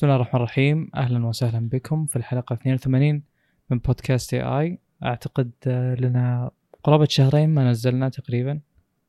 [0.00, 0.90] بسم الله الرحمن الرحيم.
[0.94, 3.22] أهلا وسهلا بكم في الحلقة 82
[3.70, 6.50] من بودكاست اي اي أعتقد آه، لنا
[6.84, 8.60] قرابة شهرين ما نزلنا تقريبا.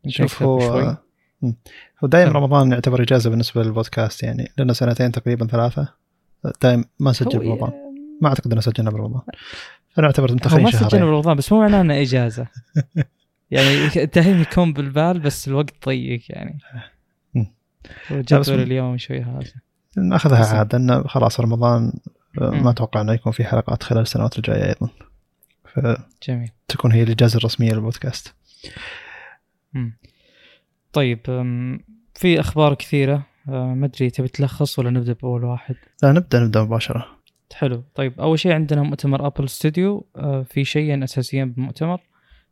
[0.08, 0.60] شوف هو
[2.04, 5.94] هو دائما رمضان يعتبر إجازة بالنسبة للبودكاست يعني لنا سنتين تقريبا ثلاثة.
[6.62, 7.72] دائما ما نسجل برمضان.
[8.22, 9.22] ما أعتقد إنه سجلنا برمضان.
[9.90, 12.48] فنعتبر متاخرين شهرين ما سجلنا برمضان بس مو معناه إنه إجازة.
[13.52, 16.58] يعني التهيئ يكون بالبال بس الوقت ضيق يعني.
[18.12, 19.71] جدول اليوم شوي هذا.
[19.98, 20.78] ناخذها عادة.
[20.78, 21.94] انه خلاص رمضان
[22.42, 24.90] آه، ما أتوقع إنه يكون في حلقات خلال السنوات الجاية أيضا.
[25.74, 25.80] ف
[26.28, 26.50] جميل.
[26.68, 28.36] تكون هي الإجازة الرسمية للبودكاست.
[30.94, 31.20] طيب
[32.16, 36.64] في أخبار كثيرة؟ آه، ما أدري تبي تلخص ولا نبدأ بأول واحد؟ لا نبدأ نبدأ
[36.64, 37.06] مباشرة.
[37.54, 37.84] حلو.
[37.96, 42.02] طيب أول شيء عندنا مؤتمر Apple Studio آه، في شيئين اساسيين بالمؤتمر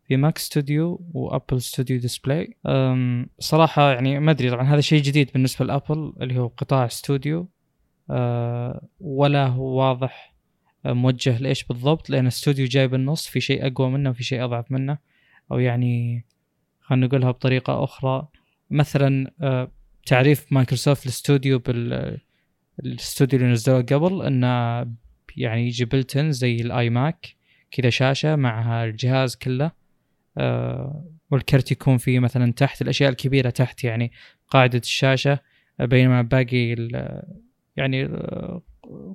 [0.09, 2.58] في Mac Studio و Apple Studio Display
[3.40, 7.50] صراحة يعني ما أدري طبعا هذا شيء جديد بالنسبة ل Apple اللي هو قطاع ستوديو
[8.09, 10.36] أه ولا هو واضح
[10.86, 14.97] موجه لإيش بالضبط لأن الاستوديو جاي بالنص في شيء أقوى منه وفي شيء أضعف منه
[15.52, 16.25] أو يعني
[16.81, 18.28] خلينا نقولها بطريقة أخرى.
[18.69, 19.72] مثلا أه
[20.06, 22.17] تعريف Microsoft ال Studio بال
[22.80, 24.80] الاستوديو اللي نزلوه قبل إنه
[25.38, 27.36] يعني يجي زي ال iMac
[27.72, 29.78] كذا شاشة معها الجهاز كله.
[31.31, 34.11] والكرت يكون فيه مثلا تحت الأشياء الكبيرة تحت يعني
[34.47, 35.39] قاعدة الشاشة
[35.80, 36.75] بينما باقي
[37.77, 38.09] يعني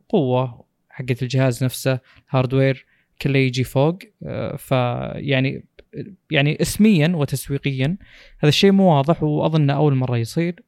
[0.08, 2.86] قوة حقت الجهاز نفسه hardware
[3.22, 3.98] كله يجي فوق.
[4.22, 5.64] آه، فيعني
[6.30, 7.96] يعني اسميا وتسويقيا
[8.38, 10.62] هذا الشيء مو واضح وأظن أول مرة يصير.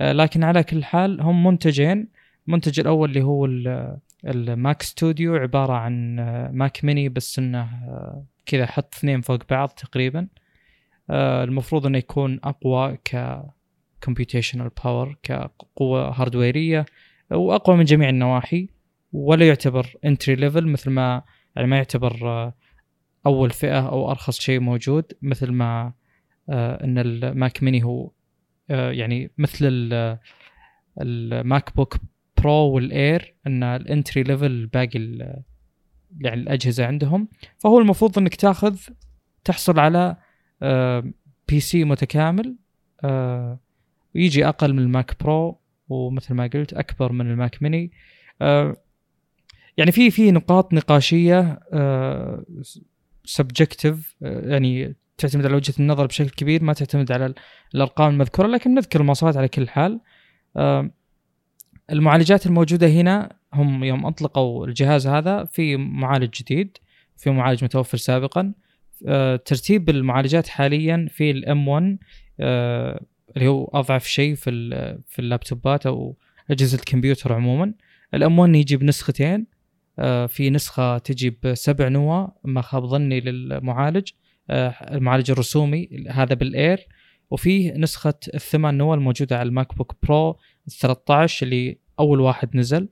[0.00, 2.08] آه، لكن على كل حال هم منتجين.
[2.48, 3.46] المنتج الأول اللي هو
[4.24, 6.16] ال Mac Studio عبارة عن
[6.52, 7.68] Mac mini بس إنه
[8.48, 10.28] كذا حط اثنين فوق بعض تقريبا.
[11.10, 13.42] آه المفروض إنه يكون أقوى ك
[14.06, 16.86] computational power كقوة هاردويرية
[17.30, 18.68] وأقوى من جميع النواحي
[19.12, 21.22] ولا يعتبر entry level مثل ما
[21.56, 22.54] يعني ما يعتبر آه،
[23.26, 25.92] أول فئة أو أرخص شيء موجود مثل ما
[26.48, 28.10] آه إن ال Mac mini هو
[28.70, 29.90] يعني مثل
[31.00, 31.96] ال MacBook
[32.38, 34.98] Pro وال Air إن ال entry level باقي
[36.20, 38.78] يعني الأجهزة عندهم فهو المفروض إنك تاخذ
[39.44, 40.16] تحصل على
[41.48, 42.56] P آه، C متكامل
[43.04, 43.60] آه،
[44.14, 47.92] يجي أقل من ال Mac Pro ومثل ما قلت أكبر من ال Mac mini.
[48.42, 48.76] آه،
[49.76, 51.60] يعني في في نقاط نقاشية
[53.24, 57.34] subjective يعني تعتمد على وجهة النظر بشكل كبير ما تعتمد على
[57.74, 60.00] الأرقام المذكورة لكن نذكر المواصفات على كل حال.
[61.90, 66.78] المعالجات الموجودة هنا هم يوم أطلقوا الجهاز هذا في معالج جديد
[67.16, 68.52] في معالج متوفر سابقا.
[69.06, 71.98] أه ترتيب المعالجات حاليا في الام 1
[72.40, 73.04] أه
[73.36, 74.50] اللي هو أضعف شيء في
[75.08, 76.16] في اللابتوبات أو
[76.50, 77.74] أجهزة الكمبيوتر عموما.
[78.14, 79.46] الام 1 يجي بنسختين
[79.98, 84.10] أه في نسخة تجي بسبع نواه ما خاب ظني للمعالج
[84.50, 86.86] المعالج الرسومي هذا بال Air
[87.30, 90.38] وفيه نسخة الثمان نواه الموجودة على ال MacBook Pro
[90.68, 92.88] 13 اللي أول واحد نزل.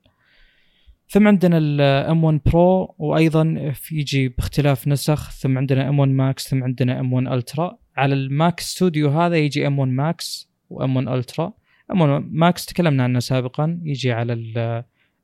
[1.08, 6.48] ثم عندنا ال M 1 Pro وأيضا يجي باختلاف نسخ ثم عندنا M 1 Max
[6.48, 10.83] ثم عندنا M 1 Ultra على ال Mac Studio هذا يجي M 1 Max و
[10.83, 11.52] M 1 Ultra
[11.92, 13.80] M 1 Max تكلمنا عنه سابقا.
[13.82, 14.32] يجي على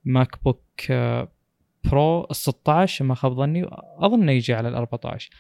[0.07, 0.93] ال MacBook
[1.85, 3.67] Pro ال 16 ما خاب ظني.
[3.99, 5.31] أظن يجي على ال 14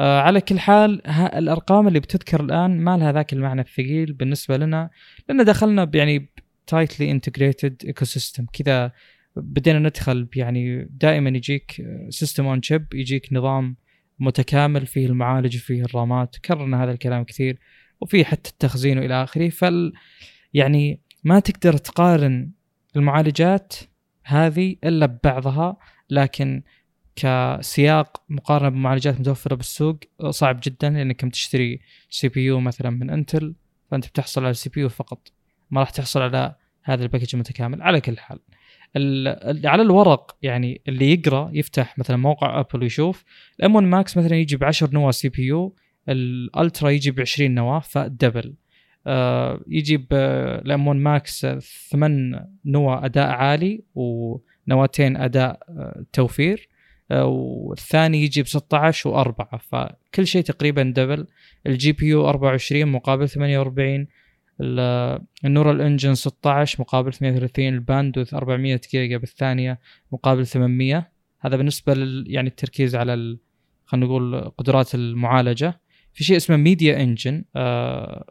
[0.00, 4.90] آه على كل حال الأرقام اللي بتذكر الآن ما لها ذاك المعنى الثقيل بالنسبة لنا
[5.28, 6.28] لأن دخلنا يعني
[6.66, 8.92] tightly integrated ecosystem كذا
[9.36, 13.76] بدينا ندخل يعني دائما يجيك system on chip يجيك نظام
[14.18, 17.58] متكامل فيه المعالج وفيه الرامات كررنا هذا الكلام كثير
[18.00, 19.48] وفيه حتى التخزين وإلى آخره.
[19.48, 19.92] فال
[20.54, 22.50] يعني ما تقدر تقارن
[22.96, 23.74] المعالجات
[24.24, 25.76] هذه إلا ببعضها
[26.10, 26.62] لكن
[27.16, 29.98] كسياق مقارنة بمعالجات متوفرة بالسوق
[30.30, 33.54] صعب جدا لانك تشتري CPU مثلا من Intel
[33.90, 35.32] فأنت بتحصل على CPU فقط
[35.70, 37.82] ما راح تحصل على هذا ال package المتكامل.
[37.82, 38.38] على كل حال
[39.64, 43.24] على الورق يعني اللي يقرأ يفتح مثلا موقع Apple ويشوف.
[43.60, 45.74] ال M 1 Max مثلا يجي ب 10 نواة CPU
[46.08, 48.54] ال Ultra يجي ب 20 نواه ف double
[49.06, 51.46] آه يجي بال M 1 Max
[51.90, 56.68] 8 نواة أداء عالي ونواتين أداء آه توفير.
[57.10, 61.26] آه والثاني يجي ب 16 و4 فكل شيء تقريبا double
[61.66, 64.06] ال GPU 24 مقابل 48
[64.60, 69.80] ال Neural Engine 16 مقابل 32 ال bandwidth 400 جيجا بالثانية
[70.12, 73.38] مقابل 800 هذا بالنسبة لل يعني التركيز على
[73.84, 75.80] خلينا نقول قدرات المعالجة.
[76.12, 78.26] في شيء اسمه Media Engine آه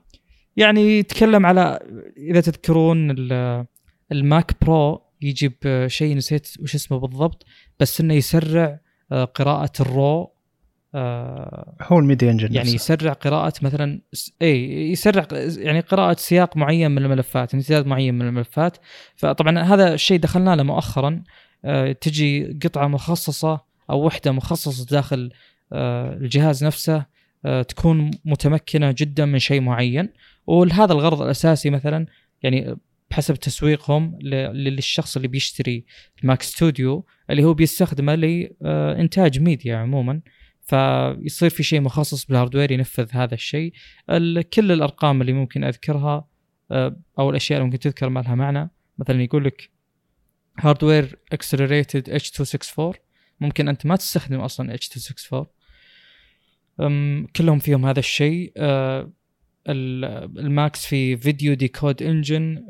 [0.58, 1.80] يعني يتكلم على
[2.18, 3.16] إذا تذكرون
[4.12, 7.46] ال Mac Pro يجيب شيء نسيت وش اسمه بالضبط
[7.80, 8.80] بس إنه يسرع
[9.12, 10.34] قراءة ال RAW
[11.82, 14.02] هو ال Media Engine يعني يسرع قراءة مثلا
[14.42, 15.28] اي يسرع
[15.58, 18.78] يعني قراءة سياق معين من الملفات امتداد معين من الملفات.
[19.16, 21.24] فطبعا هذا الشيء دخلنا له مؤخرا.
[22.02, 25.32] تجي قطعة مخصصة أو وحدة مخصصة داخل
[25.74, 27.06] الجهاز نفسه
[27.68, 30.10] تكون متمكنة جدا من شيء معين.
[30.48, 32.06] ولهذا الغرض الأساسي مثلا
[32.44, 32.76] يعني
[33.12, 34.20] بحسب تسويقهم
[34.54, 35.86] للشخص اللي بيشتري
[36.24, 40.22] ال Mac Studio اللي هو بيستخدمه لانتاج ميديا عموما.
[40.72, 43.74] فيصير في شيء مخصص بال hardware ينفذ هذا الشيء.
[44.54, 46.28] كل الأرقام اللي ممكن أذكرها
[46.72, 49.70] آه، أو الأشياء اللي ممكن تذكر ما لها معنى مثلا يقول لك
[50.60, 52.94] hardware accelerated H 264
[53.40, 58.54] ممكن أنت ما تستخدم أصلا H 264 كلهم فيهم هذا الشيء.
[58.58, 59.12] آه،
[59.68, 62.66] ال Max في video decode engine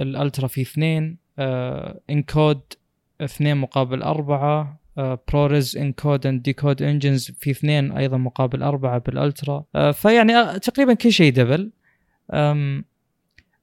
[0.00, 1.18] ال Ultra في اثنين.
[2.10, 2.60] encode
[3.20, 4.85] آه، اثنين مقابل أربعة.
[4.98, 9.64] ProRes encode and decode engines في اثنين أيضا مقابل أربعة بال Ultra.
[9.76, 11.72] uh, فيعني uh, تقريبا كل شيء double.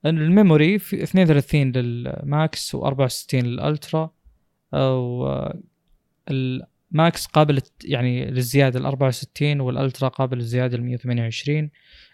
[0.05, 4.11] ال memory في 32 لل Max و64 لل Ultra.
[6.29, 11.69] ال Max قابل يعني للزيادة ل 64 وال Ultra قابل للزياده ل 128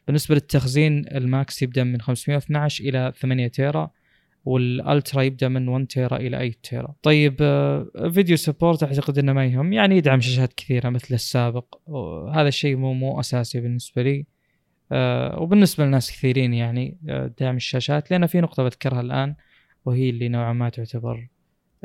[0.08, 3.92] بالنسبة للتخزين ال Max يبدأ من 512 إلى 8 tera.
[4.46, 9.34] وال Ultra يبدا من 1 tera إلى 8 tera طيب آه، video support أعتقد إنه
[9.34, 9.74] ما يهم.
[9.74, 11.76] يعني يدعم شاشات كثيرة مثل السابق.
[12.34, 14.26] هذا الشيء مو مو أساسي بالنسبة لي.
[14.92, 18.12] آه، وبالنسبة لناس كثيرين يعني آه، دعم الشاشات.
[18.12, 19.36] لأن في نقطة بذكرها الآن
[19.86, 21.28] وهي اللي نوعا ما تعتبر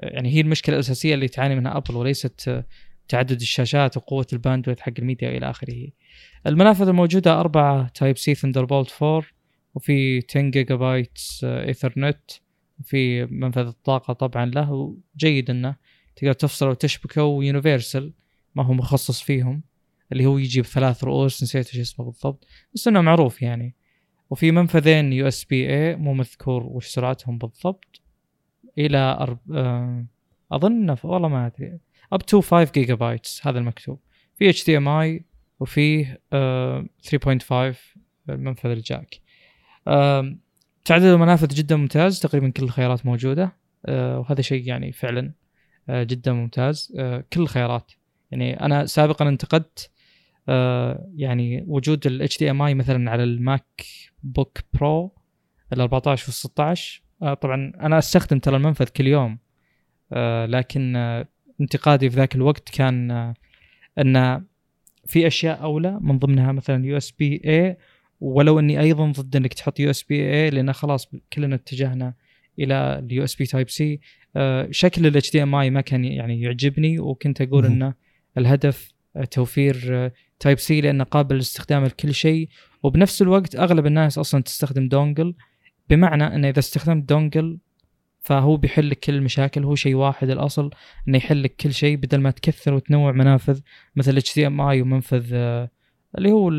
[0.03, 2.65] يعني هي المشكلة الأساسية اللي تعاني منها Apple وليست
[3.09, 5.89] تعدد الشاشات وقوة ال bandwidth حق الميديا إلى آخره.
[6.47, 9.25] المنافذ الموجودة أربعة Type C Thunderbolt 4
[9.75, 12.21] وفي 10 gigabyte Ethernet
[12.85, 15.77] في منفذ الطاقة طبعا له جيد إنه
[16.17, 18.13] تقدر تفصل وتشبكه و universal
[18.55, 19.63] ما هو مخصص فيهم
[20.13, 23.75] اللي هو يجي بثلاث رؤوس نسيت إيش اسمه بالضبط بس إنه معروف يعني.
[24.31, 28.01] وفي منفذين USB A مو مذكور وش سرعتهم بالضبط
[28.79, 29.39] إلى أرب...
[29.53, 30.07] آه،
[30.53, 31.79] أظن والله ما أدري
[32.13, 34.01] up to 5 gigabytes هذا المكتوب.
[34.35, 35.25] في HDMI
[35.61, 37.77] وفيه 3.5
[38.29, 39.21] منفذ ال jack.
[40.85, 43.53] تعدد المنافذ جدا ممتاز تقريبا كل الخيارات موجودة.
[43.87, 45.33] آه وهذا شيء يعني فعلا
[45.89, 46.93] آه جدا ممتاز.
[46.99, 47.93] آه كل الخيارات.
[48.31, 49.91] يعني أنا سابقا انتقدت
[51.17, 53.87] يعني وجود ال HDMI مثلا على ال
[54.23, 55.15] MacBook Pro
[55.73, 59.39] ال 14 وال 16 آه طبعا أنا أستخدم ترى المنفذ كل يوم.
[60.47, 60.97] لكن
[61.61, 63.11] انتقادي في ذاك الوقت كان
[63.99, 64.45] إن
[65.07, 67.77] في أشياء أولى من ضمنها مثلا B A
[68.21, 72.15] ولو إني أيضا ضد إنك تحط USB A لأن خلاص كلنا اتجهنا
[72.59, 74.01] إلى ال USB Type C
[74.71, 77.95] شكل ال HDMI ما كان يعني يعجبني وكنت أقول إنه
[78.39, 79.75] الهدف آه، توفير
[80.41, 82.49] Type آه، C لأنه قابل للاستخدام لكل شيء.
[82.83, 85.35] وبنفس الوقت أغلب الناس أصلا تستخدم dongle.
[85.91, 87.59] بمعنى إنه إذا استخدمت dongle
[88.21, 90.71] فهو بيحل لك كل المشاكل هو شيء واحد الأصل
[91.09, 93.61] إنه يحل لك كل شيء بدل ما تكثر وتنوع منافذ
[93.97, 95.71] مثل HDMI ومنفذ آه،
[96.19, 96.51] اللي هو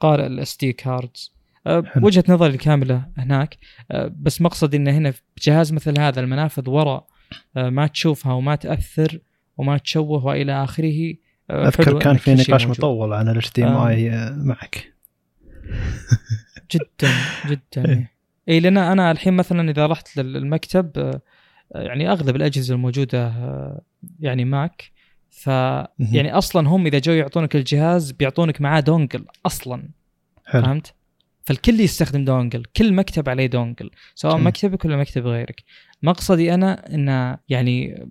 [0.00, 1.36] قارئ ال SD cards
[2.02, 3.56] وجهة نظري الكاملة هناك.
[3.90, 7.06] أه، بس مقصدي انه هنا في جهاز مثل هذا المنافذ وراء
[7.56, 9.20] أه، ما تشوفها وما تأثر
[9.56, 11.14] وما تشوه وإلى آخره
[11.50, 14.92] أه، أذكر كان في نقاش مطول عن ال HDMI معك.
[16.70, 17.10] جدا
[17.50, 17.90] جدا.
[17.90, 18.06] اي
[18.48, 21.20] إيه لأن أنا الحين مثلا إذا رحت للمكتب
[21.74, 23.32] يعني أغلب الأجهزة الموجودة
[24.20, 24.90] يعني Mac
[25.36, 29.88] ف يعني أصلا هم إذا جو يعطونك الجهاز بيعطونك معاه dongle أصلا
[30.46, 30.62] حلو.
[30.62, 30.94] فهمت؟
[31.42, 34.44] فالكل يستخدم dongle كل مكتب عليه dongle سواء حلو.
[34.44, 35.62] مكتبك ولا مكتب غيرك
[36.02, 38.06] مقصدي أنا إن يعني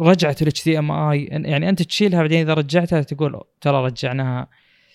[0.00, 4.48] رجعة ال HDMI يعني أنت تشيلها بعدين إذا رجعتها تقول ترى رجعناها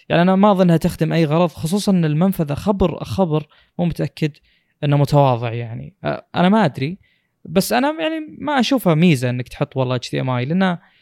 [0.10, 3.48] يعني أنا ما أظنها تخدم أي غرض خصوصا إن المنفذ خبر خبر
[3.79, 4.32] مو متأكد
[4.84, 5.96] إنه متواضع يعني
[6.36, 6.98] أنا ما أدري
[7.46, 10.97] بس أنا يعني ما أشوفها ميزة إنك تحط والله HDMI لأنه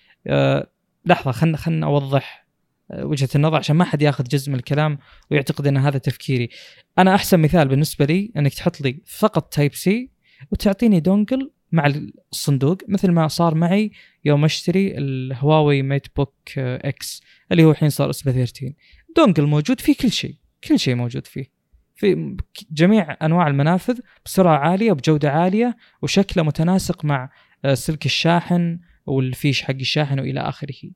[1.05, 2.45] لحظة خلنا خلنا أوضح
[2.91, 4.97] آه، وجهة النظر عشان ما حد ياخذ جزء من الكلام
[5.31, 6.49] ويعتقد إن هذا تفكيري.
[6.97, 10.09] أنا أحسن مثال بالنسبة لي إنك تحط لي فقط Type C
[10.51, 11.93] وتعطيني dongle مع
[12.31, 13.91] الصندوق مثل ما صار معي
[14.25, 18.73] يوم أشتري ال Huawei MateBook X اللي هو الحين صار اسمه 13
[19.15, 21.55] dongle موجود فيه كل شيء كل شيء موجود فيه.
[21.95, 22.37] في
[22.71, 27.29] جميع أنواع المنافذ بسرعة عالية وبجوده عالية وشكله متناسق مع
[27.65, 30.91] آه، سلك الشاحن والفيش حق الشاحن وإلى آخره.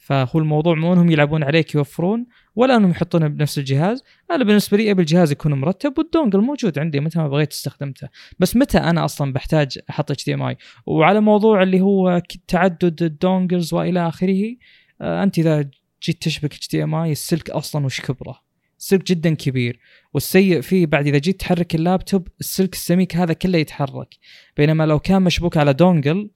[0.00, 2.26] فهو الموضوع مو انهم يلعبون عليك يوفرون
[2.56, 6.78] ولا أنهم يحطونه بنفس الجهاز؟ أنا بالنسبة لي ابي الجهاز يكون مرتب وال dongle موجود
[6.78, 8.08] عندي متى ما بغيت استخدمته.
[8.38, 10.56] بس متى أنا أصلا بحتاج أحط HDMI؟
[10.86, 14.56] وعلى موضوع اللي هو تعدد ال dongles وإلى آخره
[15.00, 15.70] آه، أنت إذا
[16.02, 18.40] جيت تشبك HDMI السلك أصلا وش كبره؟
[18.78, 19.80] السلك جدا كبير.
[20.14, 24.14] والسيء فيه بعد إذا جيت تحرك اللابتوب السلك السميك هذا كله يتحرك.
[24.56, 26.30] بينما لو كان مشبوك على dongle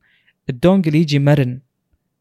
[0.51, 1.61] ال dongle يجي مرن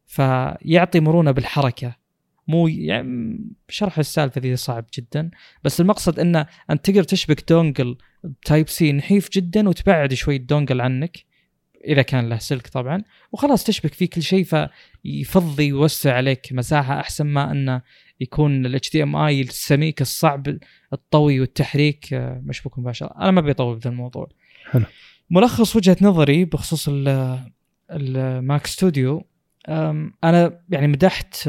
[0.06, 2.04] فيعطي مرونة بالحركة.
[2.48, 5.30] مو يعني شرح السالفة ذي صعب جدا
[5.64, 7.96] بس المقصد إنه أنت تقدر تشبك dongle
[8.44, 11.24] Type C نحيف جدا وتبعد شوي ال dongle عنك
[11.84, 13.02] إذا كان له سلك طبعا
[13.32, 17.82] وخلاص تشبك فيه كل شيء فيفضي يوسع عليك مساحة أحسن ما أنه
[18.20, 20.58] يكون ال HDMI السميك الصعب
[20.92, 22.08] الطوي والتحريك
[22.44, 23.14] مشبوك مباشرة.
[23.18, 24.28] أنا ما بيطول في الموضوع.
[24.70, 24.84] حلو.
[25.30, 26.88] ملخص وجهة نظري بخصوص
[27.90, 29.24] ال Mac Studio.
[29.68, 31.46] أنا يعني مدحت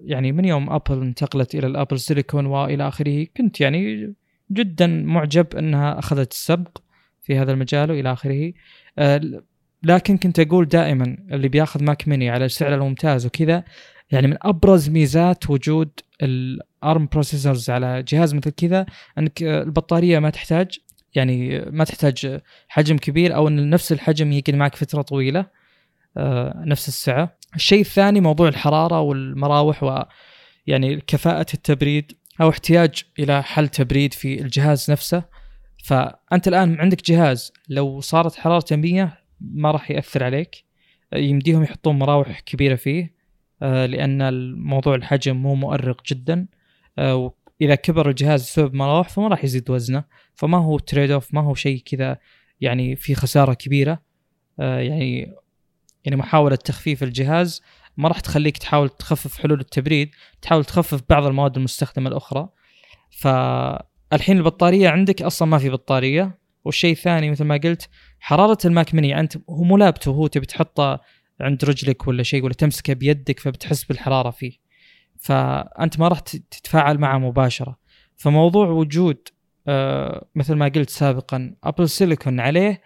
[0.00, 4.12] يعني من يوم Apple انتقلت إلى ال Apple Silicon وإلى آخره كنت يعني
[4.52, 6.78] جدا معجب أنها أخذت السبق
[7.22, 8.52] في هذا المجال وإلى آخره.
[8.98, 9.20] آه،
[9.82, 13.64] لكن كنت أقول دائما اللي بيأخذ Mac mini على السعر الممتاز وكذا
[14.10, 15.90] يعني من أبرز ميزات وجود
[16.22, 18.86] ال ARM processors على جهاز مثل كذا
[19.18, 20.78] أنك البطارية ما تحتاج
[21.14, 25.46] يعني ما تحتاج حجم كبير أو إن نفس الحجم يقعد معك فترة طويلة
[26.16, 27.36] آه، نفس السعة.
[27.56, 30.02] الشيء الثاني موضوع الحرارة والمراوح و
[30.66, 35.24] يعني كفاءة التبريد أو احتياج إلى حل تبريد في الجهاز نفسه.
[35.84, 40.64] فأنت الآن عندك جهاز لو صارت حرارته 100 ما راح يأثر عليك
[41.12, 43.14] يمديهم يحطون مراوح كبيرة فيه
[43.62, 46.46] آه، لأن الموضوع الحجم مو مؤرق جدا
[46.98, 51.40] آه، إذا كبر الجهاز بسبب مراوح فما راح يزيد وزنه فما هو تريد اوف ما
[51.40, 52.18] هو شيء كذا
[52.60, 54.02] يعني في خسارة كبيرة.
[54.60, 55.34] آه، يعني
[56.04, 57.62] يعني محاولة تخفيف الجهاز
[57.96, 60.10] ما راح تخليك تحاول تخفف حلول التبريد
[60.42, 62.48] تحاول تخفف بعض المواد المستخدمة الأخرى.
[63.10, 66.40] فالحين البطارية عندك أصلا ما في بطارية.
[66.64, 67.88] والشيء الثاني مثل ما قلت
[68.20, 69.20] حرارة ال Mac mini.
[69.20, 71.00] أنت هو مو لابته هو تبي تحطه
[71.40, 74.59] عند رجلك ولا شيء ولا تمسكه بيدك فبتحس بالحرارة فيه.
[75.20, 77.76] فأنت ما راح تتفاعل معه مباشرة.
[78.16, 79.28] فموضوع وجود
[79.68, 82.82] آه مثل ما قلت سابقا Apple Silicon عليه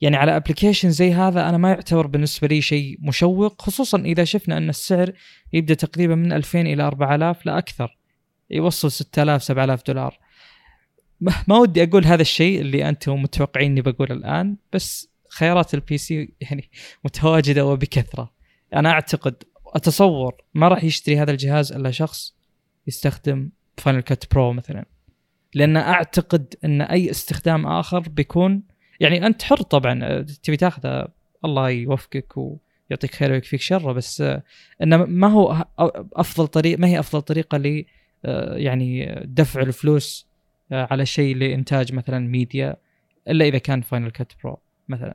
[0.00, 4.56] يعني على application زي هذا أنا ما يعتبر بالنسبة لي شيء مشوق خصوصا إذا شفنا
[4.58, 5.12] أن السعر
[5.52, 7.98] يبدأ تقريبا من 2000 إلى 4000 لا أكثر
[8.50, 10.18] يوصل 6000 7000 دولار.
[11.48, 16.34] ما ودي أقول هذا الشيء اللي أنتم متوقعين اني بقوله الآن بس خيارات ال PC
[16.40, 16.70] يعني
[17.04, 18.32] متواجدة وبكثرة.
[18.74, 19.42] أنا أعتقد
[19.74, 22.34] أتصور ما راح يشتري هذا الجهاز إلا شخص
[22.86, 24.84] يستخدم Final Cut Pro مثلا.
[25.54, 28.62] لأن أعتقد إن أي استخدام آخر بيكون
[29.00, 31.08] يعني أنت حر طبعا تبي تاخذه
[31.44, 34.20] الله يوفقك ويعطيك خير ويكفيك شره بس
[34.82, 35.64] انه ما هو
[36.12, 37.84] أفضل طريقه ما هي أفضل طريقة ل
[38.56, 40.28] يعني دفع الفلوس
[40.72, 42.76] على شيء لإنتاج مثلا ميديا
[43.28, 45.14] إلا إذا كان Final Cut Pro مثلا.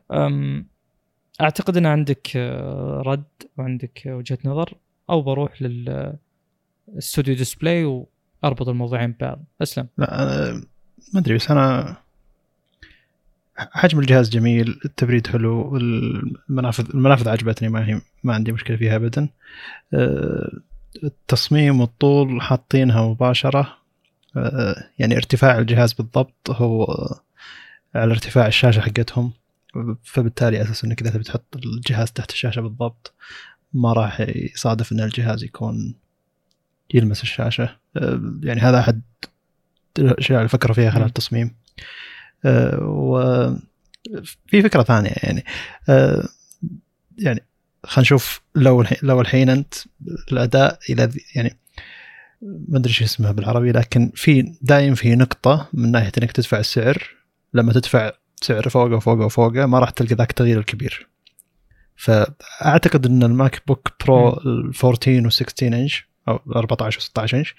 [1.42, 3.24] أعتقد إن عندك آه، رد
[3.58, 4.74] وعندك وجهة نظر
[5.10, 9.44] أو بروح لل Studio Display وأربط الموضوعين ببعض.
[9.62, 9.88] أسلم.
[9.98, 10.64] لا أنا
[11.14, 11.96] ما أدري بس أنا
[13.58, 19.30] حجم الجهاز جميل التبريد حلو المنافذ المنافذ عجبتني ما هي ما عندي مشكلة فيها ابدا.
[19.94, 20.52] آه،
[21.04, 23.78] التصميم والطول حاطينها مباشرة.
[24.38, 26.88] آه، يعني ارتفاع الجهاز بالضبط هو
[27.96, 29.32] على ارتفاع الشاشة حقتهم.
[30.04, 33.14] فبالتالي أساس إنك إذا تبي تحط الجهاز تحت الشاشة بالضبط
[33.74, 35.96] ما راح يصادف إن الجهاز يكون
[36.94, 37.78] يلمس الشاشة.
[37.98, 39.02] آه، يعني هذا أحد
[40.00, 41.56] الأشياء اللي فكروا فيها خلال التصميم.
[42.46, 45.46] آه، وفي فكرة ثانية يعني.
[45.90, 46.28] آه،
[47.18, 47.44] يعني
[47.84, 49.74] خلينا نشوف لو لو الحين أنت
[50.32, 51.58] الأداء إلى يعني
[52.42, 57.10] ما أدري شو اسمها بالعربي لكن في دايم في نقطة من ناحية إنك تدفع السعر
[57.54, 58.12] لما تدفع
[58.42, 61.08] سعر فوقه وفوقه وفوقه ما راح تلقى ذاك التغيير الكبير.
[61.96, 67.56] فأعتقد إن ال MacBook Pro ال 14 و 16 إنش أو 14 و 16 إنش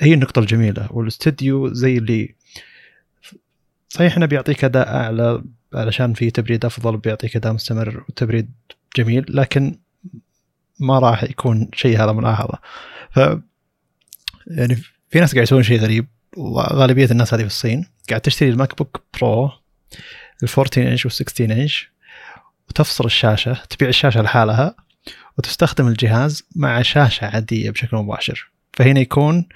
[0.00, 2.34] هي النقطة الجميلة والاستديو زي اللي
[3.88, 8.50] صحيح إنه بيعطيك أداء أعلى علشان في تبريد أفضل بيعطيك أداء مستمر وتبريد
[8.96, 9.78] جميل لكن
[10.80, 12.58] ما راح يكون شيء هذا ملاحظه
[13.10, 13.16] ف
[14.46, 14.76] يعني
[15.10, 19.02] في ناس قاعد يسوون شيء غريب وغالبيه الناس هذه في الصين قاعد تشتري ال MacBook
[19.20, 19.50] Pro
[20.42, 21.90] ال 14 إنش وال 16 إنش
[22.68, 24.74] وتفصل الشاشة تبيع الشاشة لحالها
[25.38, 28.50] وتستخدم الجهاز مع شاشة عادية بشكل مباشر.
[28.72, 29.48] فهنا يكون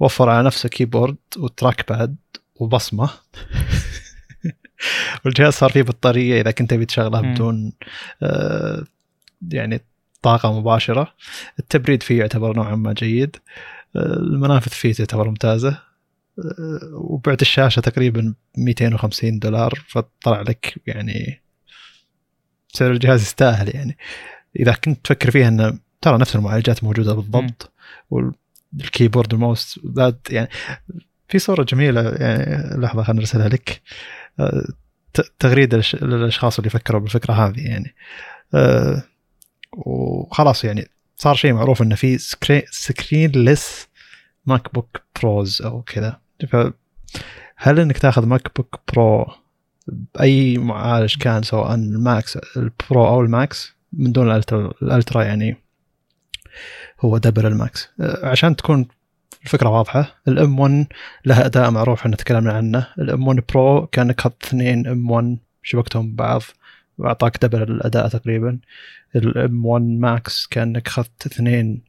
[0.00, 2.16] وفر على نفسه keyboard و trackpad
[2.56, 3.10] وبصمة.
[5.24, 7.72] والجهاز صار فيه بطارية إذا كنت تبي تشغله بدون
[8.22, 8.84] آه
[9.48, 9.80] يعني
[10.22, 11.14] طاقة مباشرة.
[11.58, 13.36] التبريد فيه يعتبر نوعا ما جيد.
[13.96, 15.85] المنافذ فيه تعتبر ممتازة.
[16.92, 21.42] وبعت الشاشة تقريبا 250 دولار فطلع لك يعني
[22.72, 23.96] سعر الجهاز يستاهل يعني.
[24.60, 27.72] إذا كنت تفكر فيها انه ترى نفس المعالجات موجودة بالضبط
[28.10, 30.48] وال keyboard والماوس بعد يعني
[31.28, 33.82] في صورة جميلة يعني لحظة خلينا نرسلها لك.
[35.38, 37.94] تغريدة للأشخاص اللي فكروا بالفكرة هذه يعني.
[39.72, 43.88] وخلاص يعني صار شيء معروف انه في screen screenless
[44.46, 46.25] MacBook Pros أو كذا.
[46.48, 49.26] فهل إنك تاخذ MacBook Pro
[49.88, 54.72] بأي معالج كان سواء ال Max ال Pro أو ال Max من دون ال Ultra,
[54.82, 55.56] ال Ultra يعني
[57.00, 57.88] هو double ال Max.
[58.00, 58.88] أه، عشان تكون
[59.44, 60.86] الفكرة واضحة ال M 1
[61.26, 62.86] لها اداء معروف إحنا تكلمنا عنه.
[62.98, 66.42] ال M 1 Pro كانك اخذت اثنين M 1 شبكتهم ببعض
[66.98, 68.58] وأعطاك double الاداء تقريبا.
[69.16, 71.82] ال M 1 Max كانك اخذت اثنين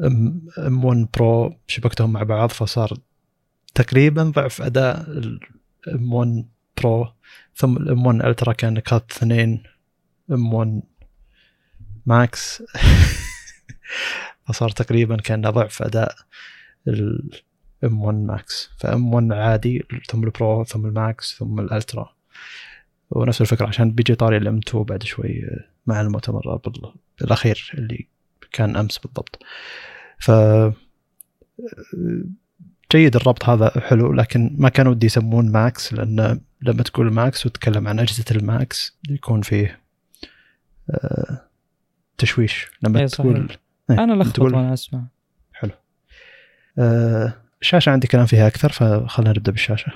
[0.00, 2.98] M 1 Pro شبكتهم مع بعض فصار
[3.74, 5.00] تقريبا ضعف أداء
[5.88, 6.44] ال M 1
[6.82, 7.12] Pro
[7.54, 9.62] ثم ال M 1 Ultra كانك اخذت اثنين
[10.32, 10.82] M 1
[12.06, 12.62] Max
[14.48, 16.14] فصار تقريبا كان ضعف أداء
[16.88, 21.60] ال M 1 Max ف M 1 عادي ثم ال Pro ثم ال Max ثم
[21.60, 22.14] ال Ultra
[23.10, 25.42] ونفس الفكرة عشان بيجي طاري ال M 2 بعد شوي
[25.86, 26.60] مع المؤتمر
[27.22, 28.08] الأخير اللي
[28.52, 29.42] كان أمس بالضبط.
[30.18, 30.30] ف
[32.94, 37.88] جيد الربط هذا حلو لكن ما كان ودي يسمون Max لأن لما تقول Max وتتكلم
[37.88, 39.80] عن أجهزة ال Macs يكون فيه
[40.90, 41.48] آه،
[42.18, 42.66] تشويش.
[42.82, 43.48] لما أيه تقول
[43.90, 45.04] أنا لخبط وأنا أسمع.
[45.52, 45.70] حلو.
[46.78, 49.92] آه، الشاشة عندي كلام فيها أكثر فخلنا نبدأ بالشاشة.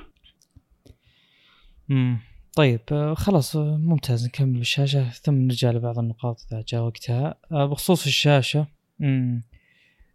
[1.91, 2.19] امم
[2.57, 8.67] طيب آه، خلاص ممتاز نكمل الشاشة ثم نرجع لبعض النقاط إذا جاء وقتها بخصوص الشاشة
[8.99, 9.43] مم.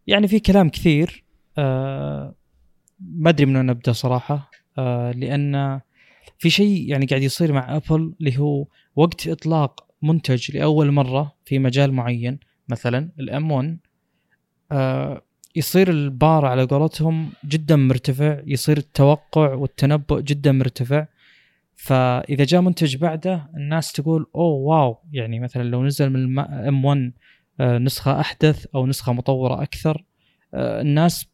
[0.08, 1.24] يعني في كلام كثير
[1.58, 2.36] آه
[3.00, 4.52] ما أدري من وين ابدا صراحة.
[4.78, 5.82] آه لأن
[6.40, 11.60] في شيء يعني قاعد يصير مع أبل اللي هو وقت إطلاق منتج لأول مرة في
[11.60, 13.78] مجال معين مثلا الام 1
[14.72, 15.22] آه
[15.56, 21.06] يصير البار على قولتهم جدا مرتفع يصير التوقع والتنبؤ جدا مرتفع.
[21.76, 27.14] فإذا جاء منتج بعده الناس تقول أوه واو يعني مثلا لو نزل من ام 1
[27.60, 30.04] آه، نسخة أحدث أو نسخة مطورة أكثر
[30.54, 31.26] آه، الناس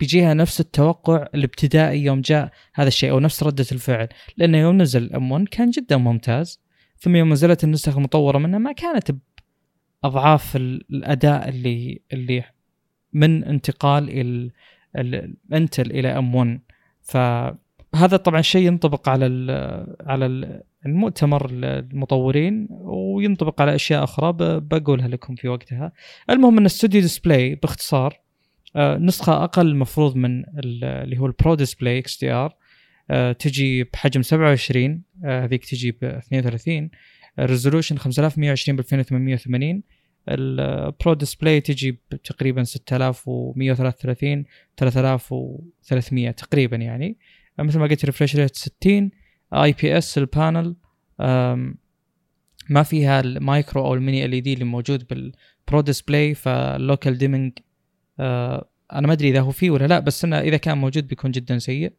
[0.00, 4.08] بيجيها نفس التوقع الابتدائي يوم جاء هذا الشيء أو نفس ردة الفعل.
[4.36, 6.60] لأنه يوم نزل الام 1 كان جدا ممتاز.
[6.98, 9.10] ثم يوم نزلت النسخ المطورة منه ما كانت
[10.02, 12.44] بأضعاف الأداء اللي اللي
[13.12, 14.10] من انتقال
[14.96, 16.60] ال Intel إلى M 1
[17.02, 19.50] فهذا طبعا شيء ينطبق على ال
[20.00, 25.92] على ال المؤتمر المطورين وينطبق على أشياء أخرى بقولها لكم في وقتها.
[26.30, 28.20] المهم إن Studio Display باختصار
[28.76, 32.56] نسخة أقل المفروض من اللي هو ال Pro Display XDR
[33.32, 36.90] تجي بحجم 27 آه، هذيك تجي ب 32
[37.38, 39.82] resolution 5120 ب 2880
[40.28, 44.44] ال Pro Display تجي تقريبا 6133
[44.76, 47.16] 3300 تقريبا يعني.
[47.58, 49.10] مثل ما قلت refresh rate 60
[49.54, 50.76] IPS ال panel
[52.68, 57.52] ما فيها المايكرو أو ال mini LED اللي موجود بال Pro Display فال local dimming
[58.92, 61.58] أنا ما أدري إذا هو فيه ولا لا بس إنه إذا كان موجود بيكون جدا
[61.58, 61.92] سيء.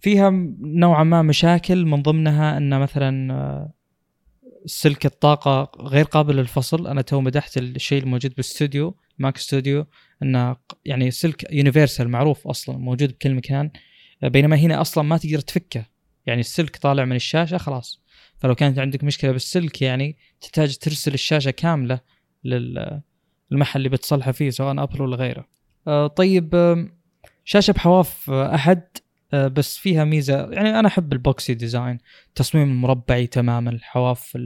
[0.00, 3.72] فيها نوعا ما مشاكل من ضمنها إن مثلا آه،
[4.66, 6.86] سلك الطاقة غير قابل للفصل.
[6.86, 9.86] أنا تو مدحت الشيء الموجود بالاستوديو ماك ستوديو
[10.22, 13.70] أنه يعني سلك universal معروف أصلا موجود بكل مكان.
[14.22, 15.84] بينما هنا أصلا ما تقدر تفكه.
[16.26, 18.02] يعني السلك طالع من الشاشة خلاص.
[18.38, 22.00] فلو كانت عندك مشكلة بالسلك يعني تحتاج ترسل الشاشة كاملة
[23.50, 25.48] للمحل اللي بتصلحه فيه سواء آبل ولا غيره.
[25.86, 26.76] آه طيب
[27.44, 28.82] شاشة بحواف أحد
[29.32, 30.50] آه بس فيها ميزة.
[30.52, 31.98] يعني أنا أحب ال boxy design.
[32.34, 34.38] تصميم المربعي تماما الحواف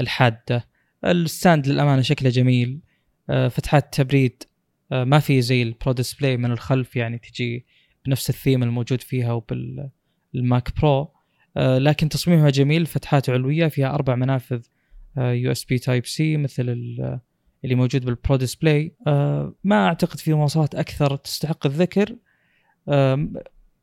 [0.00, 0.68] الحادة.
[1.04, 2.80] ال stand للأمانة شكله جميل.
[3.30, 4.42] آه فتحات تبريد.
[4.92, 7.66] آه ما في زي البرو ديسبلاي من الخلف يعني تجي
[8.06, 11.10] بنفس الثيم الموجود فيها وبالماك برو.
[11.56, 12.86] آه، لكن تصميمها جميل.
[12.86, 14.62] فتحات علوية فيها أربع منافذ
[15.18, 16.66] USB Type-C مثل
[17.64, 22.16] اللي موجود بالبرو ديسبلاي آه، ما أعتقد في مواصفات أكثر تستحق الذكر.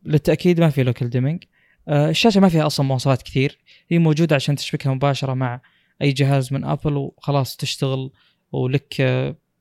[0.05, 1.43] للتأكيد ما في local dimming
[1.87, 3.57] آه، الشاشة ما فيها أصلا مواصفات كثير.
[3.89, 5.61] هي موجودة عشان تشبكها مباشرة مع
[6.01, 8.11] أي جهاز من ابل وخلاص تشتغل
[8.51, 8.99] ولك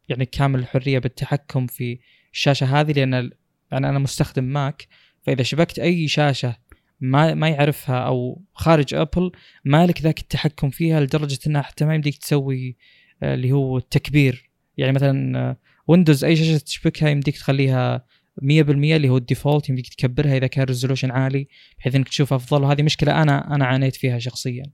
[0.08, 1.98] يعني كامل الحرية بالتحكم في
[2.32, 3.30] الشاشة هذه لأن
[3.72, 4.88] يعني أنا مستخدم ماك
[5.22, 6.56] فإذا شبكت أي شاشة
[7.00, 9.32] ما ما يعرفها أو خارج ابل
[9.64, 12.74] مالك ذاك التحكم فيها لدرجة إنها حتى ما يمديك تسوي آه،
[13.22, 14.50] اللي هو التكبير.
[14.76, 15.56] يعني مثلا آه،
[15.88, 18.04] ويندوز أي شاشة تشبكها يمديك تخليها
[18.42, 22.62] 100% اللي هو ال default يمديك تكبرها إذا كان resolution عالي بحيث إنك تشوف أفضل.
[22.62, 24.64] وهذه مشكلة أنا أنا عانيت فيها شخصيا.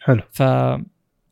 [0.00, 0.22] حلو.
[0.32, 0.40] ف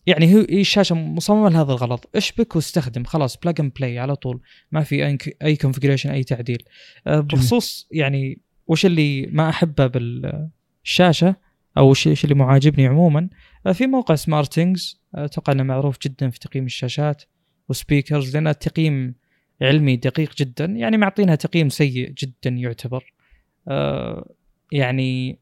[0.06, 3.04] يعني هي هي الشاشة مصممة لهذا الغرض اشبك واستخدم.
[3.04, 4.40] خلاص plug and play على طول.
[4.72, 6.62] ما في أي configuration أي تعديل.
[7.06, 11.36] أه، بخصوص يعني وش اللي ما أحبه بالشاشة؟
[11.78, 13.28] أو وش اللي مو عاجبني عموما.
[13.66, 17.22] أه، في موقع سمارتنجز أتوقع إنه معروف جدا في تقييم الشاشات
[17.68, 19.14] و speakers لأن التقييم
[19.62, 23.12] علمي دقيق جدا يعني معطينها تقييم سيء جدا يعتبر.
[23.68, 24.34] أه
[24.72, 25.38] يعني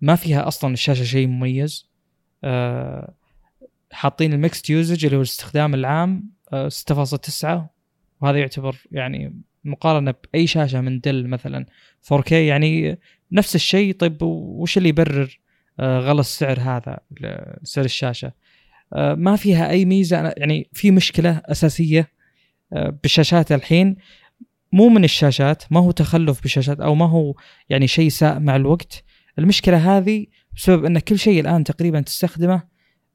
[0.00, 1.90] ما فيها أصلا الشاشة شيء مميز.
[2.44, 3.14] أه
[3.92, 6.30] حاطين ال mixed usage اللي هو الاستخدام العام
[6.68, 7.70] 6.9 أه
[8.20, 11.66] وهذا يعتبر يعني مقارنة بأي شاشة من دل مثلا.
[12.12, 12.98] 4K يعني
[13.32, 15.40] نفس الشيء طيب وش اللي يبرر؟
[15.80, 16.98] غلى السعر هذا
[17.62, 18.32] سعر الشاشة.
[18.92, 20.34] أه ما فيها أي ميزة.
[20.36, 22.10] يعني في مشكلة أساسية
[22.72, 23.96] بالشاشات الحين.
[24.72, 27.34] مو من الشاشات ما هو تخلف بالشاشات أو ما هو
[27.68, 29.04] يعني شيء ساء مع الوقت.
[29.38, 32.62] المشكلة هذه بسبب أن كل شيء الآن تقريبا تستخدمه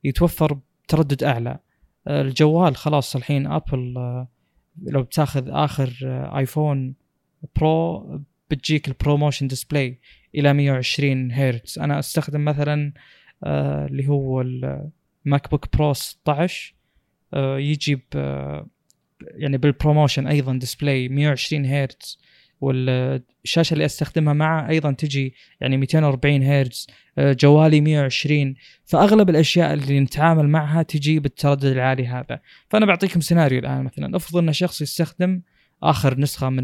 [0.04, 1.60] يتوفر بتردد أعلى.
[2.08, 3.94] الجوال خلاص الحين ابل
[4.84, 5.94] لو بتاخذ آخر
[6.38, 6.96] ايفون
[7.56, 10.00] برو بتجيك ال ProMotion display
[10.36, 11.80] إلى 120 هرتز.
[11.80, 12.94] أنا أستخدم مثلا
[13.44, 16.74] اللي هو الماك بوك برو 16
[17.36, 18.00] يجي
[19.22, 22.20] يعني بال ProMotion أيضا display 120 هرتز.
[22.62, 30.00] والشاشة اللي أستخدمها معه أيضا تجي يعني 240 هرتز آه، جوالي 120 فأغلب الأشياء اللي
[30.00, 32.40] نتعامل معها تجي بالتردد العالي هذا.
[32.70, 34.16] فأنا بعطيكم سيناريو الآن مثلا.
[34.16, 35.42] افرض إن شخص يستخدم
[35.84, 36.64] آخر نسخة من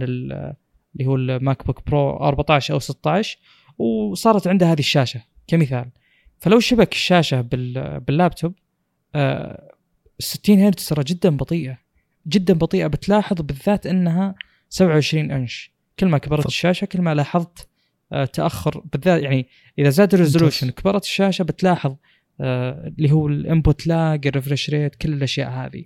[0.95, 3.37] اللي هو الماك بوك برو 14 أو 16
[3.77, 5.89] وصارت عنده هذه الشاشة كمثال.
[6.37, 8.53] فلو شبك الشاشة باللابتوب
[10.19, 11.77] 60 آه، هرتز ترى جدا بطيئة.
[12.27, 12.87] جدا بطيئة.
[12.87, 14.35] بتلاحظ بالذات إنها
[14.69, 15.71] 27 إنش.
[15.99, 17.67] كل ما كبرت الشاشة كل ما لاحظت
[18.11, 19.23] آه، تأخر بالذات.
[19.23, 19.47] يعني
[19.79, 21.95] إذا زاد ال resolution كبرت الشاشة بتلاحظ
[22.41, 25.85] آه، اللي هو ال input lag ال refresh rate كل الأشياء هذه.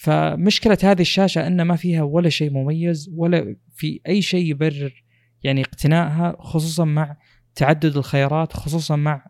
[0.00, 5.04] فمشكلة هذه الشاشة أن ما فيها ولا شيء مميز ولا في أي شيء يبرر
[5.42, 7.16] يعني اقتنائها خصوصا مع
[7.54, 9.26] تعدد الخيارات خصوصا مع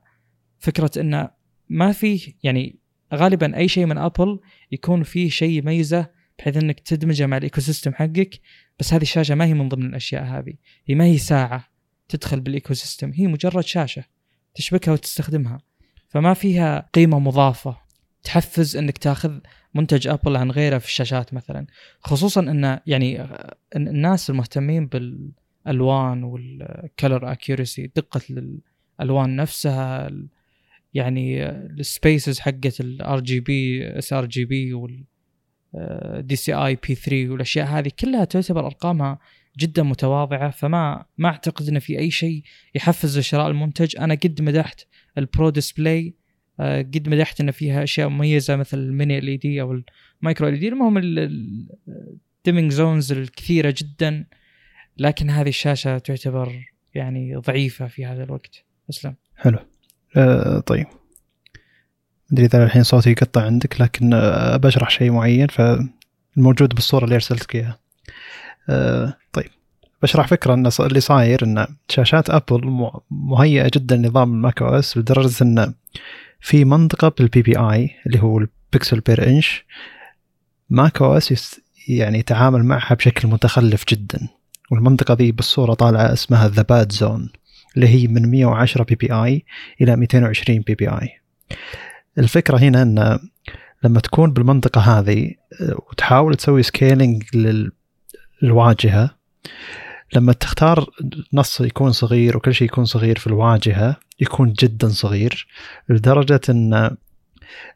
[0.58, 1.30] فكرة انه
[1.68, 2.78] ما فيه يعني
[3.14, 4.40] غالبا أي شيء من أبل
[4.72, 8.40] يكون فيه شيء يميزه بحيث أنك تدمجه مع ال ecosystem حقك
[8.78, 10.54] بس هذه الشاشة ما هي من ضمن الأشياء هذه.
[10.86, 11.64] هي ما هي شاشة
[12.08, 14.04] تدخل بال ecosystem هي مجرد شاشة
[14.54, 15.60] تشبكها وتستخدمها
[16.08, 17.76] فما فيها قيمة مضافة.
[18.22, 19.38] تحفز أنك تاخذ
[19.74, 21.66] منتج ابل عن غيره في الشاشات مثلا.
[22.00, 23.26] خصوصا إن يعني
[23.76, 28.20] الناس المهتمين بالألوان وال color accuracy دقة
[29.00, 30.10] الألوان نفسها
[30.94, 34.74] يعني ال spaces حقت الار جي بي اس ار جي بي
[36.18, 39.18] دي سي اي بي 3 والأشياء هذه كلها تعتبر أرقامها
[39.58, 40.50] جدا متواضعة.
[40.50, 42.42] فما ما أعتقد إن في أي شيء
[42.74, 43.96] يحفز لشراء المنتج.
[43.98, 44.86] أنا قد مدحت
[45.18, 46.14] البرو ديسبلاي
[46.60, 49.82] قد مدحت إن فيها أشياء مميزة مثل ال mini LED أو
[50.22, 50.68] ال micro LED.
[50.68, 54.24] المهم ال dimming zones الكثيرة جدا
[54.98, 58.64] لكن هذه الشاشة تعتبر يعني ضعيفة في هذا الوقت.
[58.90, 59.14] أسلم.
[59.36, 59.58] حلو.
[60.16, 60.86] آه طيب.
[62.32, 67.54] أدري إذا الحين صوتي يقطع عندك لكن آه، بشرح شيء معين فالموجود بالصورة اللي أرسلتك
[67.56, 67.78] إياها.
[68.68, 69.50] أه طيب.
[70.02, 75.74] بشرح فكرة إن اللي صاير إن شاشات أبل مهيئة جدا لنظام ال macOS لدرجة إن
[76.40, 79.64] في منطقة بال PPI اللي هو ال pixel per inch
[80.70, 84.28] macOS يعني يتعامل معها بشكل متخلف جدا.
[84.70, 87.30] والمنطقة ذي بالصورة طالعة اسمها the bad zone
[87.76, 89.44] اللي هي من 110 PPI
[89.80, 91.08] إلى 220 PPI
[92.18, 93.18] الفكرة هنا إن
[93.84, 97.22] لما تكون بالمنطقة هذه آه، وتحاول تسوي scaling
[98.42, 99.10] للواجهة
[100.14, 100.86] لما تختار
[101.32, 105.46] نص يكون صغير وكل شيء يكون صغير في الواجهة يكون جدا صغير
[105.88, 106.96] لدرجة إن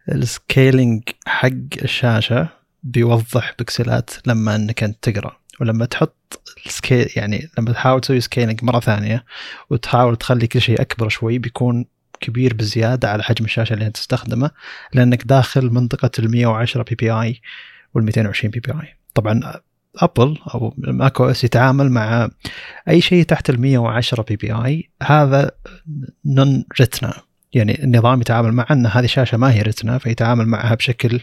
[0.09, 1.49] ال scaling حق
[1.83, 2.49] الشاشة
[2.83, 5.37] بيوضح pixels ات لما إنك أنت تقرأ.
[5.61, 9.25] ولما تحط ال scale يعني لما تحاول تسوي scaling مرة ثانية
[9.71, 11.87] وتحاول تخلي كل شيء أكبر شوي بيكون
[12.21, 14.51] كبير بزيادة على حجم الشاشة اللي أنت تستخدمه
[14.93, 17.41] لأنك داخل منطقة ال 110 PPI
[17.95, 19.61] وال 220 PPI طبعا
[19.99, 22.29] أبل أو macOS يتعامل مع
[22.89, 25.51] أي شيء تحت ال 110 PPI هذا
[26.25, 27.15] non-Retina
[27.53, 31.21] يعني النظام يتعامل مع إن هذه شاشه ما هي Retina فيتعامل معها بشكل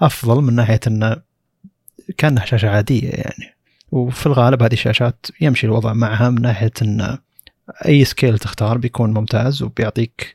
[0.00, 1.16] أفضل من ناحية إنه
[2.18, 3.54] كأنها شاشة عادية يعني.
[3.90, 7.18] وفي الغالب هذه الشاشات يمشي الوضع معها من ناحية إن
[7.86, 10.34] أي scale تختار بيكون ممتاز وبيعطيك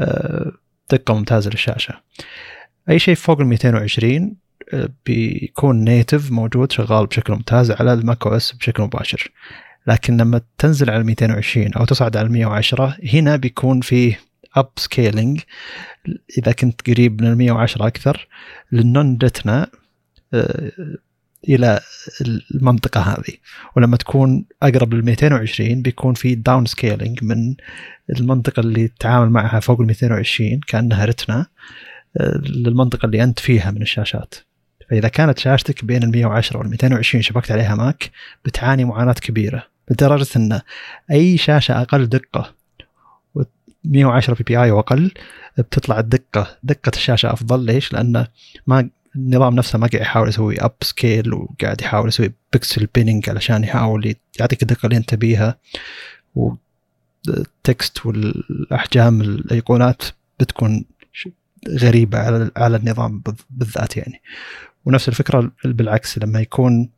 [0.00, 0.52] آه،
[0.90, 1.94] دقة ممتازة للشاشة.
[2.90, 4.30] أي شيء فوق ال 220 آه،
[5.06, 9.30] بيكون native موجود شغال بشكل ممتاز على ال macOS بشكل مباشر.
[9.86, 14.20] لكن لما تنزل على 220 أو تصعد على 110 هنا بيكون فيه
[14.56, 15.40] upscaling
[16.38, 18.28] إذا كنت قريب من ال 110 أكثر
[18.72, 19.66] لل non-Retina
[21.48, 21.80] إلى
[22.54, 23.34] المنطقة هذه.
[23.76, 27.54] ولما تكون أقرب لل 220 بيكون في downscaling من
[28.10, 31.46] المنطقة اللي تتعامل معها فوق ال 220 كأنها Retina
[32.16, 34.34] آه، للمنطقة اللي أنت فيها من الشاشات.
[34.90, 38.10] فإذا كانت شاشتك بين ال 110 وال 220 شبكت عليها ماك
[38.44, 40.60] بتعاني معاناة كبيرة لدرجة إن
[41.10, 42.54] أي شاشة أقل دقة
[43.86, 45.12] 110 PPI وأقل
[45.58, 47.64] بتطلع الدقة دقة الشاشة أفضل.
[47.64, 48.26] ليش؟ لأن
[48.66, 54.14] ما النظام نفسه ما قاعد يحاول يسوي upscale وقاعد يحاول يسوي pixel binning علشان يحاول
[54.40, 55.58] يعطيك الدقة اللي أنت تبيها.
[56.34, 60.02] وال text والأحجام الأيقونات
[60.40, 60.84] بتكون
[61.68, 64.22] غريبة على على النظام بالذات يعني.
[64.86, 66.88] ونفس الفكرة بالعكس لما يكون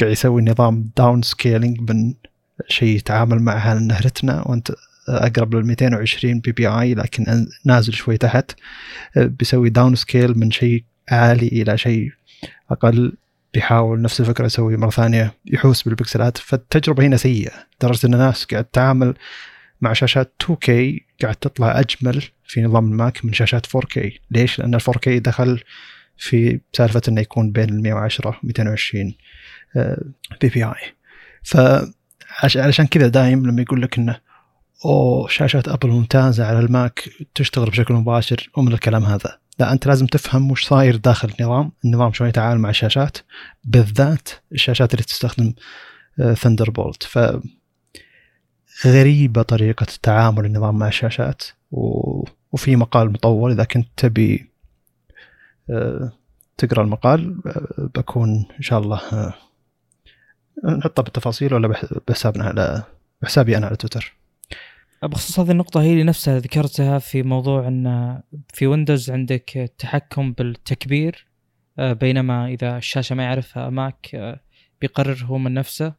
[0.00, 2.14] قاعد يسوي نظام downscaling من
[2.68, 4.72] شيء يتعامل معها انه Retina وأنت
[5.08, 8.52] أقرب لل 220 PPI لكن نازل شوي تحت
[9.16, 12.10] بيسوي downscale من شيء عالي إلى شيء
[12.70, 13.12] أقل
[13.54, 17.52] بيحاول نفس الفكرة يسوي مرة ثانية يحوس بال pixels ات فالتجربة هنا سيئة
[17.82, 19.14] لدرجة إن الناس قاعد تتعامل
[19.80, 20.70] مع شاشات 2K
[21.22, 24.00] قاعد تطلع أجمل في نظام الماك من شاشات 4K
[24.30, 25.60] ليش؟ لأن ال 4K دخل
[26.18, 29.14] في سالفة إنه يكون بين ال 110 و 220
[30.40, 30.94] PPI.
[31.42, 34.20] فعشان كذا دايم لما يقول لك إنه
[34.84, 39.38] أوه شاشات أبل ممتازة على الماك تشتغل بشكل مباشر ومن الكلام هذا.
[39.58, 41.72] لا أنت لازم تفهم وش صاير داخل النظام.
[41.84, 43.18] النظام شلون يتعامل مع الشاشات
[43.64, 45.54] بالذات الشاشات اللي تستخدم
[46.34, 47.18] Thunder آه، bolt ف
[48.86, 52.24] غريبة طريقة تعامل النظام مع الشاشات و...
[52.52, 54.47] وفي مقال مطول إذا كنت تبي
[56.56, 57.40] تقرأ المقال
[57.94, 59.00] بكون إن شاء الله
[60.78, 61.68] نحطه بالتفاصيل ولا
[62.08, 62.84] بحسابنا على
[63.22, 64.16] بحسابي أنا على تويتر.
[65.02, 71.26] بخصوص هذه النقطة هي نفسها ذكرتها في موضوع إن في ويندوز عندك تحكم بالتكبير
[71.78, 74.38] بينما إذا الشاشة ما يعرفها ماك
[74.80, 75.94] بيقرر هو من نفسه.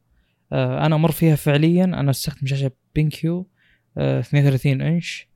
[0.54, 3.48] أنا أمر فيها فعليا أنا استخدم شاشة BenQ
[3.98, 5.28] 32 إنش.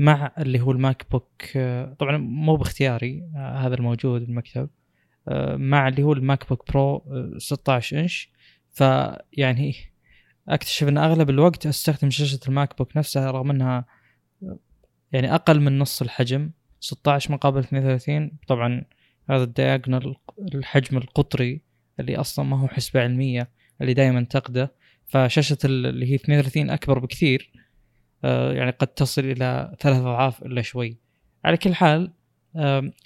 [0.00, 1.58] مع اللي هو ال MacBook
[1.98, 4.68] طبعا مو باختياري هذا الموجود بالمكتب
[5.56, 7.04] مع اللي هو ال MacBook Pro
[7.38, 8.32] 16 إنش.
[8.72, 9.74] فيعني
[10.48, 13.84] أكتشف إن أغلب الوقت أستخدم شاشة ال MacBook نفسها رغم إنها
[15.12, 18.84] يعني أقل من نص الحجم 16 مقابل 32 طبعا
[19.30, 20.16] هذا ال diagonal
[20.54, 21.62] الحجم القطري
[22.00, 24.74] اللي أصلا ما هو حسبة علمية اللي دائما انتقده
[25.06, 27.52] فشاشة اللي هي 32 أكبر بكثير.
[27.54, 27.59] آه،
[28.24, 30.98] يعني قد تصل إلى ثلاث أضعاف إلا شوي.
[31.44, 32.12] على كل حال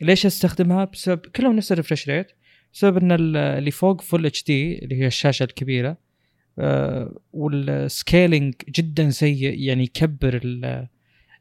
[0.03, 2.33] ليش أستخدمها؟ بسبب كلهم نفس ال refresh rate
[2.74, 5.96] بسبب إن اللي فوق Full HD اللي هي الشاشة الكبيرة
[6.59, 10.40] آه، وال scaling جدا سيء يعني يكبر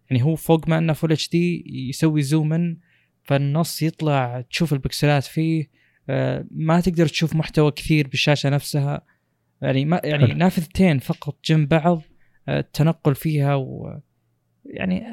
[0.10, 2.78] يعني هو فوق ما إنه Full HD يسوي zoom in
[3.24, 5.70] فالنص يطلع تشوف ال pixels ات فيه
[6.10, 9.02] آه، ما تقدر تشوف محتوى كثير بالشاشة نفسها.
[9.62, 10.34] يعني ما يعني.
[10.34, 12.13] نافذتين فقط جنب بعض آه،
[12.50, 14.00] التنقل فيها و
[14.66, 15.04] يعني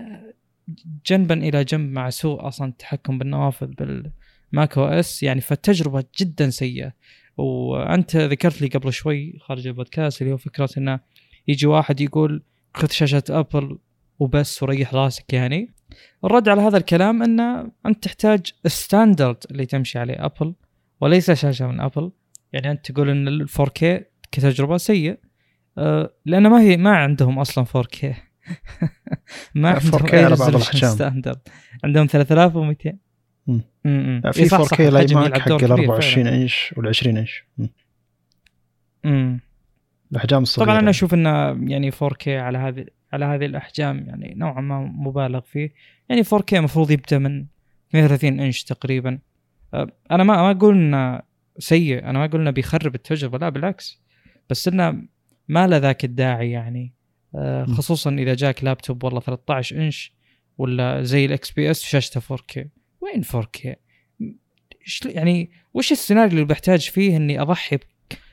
[1.07, 5.23] جنبا إلى جنب مع سوء أصلا التحكم بالنوافذ بال macOS.
[5.23, 6.93] يعني فالتجربه جدا سيئة.
[7.37, 11.01] وأنت ذكرت لي قبل شوي خارج البودكاست اللي هو فكرة إنه
[11.49, 12.43] يجي واحد يقول
[12.75, 13.79] خذ شاشة أبل
[14.19, 15.75] وبس وريح راسك يعني.
[16.25, 20.55] الرد على هذا الكلام إنه أنت تحتاج standard اللي تمشي عليه أبل
[21.01, 22.13] وليس شاشة من أبل.
[22.53, 23.85] يعني أنت تقول إن ال 4K
[24.33, 25.19] كتجربة سيء
[25.79, 28.05] أه لأن ما هي ما عندهم أصلا 4K
[29.55, 30.91] ما عندهم 4K على بعض الأحجام.
[30.91, 31.41] standard
[31.85, 32.99] عندهم 3200
[34.33, 37.45] في 4K ل iMac حق ال 24 إنش وال 20 إنش.
[39.05, 39.41] امم
[40.13, 40.67] الأحجام الصغيرة.
[40.71, 41.31] طبعا أنا أشوف إنه
[41.73, 45.73] يعني 4K على هذه على هذه الأحجام يعني نوعا ما مبالغ فيه.
[46.09, 47.47] يعني 4K المفروض يبدأ من
[47.91, 49.19] 32 إنش تقريبا.
[49.75, 51.21] أه، أنا ما ما أقول إنه
[51.59, 54.03] سيء أنا ما أقول إنه بيخرب التجربة لا بالعكس.
[54.51, 55.03] بس إنه
[55.51, 56.95] ما له ذاك الداعي يعني.
[57.35, 60.13] أه، خصوصا إذا جاك لابتوب والله 13 إنش
[60.59, 62.67] ولا زي ال XPS شاشته 4K
[63.01, 63.75] وين 4K؟
[65.05, 67.79] يعني وش السيناريو اللي بحتاج فيه إني أضحي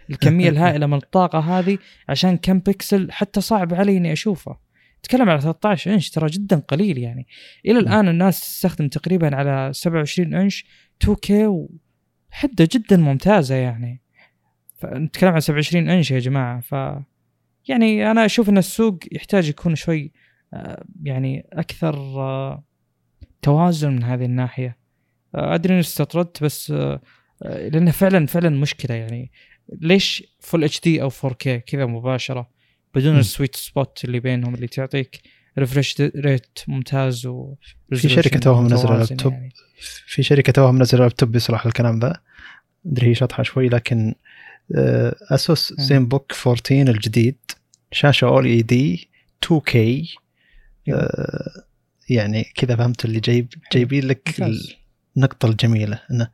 [0.10, 1.78] الكمية الهائلة من الطاقة هذه
[2.10, 4.58] عشان كم بكسل حتى صعب علي إني أشوفه؟
[5.04, 7.28] تكلم على 13 إنش ترى جدا قليل يعني.
[7.66, 10.66] إلى الآن الناس تستخدم تقريبا على 27 إنش
[11.06, 14.07] 2K وحدة جدا ممتازة يعني.
[14.78, 16.76] فنتكلم عن 27 انش يا جماعة ف
[17.68, 20.12] يعني أنا أشوف إن السوق يحتاج يكون شوي
[20.54, 22.64] آه، يعني أكثر آه،
[23.42, 24.78] توازن من هذه الناحية
[25.36, 27.02] آه، أدري إني استطردت بس آه،
[27.44, 29.32] آه، لأنه فعلا فعلا مشكلة يعني
[29.82, 32.50] ليش full HD أو 4K كذا مباشرة
[32.96, 33.20] بدون مم.
[33.20, 35.22] ال sweet spot اللي بينهم اللي تعطيك
[35.58, 37.56] refresh rate ممتاز و
[37.90, 39.34] في شركة توها متوازن لابتوب.
[39.34, 39.54] يعني.
[40.06, 42.20] في شركة توها منزله لابتوب بيصلح الكلام ذا
[42.86, 44.16] أدري هي شطحة شوي لكن
[45.32, 45.74] ASUS.
[45.80, 47.38] Zenbook 14 الجديد
[47.92, 49.10] شاشة OLED
[49.44, 50.16] 2K
[52.10, 54.52] يعني كذا فهمت اللي جايب جايبين لك.
[55.18, 56.30] النقطة الجميلة إنه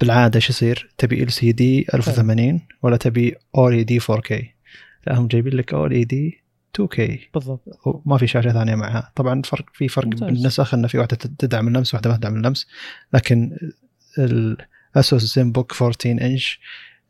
[0.00, 4.54] بالعادة شو يصير؟ تبي LCD 1080 ولا تبي OLED 4K
[5.06, 6.42] لا هم جايبين لك OLED
[6.74, 7.80] 2K بالضبط.
[7.86, 9.12] وما في شاشة ثانية معها.
[9.14, 10.22] طبعا فرق في فرق ممتاز.
[10.22, 12.66] بالنسخ إنه في واحدة تدعم اللمس واحدة ما تدعم اللمس.
[13.12, 13.56] لكن
[14.18, 16.60] ال ASUS Zenbook 14 انش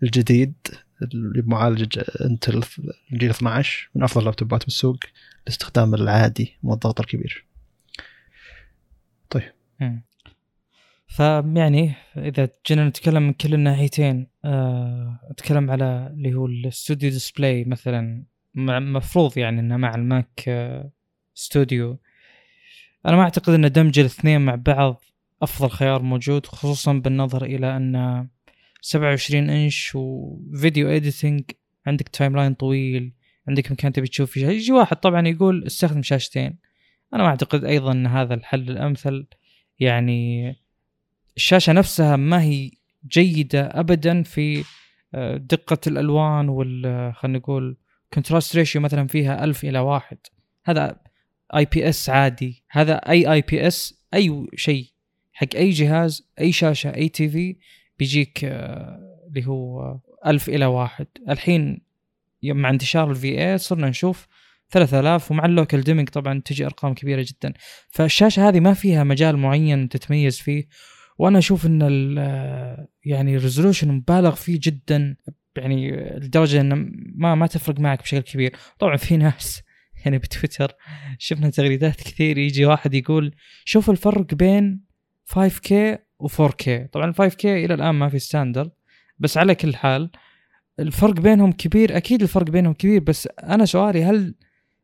[0.03, 0.55] الجديد
[1.03, 2.63] اللي بمعالج Intel
[3.13, 4.97] الجيل 12 من أفضل ال laptopات بالسوق
[5.43, 7.53] الاستخدام العادي مو الضغط الكبير
[9.83, 10.03] مم.
[11.07, 17.65] فيعني إذا جينا نتكلم من كل الناحيتين آه، أتكلم على اللي هو ال Studio Display
[17.65, 20.91] مثلا مفروض يعني إنه مع ال Mac آه،
[21.35, 21.99] ستوديو.
[23.07, 25.05] أنا ما أعتقد إن دمج الاثنين مع بعض
[25.43, 28.27] أفضل خيار موجود خصوصا بالنظر إلى أن
[28.83, 31.43] 27 إنش و video editing
[31.87, 33.13] عندك timeline طويل
[33.49, 36.59] عندك مكان تبي تشوف فيه يجي واحد طبعا يقول استخدم شاشتين.
[37.15, 39.27] أنا ما أعتقد أيضا إن هذا الحل الأمثل.
[39.79, 40.55] يعني
[41.37, 42.71] الشاشة نفسها ما هي
[43.07, 44.65] جيدة ابدا في
[45.15, 47.77] آه، دقة الألوان وال خلينا نقول
[48.15, 50.19] contrast ratio مثلا فيها ألف إلى واحد.
[50.65, 51.01] هذا
[51.57, 52.65] IPS عادي.
[52.71, 54.87] هذا أي IPS أي شيء.
[55.33, 57.57] حق أي جهاز أي شاشة أي TV
[57.99, 61.07] بيجيك آه، اللي هو ألف إلى واحد.
[61.29, 61.81] الحين
[62.45, 64.27] مع انتشار ال VA صرنا نشوف
[64.71, 67.53] 3000 ومع ال local dimming طبعا تجي أرقام كبيرة جدا.
[67.91, 70.65] فالشاشة هذه ما فيها مجال معين تتميز فيه
[71.19, 75.17] وأنا أشوف إن ال- يعني ال resolution مبالغ فيه جدا
[75.57, 76.75] يعني لدرجة انه
[77.15, 78.57] ما ما تفرق معك بشكل كبير.
[78.79, 79.63] طبعا في ناس
[80.05, 80.73] يعني بتويتر
[81.19, 84.85] شفنا تغريدات كثير يجي واحد يقول شوف الفرق بين
[85.35, 85.73] 5K
[86.23, 88.71] و 4K طبعا 5K إلى الآن ما في standard
[89.19, 90.11] بس على كل حال
[90.81, 94.35] الفرق بينهم كبير أكيد الفرق بينهم كبير بس أنا سؤالي هل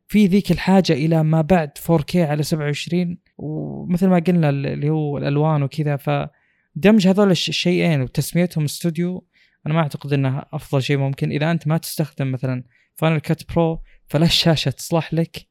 [0.07, 5.63] في ذيك الحاجة إلى ما بعد 4K على 27 ومثل ما قلنا اللي هو الألوان
[5.63, 9.25] وكذا فدمج هذول الش- الشيئين وتسميتهم استوديو
[9.65, 11.31] أنا ما أعتقد إنه أفضل شيء ممكن.
[11.31, 12.63] إذا أنت ما تستخدم مثلا
[12.95, 15.47] Final Cut Pro فلا الشاشة تصلح لك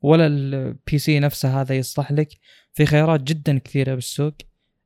[0.00, 2.28] ولا ال PC نفسه هذا يصلح لك.
[2.72, 4.34] في خيارات جدا كثيرة بالسوق.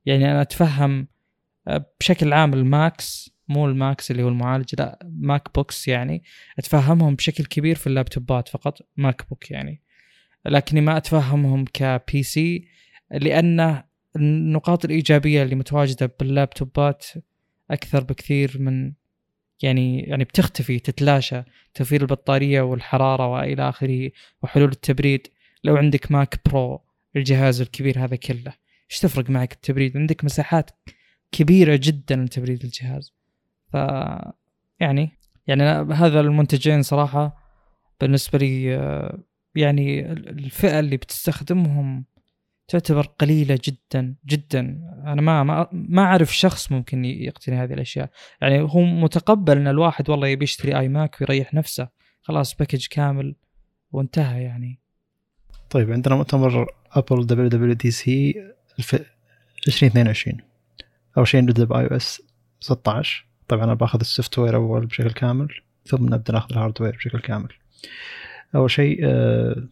[0.07, 1.09] يعني أنا أتفهم
[1.69, 6.23] آه، بشكل عام ال Macs مو ال Max اللي هو المعالج لا MacBooks يعني
[6.59, 9.83] أتفهمهم بشكل كبير في ال laptopات فقط MacBook يعني.
[10.47, 12.69] لكني ما أتفهمهم ك PC
[13.11, 13.83] لأن
[14.17, 17.07] النقاط الإيجابية اللي متواجدة باللابتوبات
[17.71, 18.93] أكثر بكثير من
[19.63, 21.43] يعني يعني بتختفي تتلاشى
[21.75, 24.11] توفير البطارية والحرارة وإلى آخره
[24.43, 25.29] وحلول التبريد.
[25.65, 26.83] لو عندك ماك برو
[27.17, 28.53] الجهاز الكبير هذا كله.
[28.91, 30.71] إيش تفرق معك التبريد؟ عندك مساحات
[31.33, 33.15] كبيرة جدا لتبريد الجهاز.
[33.73, 33.77] ف
[34.81, 35.11] يعني
[35.47, 37.37] يعني هذا المنتجين صراحة
[38.01, 39.19] بالنسبة لي آه،
[39.55, 42.05] يعني الفئة اللي بتستخدمهم
[42.69, 44.61] تعتبر قليلة جدا جدا.
[45.07, 48.11] أنا ما ما ما أعرف شخص ممكن يقتني هذه الأشياء.
[48.41, 51.89] يعني هو متقبل إن الواحد والله يبي يشتري iMac ويريح نفسه.
[52.23, 53.35] خلاص package كامل
[53.93, 54.81] وانتهى يعني.
[55.71, 58.35] طيب عندنا مؤتمر ابل دبليو دبليو دي سي
[59.69, 60.41] 2022
[61.19, 62.23] أول شيء نبدأ ب iOS
[62.61, 65.49] 16 طبعا أنا باخذ ال software أول بشكل كامل
[65.87, 67.49] ثم نبدأ ناخذ الهاردوير بشكل كامل.
[68.55, 69.65] أول شيء آه،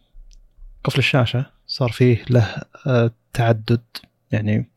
[0.83, 1.45] قفل الشاشة.
[1.67, 2.55] صار فيه له
[2.87, 3.83] آه، تعدد.
[4.31, 4.69] يعني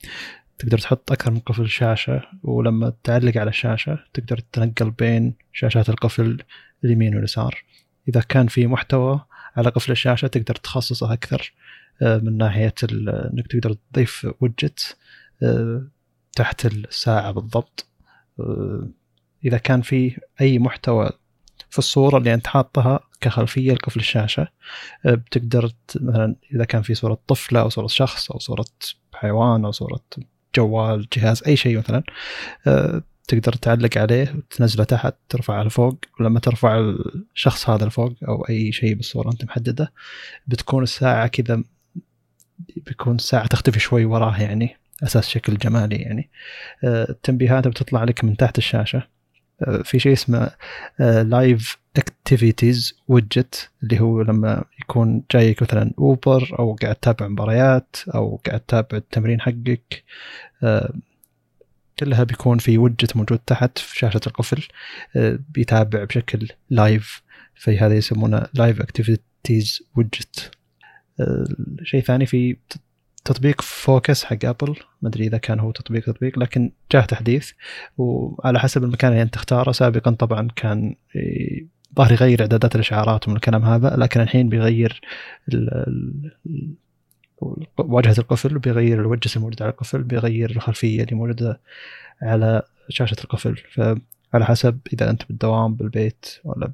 [0.58, 6.42] تقدر تحط أكثر من قفل شاشة ولما تعلق على الشاشة تقدر تتنقل بين شاشات القفل
[6.84, 7.64] اليمين واليسار.
[8.08, 9.20] إذا كان في محتوى
[9.56, 11.52] على قفل الشاشة تقدر تخصصه أكثر.
[12.02, 14.96] من ناحية إنك تقدر تضيف ويدجت
[16.36, 17.86] تحت الساعة بالضبط.
[18.40, 18.88] آه،
[19.44, 21.10] إذا كان في أي محتوى
[21.70, 24.48] في الصورة اللي أنت حاطها كخلفية لقفل الشاشة
[25.06, 25.70] آه، بتقدر
[26.00, 28.64] مثلا إذا كان في صورة طفلة أو صورة شخص أو صورة
[29.14, 30.00] حيوان أو صورة
[30.56, 32.02] جوال جهاز أي شيء مثلا
[32.66, 36.94] آه، تقدر تعلق عليه وتنزله تحت ترفعه لفوق ولما ترفع
[37.34, 39.92] الشخص هذا لفوق أو أي شيء بالصورة أنت محدده
[40.46, 41.64] بتكون الساعة كذا
[42.76, 46.30] بيكون الساعة تختفي شوي وراه يعني أساس شكل جمالي يعني.
[46.84, 49.18] آه، التنبيهات بتطلع لك من تحت الشاشة.
[49.84, 50.50] في شيء اسمه
[51.00, 58.40] Live Activities widget اللي هو لما يكون جايك مثلا Uber أو قاعد تتابع مباريات أو
[58.46, 60.04] قاعد تتابع التمرين حقك.
[61.98, 64.68] كلها بيكون في وجت موجود تحت في شاشة القفل.
[65.54, 67.22] بيتابع بشكل live
[67.54, 70.57] في هذا يسمونه Live Activities widget
[71.82, 72.56] شيء ثاني في
[73.24, 74.76] تطبيق فوكس حق أبل.
[75.02, 77.50] ما أدري إذا كان هو تطبيق تطبيق لكن جاء تحديث.
[77.98, 80.94] وعلى حسب المكان اللي أنت تختاره سابقا طبعا كان
[81.96, 85.00] ظهر يغير إعدادات الإشعارات ومن الكلام هذا لكن الحين بيغير
[87.78, 91.60] واجهة القفل بيغير الوجس الموجود على القفل بيغير الخلفية اللي موجودة
[92.22, 93.56] على شاشة القفل.
[93.72, 96.72] فعلى حسب إذا أنت بالدوام بالبيت ولا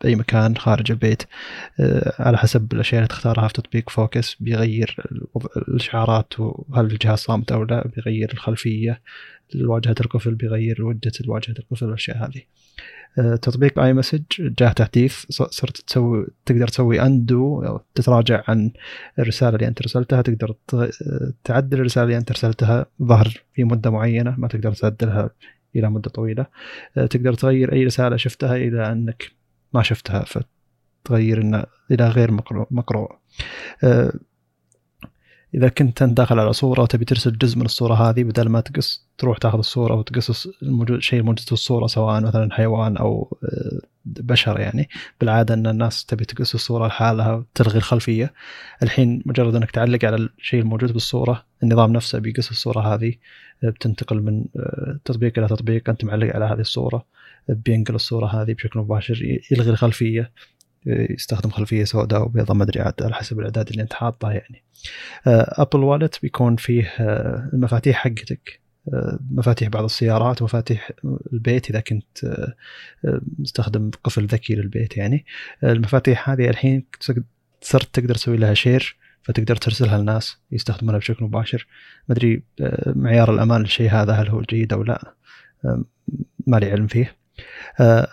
[0.00, 1.22] بأي مكان خارج البيت
[1.80, 4.96] آه، على حسب الأشياء اللي تختارها في تطبيق Focus بيغير
[5.56, 9.00] الإشعارات وهل الجهاز صامت أو لا بيغير الخلفية
[9.54, 12.42] لواجهه القفل بيغير وجهه واجهه القفل والاشياء هذه.
[13.18, 18.70] آه، تطبيق iMessage جاء تحديث صرت تسوي تقدر تسوي undo أو تتراجع عن
[19.18, 20.54] الرسالة اللي أنت رسلتها تقدر
[21.44, 25.30] تعدل الرسالة اللي أنت ارسلتها ظهر في مدة معينة ما تقدر تعدلها
[25.76, 26.46] إلى مدة طويلة.
[26.96, 29.37] آه، تقدر تغير أي رسالة شفتها إلى أنك
[29.72, 30.24] ما شفتها
[31.04, 32.30] فتغير إنه إلى غير
[32.70, 33.12] مقروء
[33.84, 34.12] آه،
[35.54, 39.08] إذا كنت أنت داخل على صورة وتبي ترسل جزء من الصورة هذه بدل ما تقص
[39.18, 44.60] تروح تاخذ الصورة وتقص الموجود شيء موجود في الصورة سواء مثلا حيوان أو آه، بشر
[44.60, 44.88] يعني.
[45.20, 48.32] بالعادة أن الناس تبي تقص الصورة لحالها وتلغي الخلفية.
[48.82, 53.14] الحين مجرد أنك تعلق على الشيء الموجود بالصورة النظام نفسه بيقص الصورة هذه
[53.64, 54.44] آه، بتنتقل من
[55.04, 55.90] تطبيق إلى تطبيق.
[55.90, 57.04] أنت معلق على هذه الصورة.
[57.48, 60.32] بينقل الصورة هذه بشكل مباشر يلغي الخلفية
[60.86, 64.64] يستخدم خلفية سوداء وبيضاء ما أدري على حسب الإعداد اللي أنت حاطها يعني.
[65.26, 68.60] Apple Wallet بيكون فيه آه، المفاتيح حقتك
[68.92, 70.90] آه، مفاتيح بعض السيارات ومفاتيح
[71.32, 72.54] البيت إذا كنت آه،
[73.38, 75.24] مستخدم قفل ذكي للبيت يعني.
[75.64, 76.86] المفاتيح هذه الحين
[77.60, 81.66] صرت تقدر تسوي لها share فتقدر ترسلها للناس يستخدمونها بشكل مباشر.
[82.08, 82.42] ما أدري
[82.86, 85.14] معيار الأمان للشيء هذا هل هو جيد أو لا
[86.46, 87.17] ما لي علم فيه.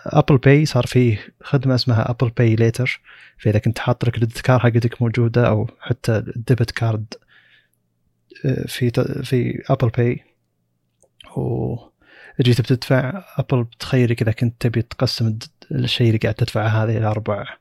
[0.06, 3.00] Apple آه، Pay صار فيه خدمة اسمها Apple Pay Later
[3.38, 7.14] فاذا كنت حاط ال credit card حقتك موجودة أو حتى ال debit card
[8.44, 8.90] آه، في
[9.22, 10.24] في Apple Pay
[11.36, 11.76] و
[12.40, 15.38] جيت بتدفع Apple بتخيرك اذا كنت تبي تقسم
[15.72, 17.56] الشيء اللي قاعد تدفعه هذه إلى أربع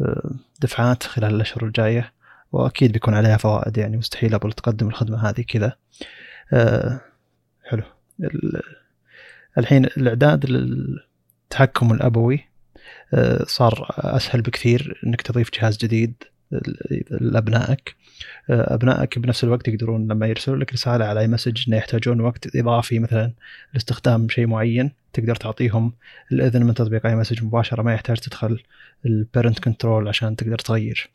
[0.00, 0.30] آه،
[0.60, 2.12] دفعات خلال الأشهر الجاية.
[2.52, 5.76] وأكيد بيكون عليها فوائد يعني مستحيل Apple تقدم الخدمة هذه كذا.
[7.64, 7.82] حلو.
[9.58, 12.44] الحين الإعداد للتحكم الأبوي
[13.14, 16.14] آه، صار أسهل بكثير إنك تضيف جهاز جديد
[17.10, 17.96] لأبنائك.
[18.50, 22.98] آه، أبنائك بنفس الوقت يقدرون لما يرسلوا لك رسالة على iMessage إنه يحتاجون وقت إضافي
[22.98, 23.32] مثلا
[23.74, 25.92] لاستخدام شيء معين تقدر تعطيهم
[26.32, 28.62] الإذن من تطبيق iMessage مباشرة ما يحتاج تدخل
[29.06, 31.10] ال parent control عشان تقدر تغير.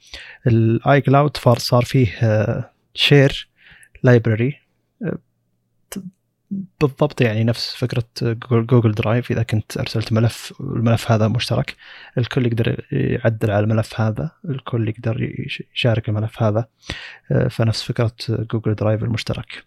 [0.48, 2.08] ال iCloud صار فيه
[2.94, 4.60] share آه، library
[6.52, 8.04] بالضبط يعني نفس فكرة
[8.52, 11.76] Google Drive إذا كنت أرسلت ملف والملف هذا مشترك
[12.18, 15.34] الكل يقدر يعدل على الملف هذا الكل يقدر
[15.74, 16.68] يشارك الملف هذا.
[17.32, 19.64] آه، فنفس فكرة Google Drive المشترك.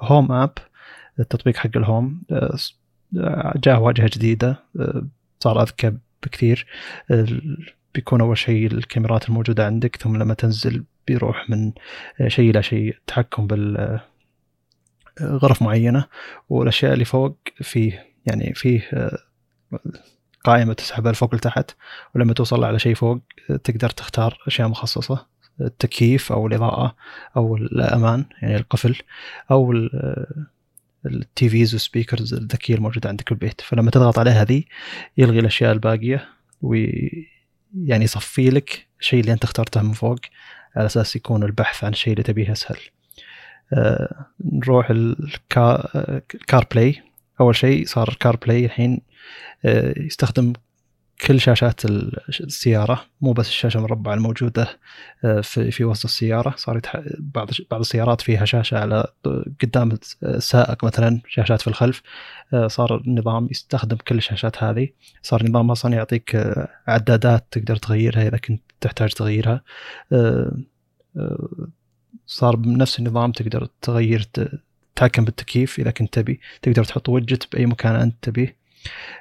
[0.00, 0.52] هوم اب
[1.20, 2.56] التطبيق حق الهوم آه،
[3.56, 5.06] جاء واجهة جديدة آه،
[5.40, 5.92] صار أذكى
[6.22, 6.66] بكثير.
[7.94, 11.72] بيكون أول شيء الكاميرات الموجودة عندك ثم لما تنزل بيروح من
[12.26, 14.00] شيء إلى شيء تحكم بال
[15.20, 16.04] غرف معينة
[16.48, 19.18] والأشياء اللي فوق فيه يعني فيه آه،
[20.44, 21.70] قائمة تسحبها لفوق لتحت
[22.14, 23.18] ولما توصل على شيء فوق
[23.50, 25.26] آه، تقدر تختار أشياء مخصصة
[25.60, 26.96] التكييف أو الإضاءة
[27.36, 28.96] أو الأمان يعني القفل
[29.50, 29.72] أو
[31.06, 33.60] ال TVs وال speakers الذكية الموجودة عندك في البيت.
[33.60, 34.64] فلما تضغط على هذه
[35.16, 36.28] يلغي الأشياء الباقية
[36.62, 40.18] ويعني يصفي لك الشيء اللي أنت اخترته من فوق
[40.76, 42.78] على أساس يكون البحث عن الشيء اللي تبيه أسهل.
[44.44, 47.02] نروح ال CarPlay
[47.40, 49.00] أول شيء صار ال CarPlay الحين
[49.64, 50.52] آه، يستخدم
[51.26, 51.84] كل شاشات
[52.40, 54.68] السيارة مو بس الشاشة المربعة الموجودة
[55.24, 56.54] آه، في في وسط السيارة.
[56.56, 56.80] صار
[57.18, 59.06] بعض بعض السيارات فيها شاشة على
[59.62, 62.02] قدام السائق مثلا شاشات في الخلف.
[62.66, 64.88] صار النظام يستخدم كل الشاشات هذه.
[65.22, 66.54] صار النظام أصلا يعطيك
[66.86, 69.62] عدادات تقدر تغيرها إذا كنت تحتاج تغيرها.
[72.32, 74.26] صار بنفس النظام تقدر تغير
[74.94, 76.40] تتحكم بالتكييف إذا كنت تبي.
[76.62, 78.56] تقدر تحط وجت بأي مكان أنت تبيه.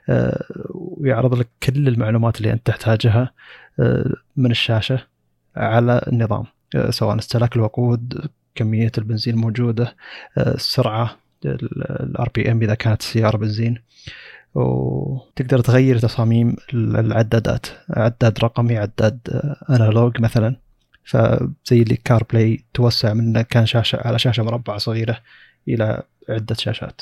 [0.09, 3.31] آه، ويعرض لك كل المعلومات اللي أنت تحتاجها
[3.79, 4.99] آه، من الشاشة
[5.55, 6.45] على النظام.
[6.75, 9.95] آه، سواء استهلاك الوقود كمية البنزين الموجوده
[10.37, 13.77] السرعة ال RPM إذا كانت السياره بنزين.
[14.55, 17.67] وتقدر تغير تصاميم العدادات.
[17.89, 19.19] عداد رقمي عداد
[19.69, 20.70] analog مثلا.
[21.11, 25.17] فزي اللي CarPlay توسع من كان شاشة على شاشة مربعه صغيرة
[25.67, 27.01] إلى عدة شاشات.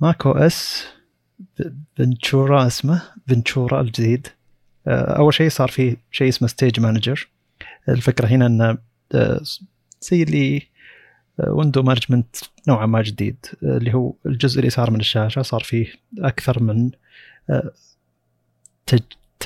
[0.00, 0.86] macOS
[1.96, 4.26] Ventura اسمه Ventura الجديد.
[4.86, 7.28] آه، أول شيء صار فيه شيء اسمه Stage Manager
[7.88, 8.78] الفكرة هنا إنه
[9.14, 9.40] آه،
[10.00, 10.62] زي اللي
[11.48, 12.36] window آه، management
[12.68, 13.46] نوعا ما جديد.
[13.62, 15.86] اللي هو الجزء اليسار من الشاشة صار فيه
[16.18, 16.90] أكثر من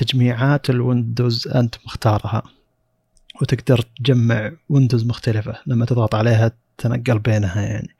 [0.03, 2.43] تجميعات ال windows أنت مختارها.
[3.41, 7.95] وتقدر تجمع windows مختلفة لما تضغط عليها تنقل بينها يعني.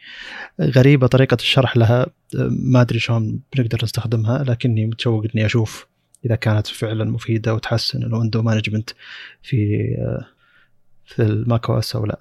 [0.61, 2.05] غريبة طريقة الشرح لها
[2.49, 5.87] ما أدري شلون بنقدر نستخدمها لكني متشوق إني أشوف
[6.25, 8.89] إذا كانت فعلا مفيدة وتحسن ال window management
[9.41, 9.87] في
[11.05, 12.19] في ال macOS أو لا.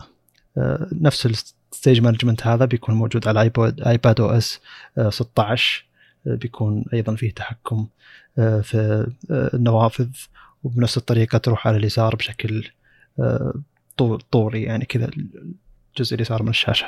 [0.92, 4.61] نفس ال stage management هذا بيكون موجود على iPad iPadOS
[5.08, 5.84] 16
[6.28, 7.86] بيكون أيضا فيه تحكم
[8.36, 10.08] في النوافذ
[10.64, 12.70] وبنفس الطريقة تروح على اليسار بشكل
[14.30, 15.10] طوري يعني كذا
[15.96, 16.86] الجزء اليسار من الشاشة.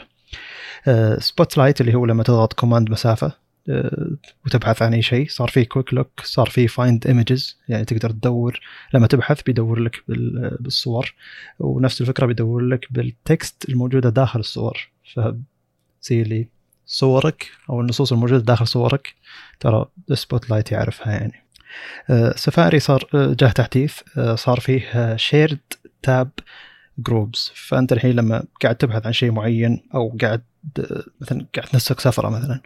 [1.18, 3.32] Spotlight اللي هو لما تضغط command مسافة
[3.68, 4.10] آه،
[4.46, 8.60] وتبحث عن أي شيء صار في Quick Look صار في find images يعني تقدر تدور
[8.94, 10.04] لما تبحث بيدور لك
[10.60, 11.14] بالصور
[11.58, 16.48] ونفس الفكرة بيدور لك بال text الموجودة داخل الصور فزي اللي
[16.90, 19.14] صورك أو النصوص الموجودة داخل صورك.
[19.60, 21.44] ترى Spotlight يعرفها يعني.
[22.36, 24.00] سفاري آه، صار آه، جاه تحديث
[24.34, 25.58] صار فيه shared
[26.02, 26.30] tab
[26.98, 30.42] groups فأنت الحين لما قاعد تبحث عن شيء معين أو قاعد
[31.20, 32.60] مثلا قاعد تنسق سفرة مثلا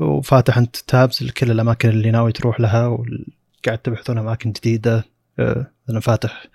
[0.00, 5.04] وفاتح أنت tabs لكل الأماكن اللي ناوي تروح لها وقاعد تبحثون أماكن جديدة
[5.38, 6.46] آه، مثلا فاتح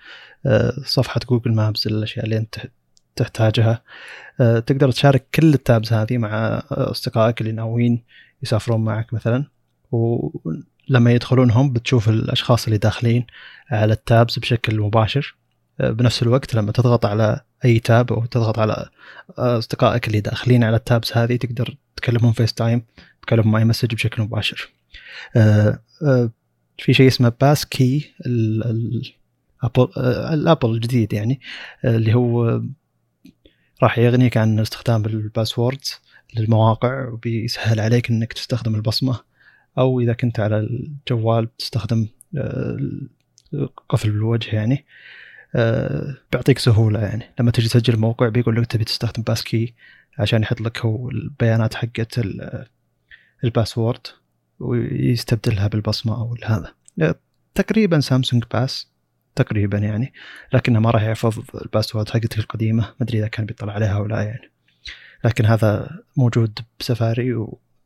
[0.46, 2.56] آه، صفحة Google Maps الأشياء اللي أنت
[3.16, 3.84] تحتاجها.
[4.40, 8.04] آه، تقدر تشارك كل ال tabs هذه مع أصدقائك اللي ناويين
[8.44, 9.46] يسافرون معك مثلا.
[9.92, 13.26] ولما يدخلون هم بتشوف الأشخاص اللي داخلين
[13.72, 15.36] على ال tabs بشكل مباشر.
[15.80, 18.90] بنفس الوقت لما تضغط على أي tab أو تضغط على
[19.30, 22.82] أصدقائك اللي داخلين على ال tabs هذه تقدر تكلمهم FaceTime
[23.22, 24.70] تكلمهم iMessage بشكل مباشر.
[25.36, 26.30] آه، آه،
[26.78, 28.14] في شيء اسمه passkey
[30.34, 31.40] ال Apple الجديد يعني
[31.86, 32.62] اللي هو
[33.84, 36.00] راح يغنيك عن استخدام ال passwords
[36.38, 39.20] للمواقع وبيسهل عليك إنك تستخدم البصمة
[39.78, 42.08] أو إذا كنت على الجوال تستخدم
[42.38, 42.78] آه،
[43.90, 44.86] قفل الوجه يعني.
[45.56, 47.24] آه، بيعطيك سهولة يعني.
[47.40, 49.74] لما تجي تسجل موقع بيقول لك تبي تستخدم passkey
[50.20, 52.22] عشان يحط لك هو البيانات حقت
[53.44, 54.08] ال password
[54.60, 56.74] ويستبدلها بالبصمة أو هذا.
[57.02, 57.16] آه،
[57.56, 58.91] تقريبا Samsung Pass
[59.36, 60.14] تقريبا يعني
[60.54, 64.06] لكنه ما راح يحفظ ال password حقتك القديمة ما أدري إذا كان بيطلع عليها أو
[64.06, 64.52] لا يعني.
[65.26, 67.34] لكن هذا موجود بسفاري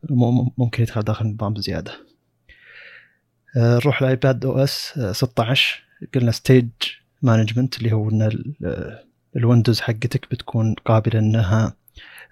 [0.09, 1.91] وممكن يدخل داخل النظام بزيادة.
[3.57, 5.83] آه، نروح ل iPadOS 16
[6.15, 6.69] قلنا stage
[7.21, 8.53] management اللي هو إن
[9.35, 11.75] ال windows حقتك بتكون قابلة إنها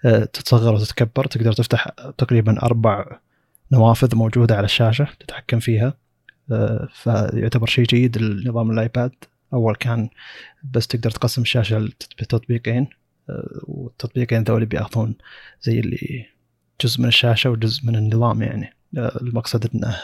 [0.04, 1.26] آه، تتصغر وتتكبر.
[1.26, 1.88] تقدر تفتح
[2.18, 3.18] تقريبا أربع
[3.72, 5.86] نوافذ موجودة على الشاشة تتحكم فيها.
[5.86, 6.03] آه،
[6.92, 9.12] فيعتبر شيء جيد لنظام الآيباد.
[9.52, 10.08] أول كان
[10.72, 11.78] بس تقدر تقسم الشاشة
[12.20, 12.86] لتطبيقين
[13.30, 15.14] آه، والتطبيقين ذولي بيأخذون
[15.62, 16.26] زي اللي
[16.80, 18.74] جزء من الشاشة وجزء من النظام يعني.
[18.96, 19.96] المقصد إنه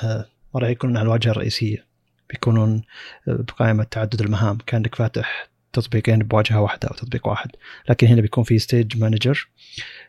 [0.55, 1.87] ما راح يكون على الواجهة الرئيسية.
[2.31, 2.83] بيكونون
[3.29, 4.59] آه، بقائمة تعدد المهام.
[4.67, 7.51] كأنك فاتح تطبيقين بواجهة واحدة أو تطبيق واحد.
[7.89, 9.49] لكن هنا بيكون في Stage Manager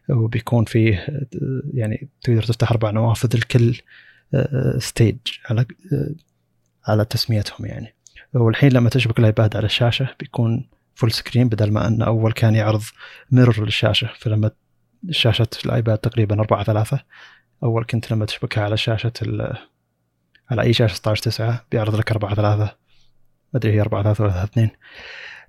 [0.10, 3.82] وبيكون فيه آه، يعني تقدر تفتح أربع نوافذ لكل
[4.78, 5.66] stage آه، على
[6.88, 7.96] على تسميتهم يعني.
[8.34, 12.56] والحين لما تشبك ال iPad على الشاشة بيكون full screen بدل ما أن أول كان
[12.56, 12.82] يعرض
[13.32, 14.52] mirror للشاشة فلما
[15.10, 17.00] شاشة ال iPad تقريبا 4 3
[17.64, 19.14] أول كنت لما تشبكها على شاشة
[20.52, 22.70] على أي شاشة 16 9 بيعرض لك 4 3 ما
[23.56, 24.70] أدري هي 4 3 ولا 3 2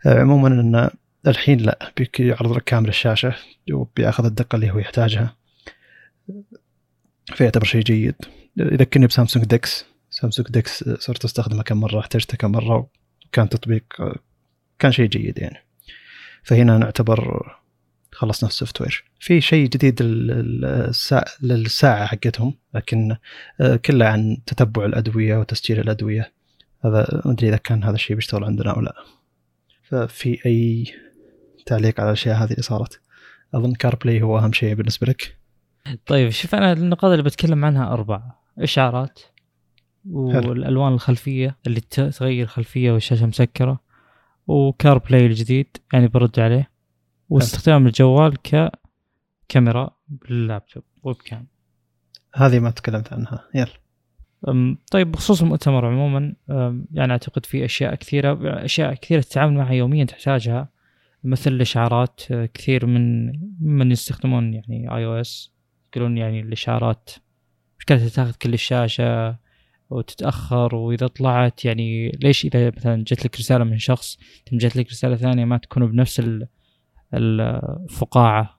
[0.07, 0.91] عموما إن
[1.27, 3.35] الحين لا بيعرض لك كامل الشاشة
[3.73, 5.37] وبيأخذ الدقة اللي هو يحتاجها.
[7.27, 8.15] فيعتبر شيء جيد.
[8.57, 12.91] يذكرني بسامسونج ديكس سامسونج ديكس صرت أستخدمه كم مرة احتجته كم مرة
[13.27, 13.85] وكان تطبيق
[14.79, 15.67] كان شيء جيد يعني.
[16.43, 17.53] فهنا نعتبر
[18.13, 19.05] خلصنا ال software.
[19.21, 20.03] في شيء جديد
[21.43, 23.17] للساعة حقتهم لكن
[23.61, 26.33] آه، كله عن تتبع الأدوية وتسجيل الأدوية.
[26.85, 28.95] هذا ما أدري إذا كان هذا الشيء بيشتغل عندنا أو لا.
[29.83, 30.85] ففي أي
[31.67, 33.01] تعليق على الأشياء هذه اللي صارت؟
[33.55, 35.39] أظن CarPlay هو أهم شيء بالنسبة لك.
[36.07, 38.42] طيب شوف أنا النقاط اللي بتكلم عنها أربعة.
[38.59, 39.21] اشعارات
[40.11, 43.81] والألوان الخلفية اللي تغير خلفية والشاشة مسكرة
[44.47, 46.71] و CarPlay الجديد يعني برد عليه.
[47.29, 51.47] واستخدام الجوال ككاميرا باللابتوب webcam
[52.35, 53.49] هذه ما تكلمت عنها.
[53.55, 53.83] يلا.
[54.91, 56.35] طيب بخصوص المؤتمر عموما
[56.93, 60.69] يعني أعتقد في أشياء كثيرة أشياء كثيرة تتعامل معها يوميا تحتاجها
[61.25, 65.53] مثل الإشعارات أه، كثير من من يستخدمون يعني اي أو اس
[65.93, 67.11] يقولون يعني الإشعارات
[67.83, 69.37] مشكلتها تاخذ كل الشاشة
[69.91, 74.19] وتتأخر وإذا طلعت؟ يعني ليش إذا مثلا جت لك رسالة من شخص
[74.51, 76.47] ثم جت لك رسالة ثانية ما تكون بنفس ال-
[77.15, 78.59] الفقاعة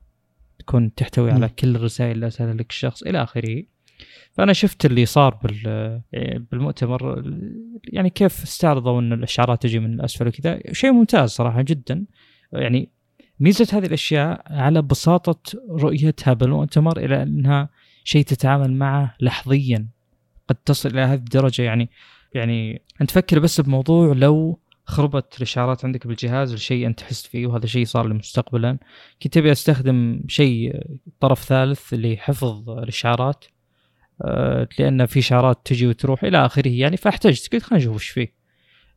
[0.59, 1.49] تكون تحتوي على.
[1.49, 3.63] كل الرسائل اللي أرسلها لك الشخص إلى آخره.
[4.33, 6.01] فأنا شفت اللي صار بال
[6.51, 7.23] بالمؤتمر
[7.83, 10.59] يعني كيف استعرضوا إن الأشعارات تجي من الأسفل وكذا.
[10.71, 12.05] شيء ممتاز صراحة جدا.
[12.53, 12.89] يعني
[13.39, 17.69] ميزة هذه الأشياء على بساطة رؤيتها بالمؤتمر إلى أنها
[18.03, 19.87] شيء تتعامل معه لحظيا.
[20.47, 21.61] قد تصل إلى هذه الدرجة.
[21.61, 21.89] يعني
[22.33, 27.65] يعني أنت فكر بس بموضوع لو خربت الاشعارات عندك بالجهاز لشيء أنت تحس فيه وهذا
[27.65, 28.77] شيء صار لي مستقبلا
[29.23, 30.81] كنت ابي أستخدم شيء
[31.19, 33.45] طرف ثالث لحفظ الاشعارات
[34.21, 36.69] آه، لأن في اشعارات تجي وتروح إلى آخره.
[36.69, 38.33] يعني فاحتجت قلت خلينا نشوف وش فيه.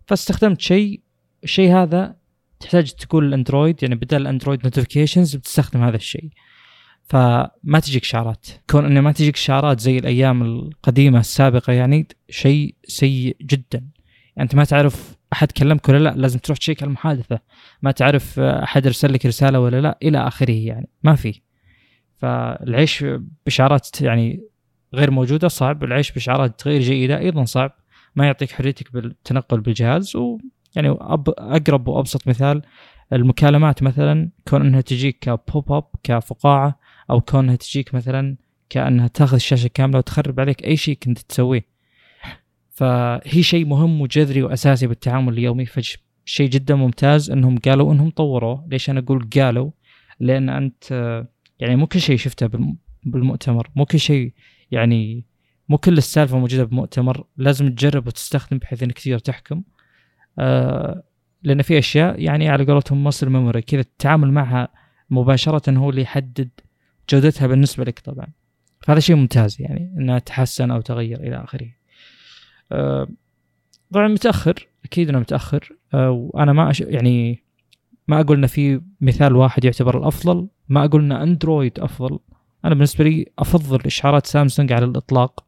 [0.07, 1.01] فاستخدمت شيء
[1.45, 2.17] الشيء هذا
[2.61, 3.83] تحتاج تقول الأندرويد.
[3.83, 6.31] يعني بدل الأندرويد notifications بتستخدم هذا الشيء.
[7.07, 13.37] فما تجيك اشعارات كون إنه ما تجيك اشعارات زي الأيام القديمة السابقة يعني شيء سيء
[13.43, 13.79] جدا.
[14.37, 17.39] يعني أنت ما تعرف أحد كلمك ولا لا لازم تروح تشيك على المحادثة.
[17.83, 20.89] ما تعرف أحد ارسل لك رسالة ولا لا إلى آخره يعني.
[21.03, 21.41] ما في.
[22.17, 23.05] فالعيش
[23.47, 24.43] باشعارات يعني
[24.95, 25.85] غير موجودة صعب.
[25.85, 27.73] العيش باشعارات غير جيدة أيضا صعب.
[28.17, 30.17] ما يعطيك حريتك بالتنقل بالجهاز.
[30.17, 32.63] ويعني أب أقرب وأبسط مثال
[33.13, 36.79] المكالمات مثلا كون إنها تجيك كبوب اب كفقاعة
[37.11, 38.37] أو كونها تجيك مثلا
[38.71, 41.67] كأنها تأخذ الشاشة كاملة وتخرب عليك أي شيء كنت تسويه.
[42.71, 45.67] فهي شيء مهم وجذري وأساسي بالتعامل اليومي.
[45.67, 48.67] فشيء جدا ممتاز إنهم قالوا إنهم طوروه.
[48.71, 49.71] ليش أنا أقول قالوا؟
[50.21, 50.85] لأن أنت
[51.61, 53.71] يعني مو كل شيء شفته بالم- بالمؤتمر.
[53.77, 54.33] مو كل شيء
[54.71, 55.25] يعني
[55.69, 59.63] مو كل السالفة موجودة بمؤتمر لازم تجرب وتستخدم بحيث إنك تقدر تحكم.
[60.39, 61.03] آه
[61.43, 64.69] لأن في أشياء يعني على قولتهم مصر ميموري كذا التعامل معها
[65.11, 66.51] مباشرة هو اللي يحدد
[67.11, 68.27] جودتها بالنسبة لك طبعا.
[68.81, 71.69] فهذا شيء ممتاز يعني إنها تحسن أو تغير إلى آخره.
[72.73, 73.09] آه
[73.93, 75.73] طبعا متأخر أكيد إنه متأخر.
[75.95, 76.81] آه وأنا ما أش...
[76.81, 77.43] يعني
[78.09, 82.19] ما أقول ان في مثال واحد يعتبر الأفضل ما أقول ان أندرويد أفضل.
[82.65, 85.47] أنا بالنسبة لي أفضل إشعارات سامسونج على الإطلاق.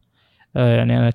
[0.55, 1.13] آه، يعني أنا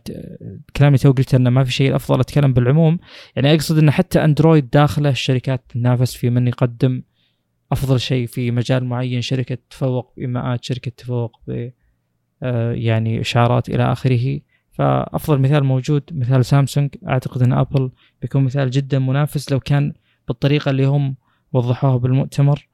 [0.77, 2.99] كلامي تو قلت إنه ما في شيء افضل أتكلم بالعموم.
[3.37, 7.03] يعني أقصد ان حتى أندرويد داخله الشركات تنافس في من يقدم.
[7.75, 11.71] أفضل شيء في مجال معين شركة تتفوق بايماءات شركة تتفوق ب
[12.43, 14.41] آه، يعني اشعارات إلى آخره.
[14.73, 16.91] فأفضل مثال موجود مثال سامسونج.
[17.09, 17.91] أعتقد إن أبل
[18.23, 19.93] بيكون مثال جدا منافس لو كان
[20.29, 21.17] بالطريقة اللي هم
[21.53, 22.69] وضحوها بالمؤتمر.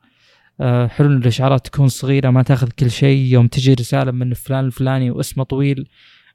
[0.60, 3.32] آه، حلو إن الاشعارات تكون صغيرة ما تأخذ كل شيء.
[3.32, 5.88] يوم تجي رسالة من فلان الفلاني واسمه طويل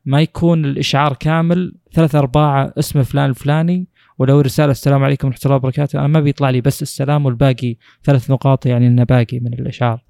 [0.05, 3.87] ما يكون الإشعار كامل ثلاثة ارباع اسم فلان الفلاني.
[4.19, 8.31] ولو رسالة السلام عليكم ورحمة الله وبركاته أنا ما بيطلع لي بس السلام والباقي ثلاث
[8.31, 10.03] نقاط يعني إنه باقي من الأشعار.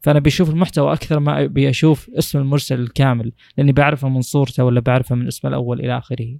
[0.00, 4.80] فأنا بشوف المحتوى أكثر ما ابي أشوف اسم المرسل الكامل لأني بعرفه من صورته ولا
[4.80, 6.36] بعرفه من اسمه الأول إلى آخره.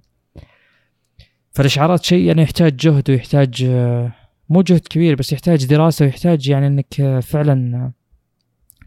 [1.51, 4.11] فالأشعارات شيء يعني يحتاج جهد ويحتاج آه،
[4.49, 7.93] مو جهد كبير بس يحتاج دراسة ويحتاج يعني إنك آه، فعلا آه،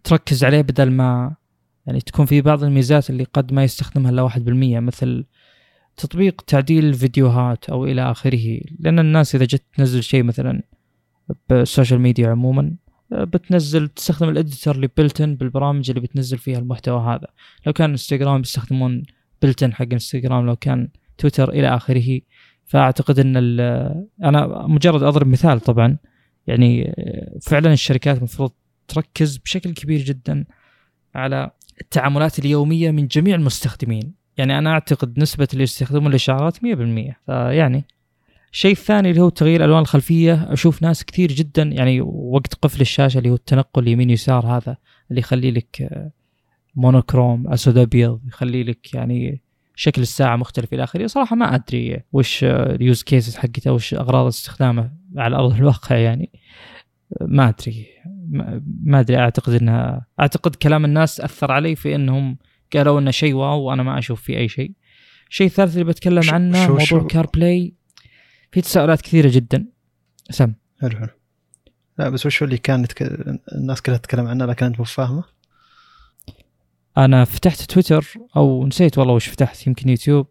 [0.05, 1.35] تركز عليه بدل ما
[1.87, 5.25] يعني تكون في بعض الميزات اللي قد ما يستخدمها إلا واحد بالمية مثل
[5.97, 8.61] تطبيق تعديل الفيديوهات أو إلى آخره.
[8.79, 10.63] لأن الناس إذا جت تنزل شيء مثلا
[11.49, 12.73] بالسوشيال ميديا عموما
[13.13, 17.27] آه، بتنزل تستخدم ال editor اللي built-in بالبرامج اللي بتنزل فيها المحتوى هذا.
[17.67, 19.03] لو كان انستغرام بيستخدمون
[19.43, 20.89] بلتن حق انستغرام لو كان
[21.19, 22.21] تويتر إلى آخره.
[22.65, 25.97] فأعتقد إن ال- أنا مجرد أضرب مثال طبعا.
[26.47, 28.51] يعني آه، فعلا الشركات المفروض
[28.89, 30.45] تركز بشكل كبير جدا
[31.15, 34.20] على التعاملات اليومية من جميع المستخدمين.
[34.41, 36.61] يعني أنا أعتقد نسبة اللي يستخدمون الاشعارات 100%
[37.27, 37.85] فيعني
[38.53, 43.19] الشيء الثاني اللي هو تغيير ألوان الخلفية أشوف ناس كثير جدا يعني وقت قفل الشاشة
[43.19, 44.77] اللي هو التنقل يمين يسار هذا
[45.11, 46.03] اللي يخلي لك
[46.75, 49.41] monochrome اسود ابيض يخلي لك يعني
[49.75, 51.07] شكل الساعة مختلف إلى آخره.
[51.07, 56.31] صراحة ما أدري وش ال use cases حقته وش أغراض استخدامه على أرض الواقع يعني.
[57.21, 57.87] ما أدري
[58.83, 62.37] ما أدري أعتقد إنها أعتقد كلام الناس أثر علي في إنهم
[62.77, 64.73] قالوا إنه شيء wow وأنا ما أشوف فيه أي شيء.
[65.31, 67.75] الشيء الثالث اللي بتكلم شو- عنه شو- موضوع شو- CarPlay
[68.53, 69.67] في تساؤلات كثيرة جدا.
[70.31, 71.09] سم حلو حلو.
[71.99, 73.03] لا بس وش اللي كان يتك...
[73.55, 75.25] الناس كلها تتكلم عنه لكن أنت مو فاهمه؟
[76.99, 78.07] أنا فتحت تويتر
[78.37, 80.27] أو نسيت والله وش فتحت يمكن يوتيوب.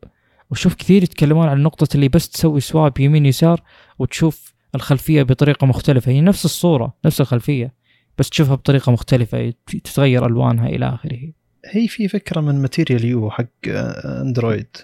[0.52, 3.62] وشوف كثير يتكلمون عن نقطة اللي بس تسوي swipe يمين يسار
[4.00, 6.12] وتشوف الخلفية بطريقة مختلفة.
[6.12, 7.74] هي نفس الصورة نفس الخلفية
[8.18, 11.32] بس تشوفها بطريقة مختلفة تتغير ألوانها إلى آخره.
[11.66, 14.78] هي في فكرة من Material You حق آه، اندرويد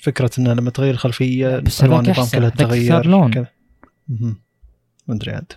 [0.00, 3.46] فكرة إنه لما تغير الخلفيه بس الوان النظام كلها تغير لون.
[4.08, 4.34] ما
[5.14, 5.52] أدري عاد.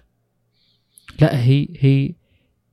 [1.21, 2.13] لا هي هي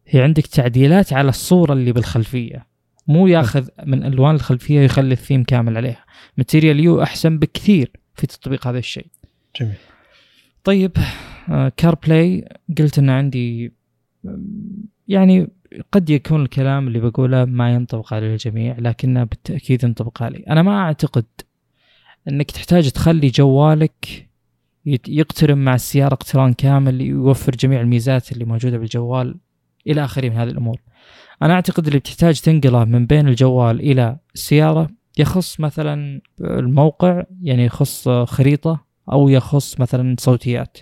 [0.06, 2.66] هي عندك تعديلات على الصورة اللي بالخلفية.
[3.06, 6.04] مو ياخذ من ألوان الخلفية ويخلي الثيم كامل عليها.
[6.36, 9.06] Material You أحسن بكثير في تطبيق هذا الشيء.
[9.60, 9.74] جميل.
[10.64, 10.92] طيب
[11.76, 13.72] CarPlay قلت إن عندي
[15.08, 15.48] يعني
[15.92, 20.78] قد يكون الكلام اللي بقوله ما ينطبق على الجميع لكنه بالتأكيد ينطبق علي أنا ما
[20.78, 21.24] أعتقد
[22.28, 24.28] أنك تحتاج تخلي جوالك
[25.08, 29.36] يقترن مع السيارة اقتران كامل يوفر جميع الميزات اللي موجودة بالجوال
[29.86, 30.80] إلى آخره من هذه الأمور.
[31.42, 38.08] أنا أعتقد اللي بتحتاج تنقله من بين الجوال إلى السيارة يخص مثلا الموقع يعني يخص
[38.08, 40.78] خريطة أو يخص مثلا صوتيات.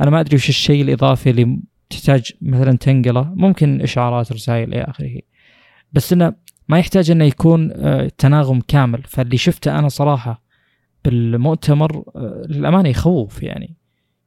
[0.00, 1.58] أنا ما أدري وش الشيء الإضافي اللي
[1.92, 5.20] تحتاج مثلا تنقله ممكن اشعارات رسائل إلى آخره.
[5.92, 6.32] بس إنه
[6.68, 9.02] ما يحتاج إنه يكون آه، تناغم كامل.
[9.02, 10.42] فاللي شفته أنا صراحة
[11.04, 13.76] بالمؤتمر آه، للأمانة يخوف يعني.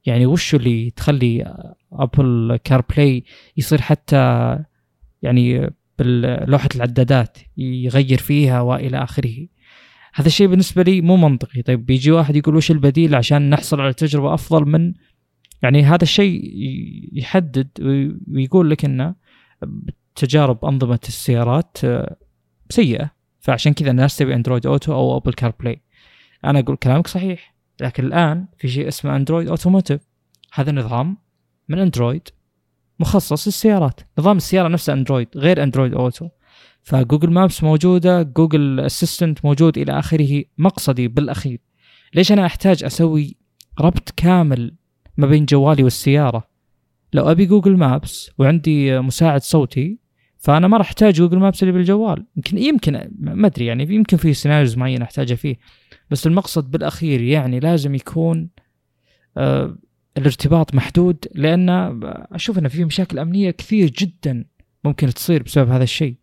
[0.06, 1.54] يعني وش اللي تخلي
[1.92, 3.24] Apple CarPlay
[3.56, 4.16] يصير حتى
[5.22, 9.46] يعني بلوحه العدادات يغير فيها وإلى آخره؟
[10.14, 11.62] هذا الشيء بالنسبة لي مو منطقي.
[11.62, 14.92] طيب بيجي واحد يقول وش البديل عشان نحصل على تجربة أفضل من
[15.62, 16.42] يعني هذا الشيء
[17.12, 19.14] يحدد وي- ويقول لك إنه
[20.14, 22.16] تجارب أنظمة السيارات آه،
[22.70, 23.10] سيئة.
[23.40, 25.82] فعشان كذا الناس تبي Android Auto أو Apple CarPlay
[26.44, 30.00] أنا أقول كلامك صحيح لكن الآن في شيء اسمه Android Automotive
[30.52, 31.16] هذا نظام
[31.68, 32.28] من اندرويد
[33.00, 34.00] مخصص للسيارات.
[34.18, 36.28] نظام السيارة نفسه اندرويد غير Android Auto
[36.82, 41.60] ف Google Maps موجودة Google Assistant موجود إلى آخره مقصدي بالأخير.
[42.14, 43.36] ليش أنا أحتاج أسوي
[43.80, 44.74] ربط كامل
[45.16, 46.48] ما بين جوالي والسيارة.
[47.12, 49.98] لو أبي Google Maps وعندي مساعد صوتي
[50.38, 52.26] فأنا ما راح أحتاج Google Maps اللي بالجوال.
[52.36, 55.56] يمكن يمكن ما أدري يعني يمكن في scenarios معينة أحتاجها فيه.
[56.10, 58.48] بس المقصد بالأخير يعني لازم يكون
[59.36, 59.78] آه
[60.18, 61.68] الارتباط محدود لأن
[62.32, 64.44] أشوف ان في مشاكل أمنية كثير جدا
[64.84, 66.16] ممكن تصير بسبب هذا الشيء.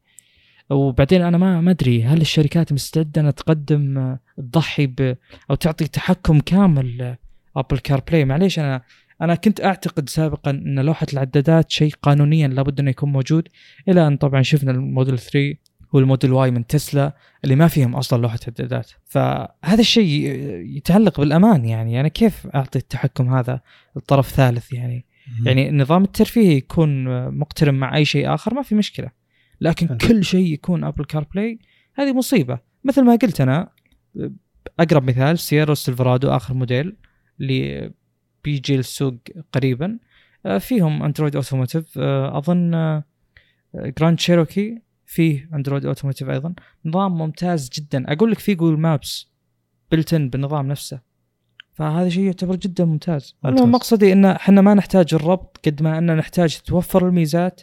[0.70, 5.18] وبعدين أنا ما ما أدري هل الشركات مستعدة إنها تقدم تضحي ب
[5.50, 7.16] أو تعطي تحكم كامل
[7.56, 8.82] Apple CarPlay معليش أنا
[9.22, 13.48] أنا كنت أعتقد سابقا إن لوحة العدادات شيء قانونيا لابد إنه يكون موجود
[13.88, 15.56] إلى أن طبعا شفنا الموديل 3
[15.94, 18.92] والموديل Y من تسلا اللي ما فيهم أصلا لوحة عدادات.
[19.06, 20.30] فهذا الشيء
[20.78, 22.00] يتعلق بالأمان يعني.
[22.00, 23.62] أنا كيف أعطي التحكم هذا
[23.96, 25.06] لطرف ثالث يعني؟
[25.46, 27.06] يعني النظام الترفيهي يكون
[27.38, 29.10] مقترن مع أي شيء آخر ما في مشكلة.
[29.62, 29.98] لكن.
[29.98, 31.60] كل شيء يكون Apple CarPlay
[31.96, 32.60] هذه مصيبة.
[32.84, 33.70] مثل ما قلت أنا
[34.80, 36.96] أقرب مثال سيارة سيلفرادو آخر موديل.
[37.44, 37.92] اللي
[38.44, 39.16] بيجي للسوق
[39.54, 40.00] قريبا.
[40.46, 43.04] آه، فيهم Android Automotive آه، أظن آه،
[43.76, 46.54] جراند شيروكي فيه Android Automotive أيضا.
[46.86, 48.14] نظام ممتاز جدا.
[48.14, 49.32] أقول لك في Google Maps
[49.92, 51.00] built-in بالنظام نفسه.
[51.74, 53.36] فهذا شيء يعتبر جدا ممتاز.
[53.44, 53.60] ممتاز.
[53.60, 57.62] المهم مقصدي إن إحنا ما نحتاج الربط قد ما ان نحتاج توفر الميزات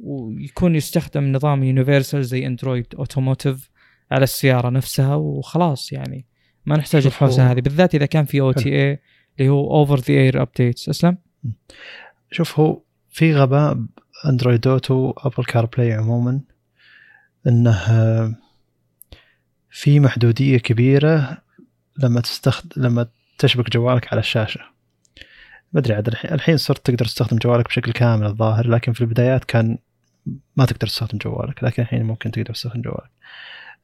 [0.00, 3.70] ويكون يستخدم نظام universal زي Android Automotive
[4.10, 6.27] على السيارة نفسها وخلاص يعني.
[6.68, 8.98] ما نحتاج الحوسة هذه بالذات إذا كان في OTA
[9.38, 11.16] اللي هو over the air updates أسلم؟
[12.30, 13.78] شوف هو في غباء
[14.26, 16.40] Android Auto Apple CarPlay عموما
[17.46, 17.78] إنه
[19.70, 21.38] في محدودية كبيرة
[22.02, 23.06] لما تستخدم لما
[23.38, 24.60] تشبك جوالك على الشاشة.
[25.72, 29.78] ما أدري عاد الحين- صرت تقدر تستخدم جوالك بشكل كامل الظاهر لكن في البدايات كان
[30.56, 33.10] ما تقدر تستخدم جوالك لكن الحين ممكن تقدر تستخدم جوالك.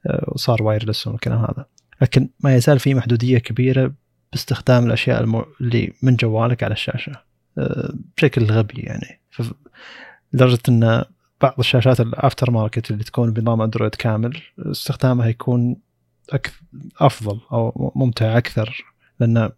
[0.07, 1.65] آه، وصار wireless والكلام هذا.
[2.01, 3.93] لكن ما يزال في محدودية كبيرة
[4.31, 5.45] باستخدام الأشياء المو...
[5.61, 7.11] اللي من جوالك على الشاشة.
[7.57, 9.21] آه، بشكل غبي يعني.
[10.33, 11.03] لدرجة إن
[11.41, 15.75] بعض الشاشات ال aftermarket اللي تكون بنظام أندرويد كامل استخدامها يكون
[16.29, 16.61] أكثر
[16.99, 18.85] أفضل أو ممتع أكثر.
[19.19, 19.49] لأن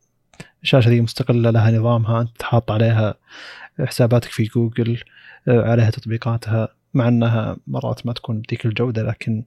[0.64, 3.16] الشاشة دي مستقلة لها نظامها أنت حاط عليها
[3.86, 5.04] حساباتك في جوجل
[5.48, 9.44] آه، عليها تطبيقاتها مع إنها مرات ما تكون بذيك الجودة لكن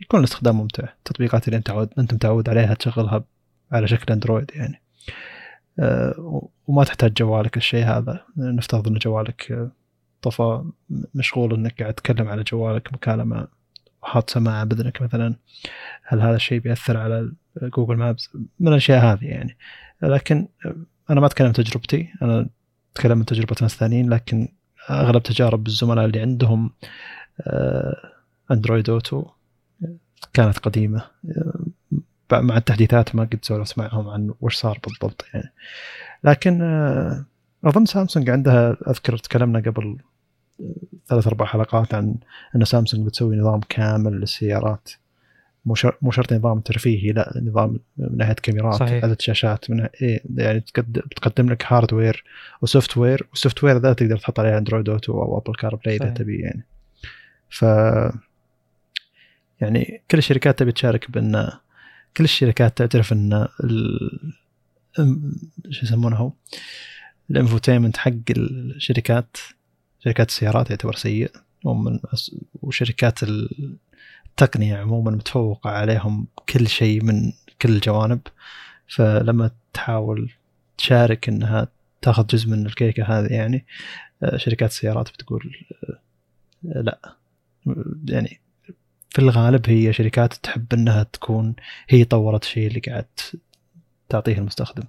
[0.00, 0.84] يكون الاستخدام ممتع.
[0.98, 3.24] التطبيقات اللي أنت عود أنت متعود عليها تشغلها
[3.72, 4.82] على شكل أندرويد يعني.
[5.78, 8.24] آه، وما تحتاج جوالك الشيء هذا.
[8.36, 9.70] نفترض أن جوالك آه،
[10.22, 10.64] طفى
[11.14, 13.48] مشغول أنك قاعد تتكلم على جوالك مكالمة
[14.02, 15.34] وحاط سماعه بإذنك مثلا.
[16.04, 18.30] هل هذا الشيء بيأثر على Google Maps؟
[18.60, 19.56] من الأشياء هذه يعني.
[20.02, 20.76] لكن آه،
[21.10, 22.12] أنا ما أتكلم تجربتي.
[22.22, 22.48] أنا
[22.92, 24.48] أتكلم من تجربة ناس ثانيين لكن
[24.90, 26.70] أغلب تجارب الزملاء اللي عندهم
[28.50, 29.26] Android Auto
[30.32, 31.02] كانت قديمة
[32.32, 35.52] مع التحديثات ما قد سولفت معهم عن وش صار بالضبط يعني
[36.24, 37.24] لكن آه،
[37.64, 39.96] أظن سامسونج عندها أذكر تكلمنا قبل
[40.60, 40.64] آه،
[41.06, 42.14] ثلاث أربع حلقات عن
[42.56, 44.90] إن سامسونج بتسوي نظام كامل للسيارات
[45.64, 49.04] مو مو شرط نظام ترفيهي لا نظام من ناحية كاميرات صحيح.
[49.04, 52.24] عدد شاشات من إيه يعني تقد- بتقدم لك hardware
[52.62, 56.10] و software وال software ذا تقدر تحط عليه Android Auto أو Apple CarPlay اذا.
[56.10, 56.66] تبي يعني
[57.50, 57.64] ف
[59.60, 61.50] يعني كل الشركات تبي تشارك بأن
[62.16, 63.48] كل الشركات تعترف أن
[65.70, 66.32] شو يسمونه
[67.30, 69.36] الإنفوتيمنت حق الشركات
[70.04, 71.30] شركات السيارات يعتبر سيء.
[71.64, 72.00] ومن
[72.62, 77.32] وشركات التقنية عموما متفوقة عليهم كل شيء من
[77.62, 78.20] كل الجوانب.
[78.88, 80.30] فلما تحاول
[80.78, 81.68] تشارك إنها
[82.02, 83.66] تاخذ جزء من الكيكة هذه يعني
[84.22, 86.00] آه، شركات السيارات بتقول آه،
[86.62, 87.16] لا.
[88.08, 88.40] يعني
[89.10, 91.54] في الغالب هي شركات تحب إنها تكون
[91.88, 93.06] هي طورت الشيء اللي قاعد
[94.08, 94.82] تعطيه المستخدم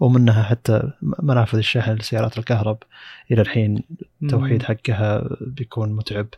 [0.00, 2.82] ومنها حتى منافذ الشحن لسيارات الكهرب
[3.30, 3.82] إلى الحين
[4.22, 6.28] التوحيد حقها بيكون متعب.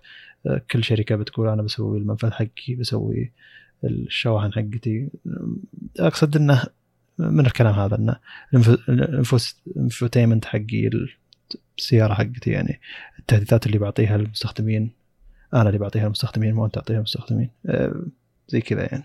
[0.70, 3.33] كل شركة بتقول أنا بسوي المنفذ حقي بسوي
[3.85, 5.09] الشواحن حقتي.
[5.99, 6.62] أقصد إنه
[7.18, 8.16] من الكلام هذا إنه
[9.76, 10.91] الانفوتيمنت حقي
[11.78, 12.80] السيارة حقتي يعني
[13.18, 15.01] التهديدات اللي بعطيها للمستخدمين
[15.55, 18.03] أنا اللي بعطيها للمستخدمين مو أنت تعطيها للمستخدمين آه،
[18.48, 19.05] زي كذا يعني.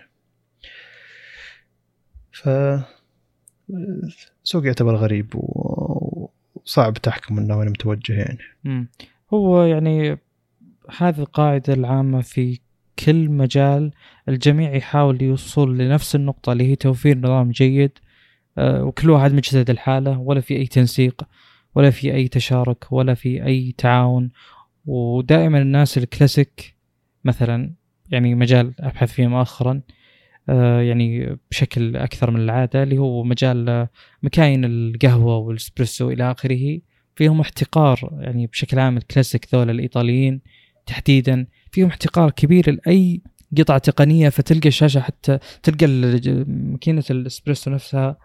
[2.31, 2.49] ف
[4.43, 8.39] سوق يعتبر غريب وصعب تحكم إنه وين متوجه يعني.
[9.33, 10.17] هو يعني
[10.97, 12.59] هذه القاعدة العامة في
[13.05, 13.91] كل مجال
[14.29, 17.91] الجميع يحاول يوصل لنفس النقطة اللي هي توفير نظام جيد.
[18.57, 21.23] آه، وكل واحد مجتهد الحالة ولا في أي تنسيق
[21.75, 24.31] ولا في أي تشارك ولا في أي تعاون
[24.87, 26.75] ودائما الناس الكلاسيك
[27.23, 27.73] مثلا
[28.09, 29.81] يعني مجال أبحث فيه مؤخرا
[30.49, 33.89] آه، يعني بشكل أكثر من العادة اللي هو مجال آه،
[34.23, 36.79] مكاين القهوة والإسبريسو إلى آخره.
[37.15, 40.41] فيهم احتقار يعني بشكل عام الكلاسيك ذول الإيطاليين
[40.85, 41.47] تحديدا.
[41.71, 43.21] فيهم احتقار كبير لأي
[43.57, 48.17] قطعة تقنية فتلقى الشاشة حتى تلقى ال- ماكينة الإسبريسو نفسها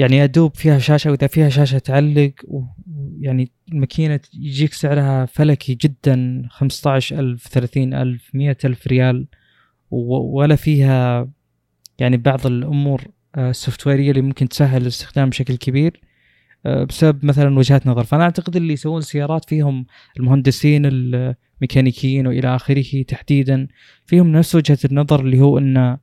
[0.00, 6.42] يعني يا دوب فيها شاشة وإذا فيها شاشة تعلق ويعني الماكينة يجيك سعرها فلكي جدا
[6.50, 9.26] 15000 30000 100000 ريال
[9.90, 11.28] ولا فيها
[11.98, 13.02] يعني بعض الأمور
[13.34, 16.00] آه، السوفتويرية اللي ممكن تسهل الاستخدام بشكل كبير
[16.66, 18.04] آه، بسبب مثلا وجهات نظر.
[18.04, 19.86] فأنا أعتقد اللي يسوون سيارات فيهم
[20.20, 23.68] المهندسين الميكانيكيين وإلى آخره تحديدا
[24.06, 25.98] فيهم نفس وجهة النظر اللي هو إنه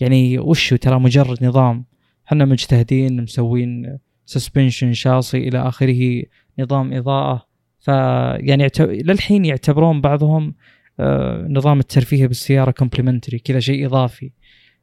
[0.00, 1.84] يعني وشو ترى مجرد نظام.
[2.28, 6.22] إحنا مجتهدين مسوين suspension شاصي إلى آخره
[6.58, 7.48] نظام إضاءة.
[7.80, 10.54] فيعني يعت- للحين يعتبرون بعضهم
[11.00, 14.30] آه، نظام الترفيه بالسيارة complementary كذا شيء إضافي.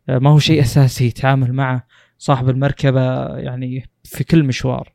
[0.10, 1.88] آه، ما هو شيء أساسي يتعامل معه
[2.18, 4.92] صاحب المركبة يعني في كل مشوار.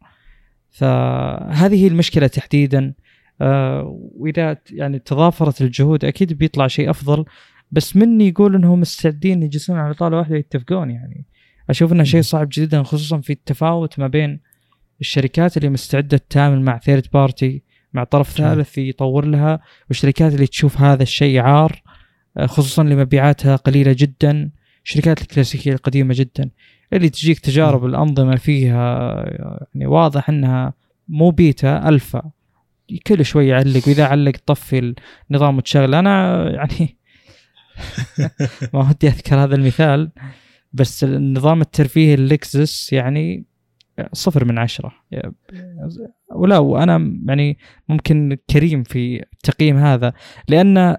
[0.71, 2.95] فهذه المشكلة تحديدا.
[3.41, 7.25] آه، وإذا يعني تضافرت الجهود أكيد بيطلع شيء أفضل.
[7.73, 11.25] بس من يقول إنهم مستعدين يجلسون على طاولة واحدة يتفقون يعني.
[11.71, 14.41] أشوف إنه شيء صعب جدا خصوصا في التفاوت ما بين
[15.01, 18.31] الشركات اللي مستعدة تتعامل مع third party مع طرف.
[18.31, 21.83] ثالث يطور لها والشركات اللي تشوف هذا الشيء عار
[22.37, 24.51] آه، خصوصا اللي مبيعاتها قليلة جدا
[24.85, 26.51] الشركات الكلاسيكية القديمة جدا.
[26.93, 29.15] اللي تجيك تجارب الأنظمة فيها
[29.75, 30.75] يعني واضح إنها
[31.09, 32.31] مو beta alpha.
[33.07, 34.95] كل شوي يعلق وإذا علق طفي
[35.31, 35.95] النظام وتشغل.
[35.95, 36.97] أنا يعني
[38.75, 40.11] ما ودي أذكر هذا المثال.
[40.73, 43.45] بس النظام الترفيهي اللكزس يعني
[44.13, 44.93] صفر من عشرة.
[46.35, 47.59] ولا وأنا يعني
[47.89, 50.13] ممكن كريم في التقييم هذا
[50.49, 50.97] لأن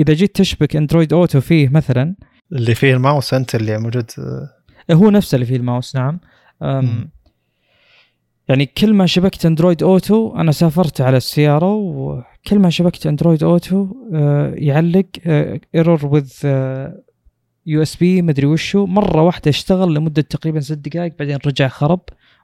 [0.00, 2.16] إذا جيت تشبك أندرويد أوتو فيه مثلا
[2.52, 4.10] اللي فيه الماوس أنت اللي موجود.
[4.18, 6.20] آه، هو نفسه اللي فيه الماوس نعم.
[8.48, 13.86] يعني كل ما شبكت Android Auto أنا سافرت على السيارة وكل ما شبكت Android Auto
[14.14, 15.06] آه، يعلق
[15.74, 16.30] error with
[17.66, 22.00] USB مدري وشو مرة واحدة اشتغل لمدة تقريبا ست دقائق بعدين رجع خرب.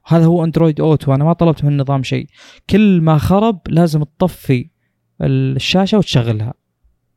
[0.07, 2.27] وهذا هو Android Auto أنا ما طلبت من النظام شيء.
[2.71, 4.69] كل ما خرب لازم تطفي
[5.23, 6.55] الشاشة وتشغلها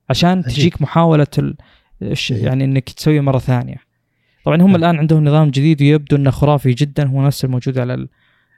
[0.09, 0.43] عشان عجيب.
[0.43, 1.57] تجيك محاولة ال...
[2.29, 3.77] يعني إنك تسوي مرة ثانية.
[4.45, 4.75] طبعا هم حلو.
[4.75, 7.07] الآن عندهم نظام جديد ويبدو إنه خرافي جدا.
[7.07, 8.07] هو نفس الموجود على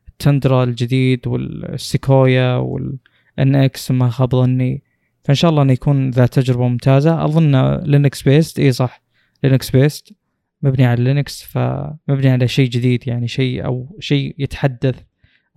[0.10, 4.84] التندرا الجديد والسيكويا وال LX ما خاب ظني.
[5.24, 7.26] فإن شاء الله إنه يكون ذا تجربة ممتازة.
[7.26, 9.02] أظن Linux based إي صح.
[9.44, 10.14] Linux based
[10.62, 15.04] مبني على Linux فمبني على شيء جديد يعني شيء أو شيء يتحدث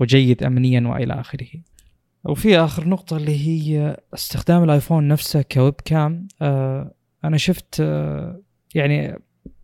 [0.01, 1.49] وجيد امنيا وإلى آخره.
[2.25, 6.29] وفي آخر نقطة اللي هي استخدام الآيفون نفسه ك webcam.
[6.43, 8.43] آه أنا شفت آه
[8.75, 9.19] يعني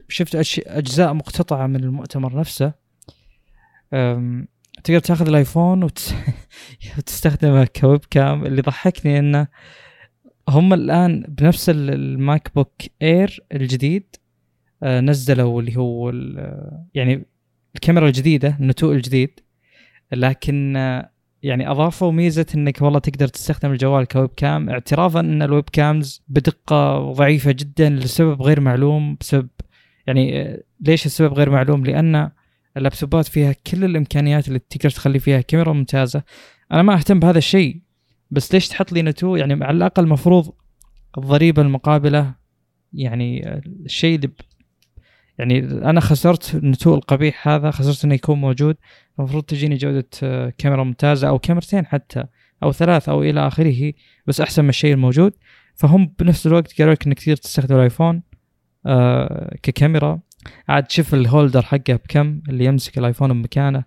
[0.09, 2.73] شفت أجزاء مقتطعة من المؤتمر نفسه.
[4.85, 6.15] تقدر تاخذ الآيفون وت...
[7.07, 8.47] تستخدمه ك webcam.
[8.47, 9.49] اللي ضحكني إنه
[10.51, 12.73] هم الآن بنفس ال MacBook
[13.03, 14.17] Air الجديد
[14.83, 16.13] آه، نزلوا اللي هو
[16.95, 17.27] يعني
[17.75, 19.41] الكاميرا الجديدة النتوء الجديد.
[20.13, 21.11] لكن آه،
[21.43, 24.71] يعني أضافوا ميزة إنك والله تقدر تستخدم الجوال ك webcam.
[24.71, 29.49] اعترافا أن ال webcams بدقة ضعيفة جدا لسبب غير معلوم بسبب
[30.07, 32.31] يعني آه، ليش السبب غير معلوم؟ لأن
[32.77, 36.23] اللابتوبات فيها كل الإمكانيات اللي تقدر تخلي فيها كاميرا ممتازة.
[36.73, 37.81] أنا ما أهتم بهذا الشيء.
[38.31, 40.53] بس ليش تحط لي نتو؟ يعني على الأقل المفروض
[41.19, 42.35] الضريبة المقابلة
[42.93, 44.31] يعني الشيء اللي
[45.39, 45.59] يعني
[45.91, 48.77] أنا خسرت النتوء القبيح هذا خسرت إنه يكون موجود
[49.19, 52.25] المفروض تجيني جودة آه، كاميرا ممتازة أو كاميرتين حتى
[52.63, 53.93] أو ثلاث أو إلى آخره
[54.27, 55.33] بس أحسن من الشيء الموجود.
[55.75, 58.23] فهم بنفس الوقت قالوا لك إنك تقدر تستخدم الآيفون
[58.87, 60.21] آه ككاميرا.
[60.69, 63.85] عاد شوف ال holder حقه بكم اللي يمسك الآيفون بمكانه.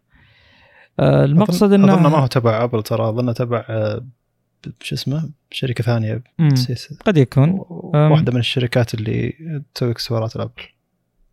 [0.99, 4.05] آه المقصد إنه اظن ما هو تبع أبل ترى أظنه تبع آه
[4.81, 6.23] شو اسمه شركة ثانية
[7.05, 7.49] قد يكون.
[7.93, 9.33] واحدة من الشركات اللي
[9.75, 10.61] تسوي اكسسوارات الابل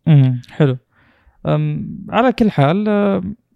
[0.07, 0.77] امم حلو.
[2.09, 2.87] على كل حال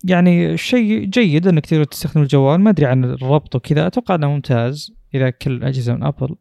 [0.03, 2.59] يعني شيء جيد إنك تقدر تستخدم الجوال.
[2.59, 3.87] ما أدري عن الربط وكذا.
[3.87, 6.35] أتوقع إنه ممتاز اذا كل الاجهزه من أبل.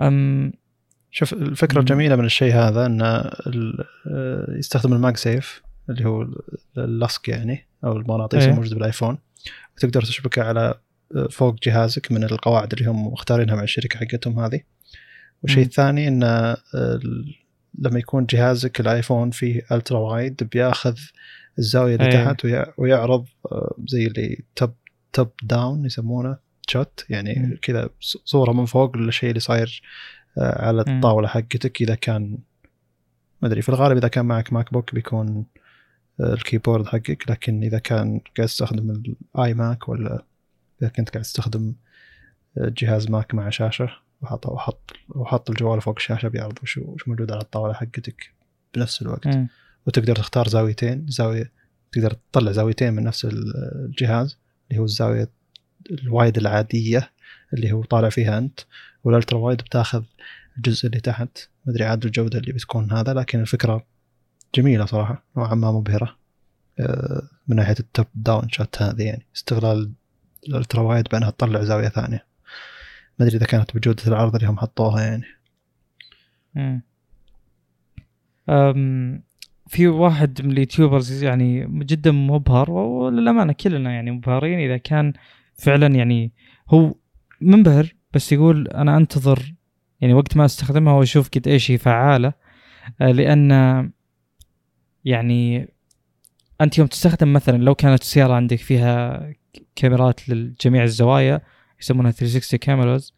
[0.00, 0.52] أم.
[1.10, 3.30] شوف الفكرة الجميلة من الشيء هذا انه
[4.58, 6.26] يستخدم الماج سيف اللي هو
[6.78, 8.50] اللصق يعني أو المغناطيس إيه.
[8.50, 9.18] الموجود بالآيفون.
[9.76, 10.74] وتقدر تشبكه على
[11.30, 14.60] فوق جهازك من القواعد اللي هم مختارينها مع الشركة حقتهم هذه.
[15.42, 16.56] والشيء الثاني انه
[17.78, 20.98] لما يكون جهازك الآيفون فيه ألترا وايد بياخذ
[21.58, 22.24] الزاوية اللي أيه.
[22.24, 22.46] تحت
[22.78, 24.74] ويعرض آه، زي اللي توب
[25.12, 26.36] top down يسمونه
[26.68, 27.88] shot يعني كذا
[28.24, 29.82] صورة من فوق للشيء اللي صاير
[30.38, 31.82] آه، على الطاولة حقتك.
[31.82, 32.38] إذا كان
[33.42, 35.44] ما أدري في الغالب إذا كان معك MacBook بيكون
[36.20, 39.02] آه، ال keyboard حقك لكن إذا كان قاعد تستخدم
[39.36, 40.24] ال iMac ولا
[40.82, 41.74] إذا كنت قاعد تستخدم
[42.56, 43.90] جهاز Mac مع شاشة
[44.22, 48.32] وحط وحط وحط الجوال فوق الشاشة بيعرض وش وش موجود على الطاولة حقتك
[48.74, 49.26] بنفس الوقت.
[49.26, 49.46] م.
[49.86, 51.52] وتقدر تختار زاويتين زاويه
[51.92, 54.38] تقدر تطلع زاويتين من نفس الجهاز
[54.70, 55.30] اللي هو الزاوية
[55.90, 57.10] ال wide العادية
[57.54, 58.60] اللي هو طالع فيها أنت.
[59.04, 60.02] وال ultra wide بتاخذ
[60.56, 61.38] الجزء اللي تحت.
[61.66, 63.86] ما أدري عاد الجودة اللي بتكون هذا لكن الفكرة
[64.54, 66.16] جميلة صراحة نوعا ما مبهرة
[66.80, 69.26] آه، من ناحية ال top down shot هذه يعني.
[69.36, 69.92] استغلال
[70.48, 72.26] ال ultra wide بأنها تطلع زاوية ثانية.
[73.18, 75.24] ما أدري إذا كانت بجودة العرض اللي هم حطوها يعني.
[78.48, 79.22] أم
[79.68, 85.12] في واحد من اليوتيوبرز يعني جدا مبهر وللأمانة كلنا يعني مبهرين إذا كان
[85.54, 86.32] فعلا يعني
[86.68, 86.94] هو
[87.40, 89.54] منبهر بس يقول أنا أنتظر
[90.00, 92.32] يعني وقت ما أستخدمها وأشوف قد إيش هي فعالة
[93.00, 93.50] آه، لأن
[95.04, 95.68] يعني
[96.60, 99.20] أنت يوم تستخدم مثلا لو كانت السيارة عندك فيها
[99.76, 101.40] كاميرات لجميع الزوايا
[101.80, 103.14] يسمونها 360 كاميراز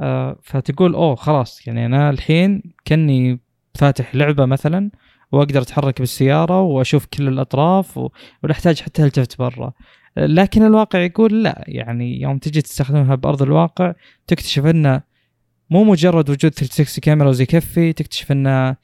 [0.00, 3.40] آه فتقول أوه خلاص يعني أنا الحين كأني
[3.74, 4.90] فاتح لعبة مثلا
[5.32, 9.72] وأقدر أتحرك بالسيارة وأشوف كل الأطراف ولا احتاج حتى التفت برا.
[10.16, 13.94] لكن الواقع يقول لا يعني يوم تجي تستخدمها بأرض الواقع
[14.26, 15.02] تكتشف إنه
[15.70, 18.74] مو مجرد وجود 360 كاميرا يكفي تكتشف إن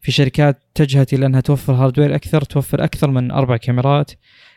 [0.00, 4.10] في شركات اتجهت إلى إنها توفر hardware أكثر توفر أكثر من أربع كاميرات.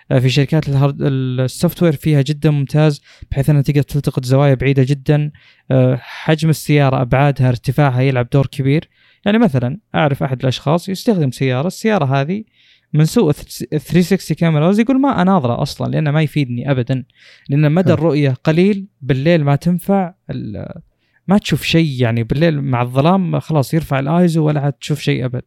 [0.10, 3.02] في شركات ال hard ال software فيها جدا ممتاز
[3.32, 5.32] بحيث إنها تقدر تلتقط زوايا بعيدة جدا.
[5.72, 8.90] آه، حجم السيارة أبعادها ارتفاعها يلعب دور كبير.
[9.26, 12.44] يعني مثلا أعرف أحد الأشخاص يستخدم سيارة السيارة هذه
[12.94, 17.04] من سوء 360 كاميرا يقول ما أناظره أصلا لأنه ما يفيدني ابدا.
[17.50, 20.14] لأن مدى الرؤية قليل بالليل ما تنفع
[21.28, 25.44] ما تشوف شيء يعني بالليل مع الظلام خلاص يرفع الآيزو ولا تشوف شيء أبد.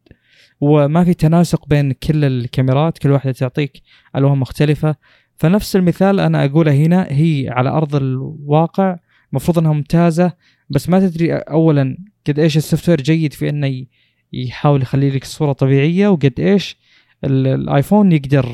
[0.61, 3.83] وما في تناسق بين كل الكاميرات كل واحدة تعطيك
[4.17, 4.97] ألوان مختلفة.
[5.37, 8.97] فنفس المثال أنا أقوله هنا هي على أرض الواقع
[9.33, 10.33] المفروض إنها ممتازة
[10.71, 13.87] بس ما تدري اولا قد إيش ال software جيد في إنه
[14.33, 16.77] يحاول يخلي لك الصورة طبيعية وقد إيش
[17.25, 18.47] الآيفون يقدر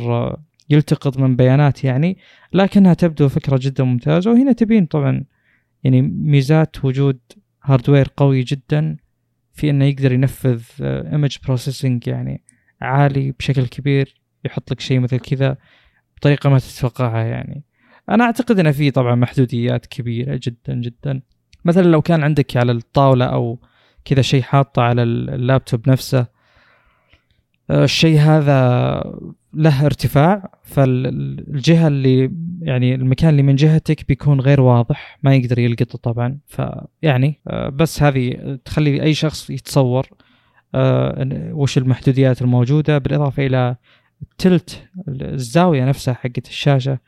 [0.71, 2.19] يلتقط من بيانات يعني.
[2.53, 5.25] لكنها تبدو فكرة جدا ممتازة وهنا تبين طبعا
[5.85, 7.19] يعني ميزات وجود
[7.65, 8.97] hardware قوي جدا.
[9.57, 12.43] في إنه يقدر ينفذ image processing يعني
[12.81, 15.57] عالي بشكل كبير يحط لك شيء مثل كذا
[16.17, 17.65] بطريقة ما تتوقعها يعني.
[18.11, 21.23] أنا أعتقد ان في طبعا محدوديات كبيرة جدا جدا.
[21.65, 23.61] مثلا لو كان عندك على الطاولة أو
[24.05, 26.27] كذا شيء حاطه على اللابتوب نفسه
[27.71, 29.03] آه، الشيء هذا
[29.57, 35.99] له ارتفاع فالجهة اللي يعني المكان اللي من جهتك بيكون غير واضح ما يقدر يلقطه
[35.99, 36.39] طبعا.
[36.47, 40.09] فيعني آه، بس هذه تخلي أي شخص يتصور
[40.75, 42.99] آه، وش المحدوديات الموجودة.
[42.99, 43.77] بالإضافة إلى
[44.39, 46.99] تلت الزاوية نفسها حقت الشاشة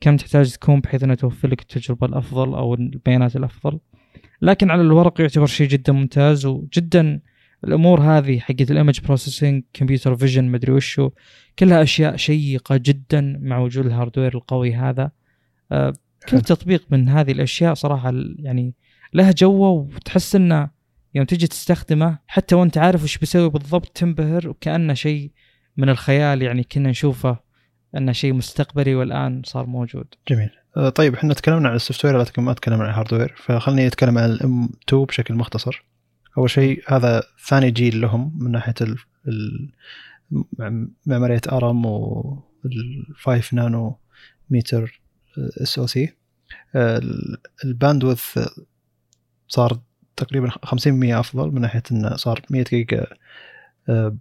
[0.00, 3.78] كم تحتاج تكون بحيث إنها توفر لك التجربة الأفضل أو البيانات الأفضل.
[4.42, 7.20] لكن على الورق يعتبر شيء جدا ممتاز وجدا
[7.64, 11.10] الأمور هذه حقت ال image processing computer vision مدري وشو
[11.58, 15.10] كلها أشياء شيقة جدا مع وجود ال hardware القوي هذا
[15.72, 15.92] آه،
[16.28, 18.74] كل تطبيق من هذه الأشياء صراحة يعني
[19.14, 20.70] له جوه وتحس إنه
[21.14, 25.30] يوم تجي تستخدمه حتى وأنت عارف وش بيسوي بالضبط تنبهر وكأنه شيء
[25.76, 27.38] من الخيال يعني كنا نشوفه
[27.96, 30.06] إنه شيء مستقبلي والآن صار موجود.
[30.28, 30.50] جميل.
[30.76, 34.18] آه، طيب إحنا تكلمنا عن ال software لكن ما تكلمنا عن ال hardware فخلني أتكلم
[34.18, 35.84] عن ال M 2 بشكل مختصر.
[36.38, 38.74] أول شيء هذا ثاني جيل لهم من ناحية
[41.06, 43.98] معماريه ARM وال 5 نانو
[44.50, 45.00] متر
[45.38, 46.12] SoC
[47.64, 48.38] ال bandwidth
[49.48, 49.80] صار
[50.16, 53.06] تقريبا 50% أفضل من ناحية إنه صار 100 جيجا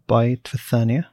[0.09, 1.11] بايت في الثانية.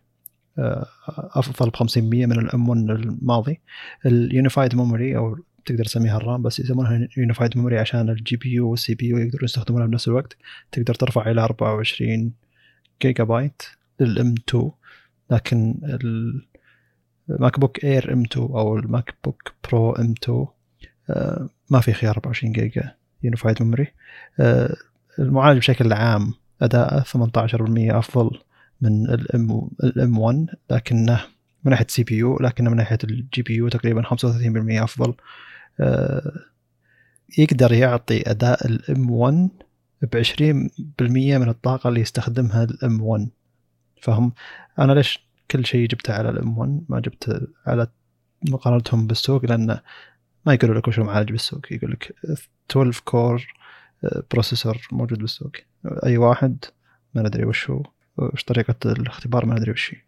[0.58, 3.60] آه، أفضل ب 50% من ال M 1 الماضي.
[4.06, 5.36] ال unified memory أو
[5.66, 9.86] تقدر تسميها ال RAM بس يسمونها unified memory عشان ال GPU وال CPU يقدرون يستخدمونها
[9.86, 10.36] بنفس الوقت.
[10.72, 12.32] تقدر ترفع إلى 24
[13.02, 13.62] جيجا بايت
[14.00, 14.70] لل M 2
[15.30, 15.74] لكن
[17.30, 20.46] ال MacBook Air M 2 أو ال MacBook Pro M 2
[21.70, 23.86] ما في خيار 24 جيجا unified memory
[25.18, 27.04] المعالج بشكل عام أداءه 18%
[27.94, 28.38] أفضل
[28.80, 31.20] من ال M ال M 1 لكنه
[31.64, 34.14] من ناحية CPU لكنه من ناحية ال GPU تقريبا 35%
[34.82, 35.14] أفضل.
[37.38, 39.48] يقدر يعطي أداء ال M 1
[40.02, 40.32] ب 20%
[41.02, 43.28] من الطاقة اللي يستخدمها ال M 1
[44.02, 44.32] فهم
[44.78, 47.86] أنا ليش كل شيء جبته على ال M 1 ما جبت على
[48.50, 49.78] مقارنتهم بالسوق لأن
[50.46, 51.72] ما يقولوا لك وش المعالج بالسوق.
[51.72, 52.14] يقول لك
[52.70, 53.46] 12 core
[54.32, 55.52] processor موجود بالسوق.
[56.06, 56.64] أي واحد
[57.14, 57.82] ما ندري وش هو
[58.16, 60.00] وش طريقة الاختبار ما ندري وش هي.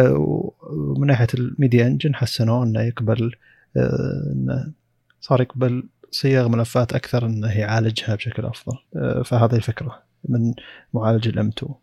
[0.00, 0.14] آه،
[0.60, 3.34] ومن ناحية ال media engine حسنوه إنه يقبل
[3.76, 4.72] آه، إنه
[5.20, 8.78] صار يقبل صيغ ملفات أكثر إنه يعالجها بشكل أفضل.
[8.96, 10.54] آه، فهذه الفكرة من
[10.94, 11.74] معالج ال M 2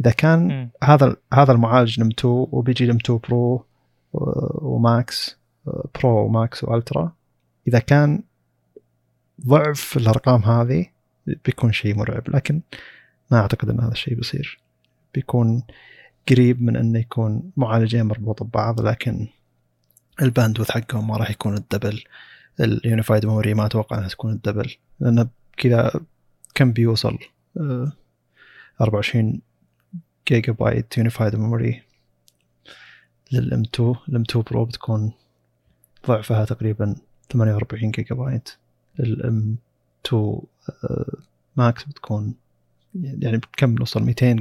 [0.00, 3.64] إذا كان هذا هذا المعالج ال M 2 وبيجي الام 2 برو
[4.62, 7.12] وماكس برو وماكس وألترا
[7.68, 8.22] إذا كان
[9.46, 10.86] ضعف الأرقام هذه
[11.44, 12.60] بيكون شيء مرعب لكن
[13.30, 14.60] ما أعتقد إن هذا الشيء بيصير.
[15.14, 15.62] بيكون
[16.28, 19.28] قريب من إنه يكون معالجين مربوطه ببعض لكن
[20.22, 22.04] ال bandwidth حقهم ما راح يكون ال double.
[22.60, 26.00] ال unified memory ما أتوقع إنها تكون ال double لأنه كذا
[26.54, 27.18] كم بيوصل؟
[28.80, 29.40] 24
[30.28, 31.82] جيجا بايت unified memory
[33.32, 35.12] لل M 2 ال M 2 Pro بتكون
[36.06, 36.96] ضعفها تقريبا
[37.32, 38.48] 48 جيجا بايت
[39.00, 39.56] ال M
[40.06, 40.40] 2
[41.56, 42.34] Max بتكون
[42.94, 44.36] يعني بتكمل وصل 200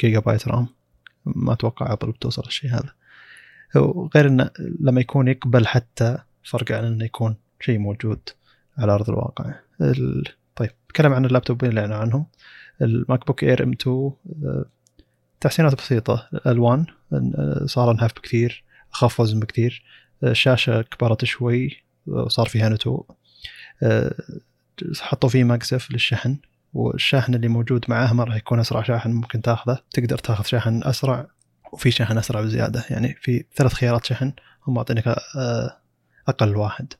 [0.00, 0.66] جيجا بايت RAM.
[1.24, 2.94] ما أتوقع Apple بتوصل الشيء هذا.
[3.74, 4.50] وغير إنه
[4.80, 8.20] لما يكون يقبل حتى فرق عن إنه يكون شيء موجود
[8.78, 9.54] على أرض الواقع.
[10.56, 12.26] طيب نتكلم عن اللابتوبين اللي أعلنوا عنهم.
[12.82, 14.12] ال MacBook Air M 2
[15.40, 16.28] تحسينات بسيطة.
[16.34, 16.86] الألوان
[17.64, 19.84] صار أنحف بكثير أخف وزن بكثير.
[20.24, 23.06] الشاشة كبرت شوي وصار فيها نتوء.
[25.00, 26.36] حطوا فيه ماج سيف للشحن
[26.74, 29.78] والشاحن اللي موجود معاه ما راح يكون أسرع شاحن ممكن تاخذه.
[29.90, 31.26] تقدر تاخذ شاحن أسرع
[31.76, 32.84] وفي شاحن أسرع بزيادة.
[32.90, 34.32] يعني في ثلاث خيارات شحن
[34.66, 35.80] هم معطينك آه،
[36.28, 36.92] أقل واحد.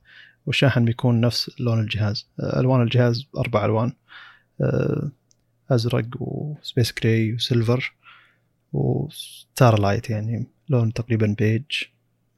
[0.45, 2.27] والشاحن بيكون نفس لون الجهاز.
[2.39, 3.91] آه، ألوان الجهاز أربع ألوان.
[4.61, 5.11] آه،
[5.71, 7.93] أزرق و space gray و silver و
[8.73, 11.63] starlight يعني لون تقريبا بيج.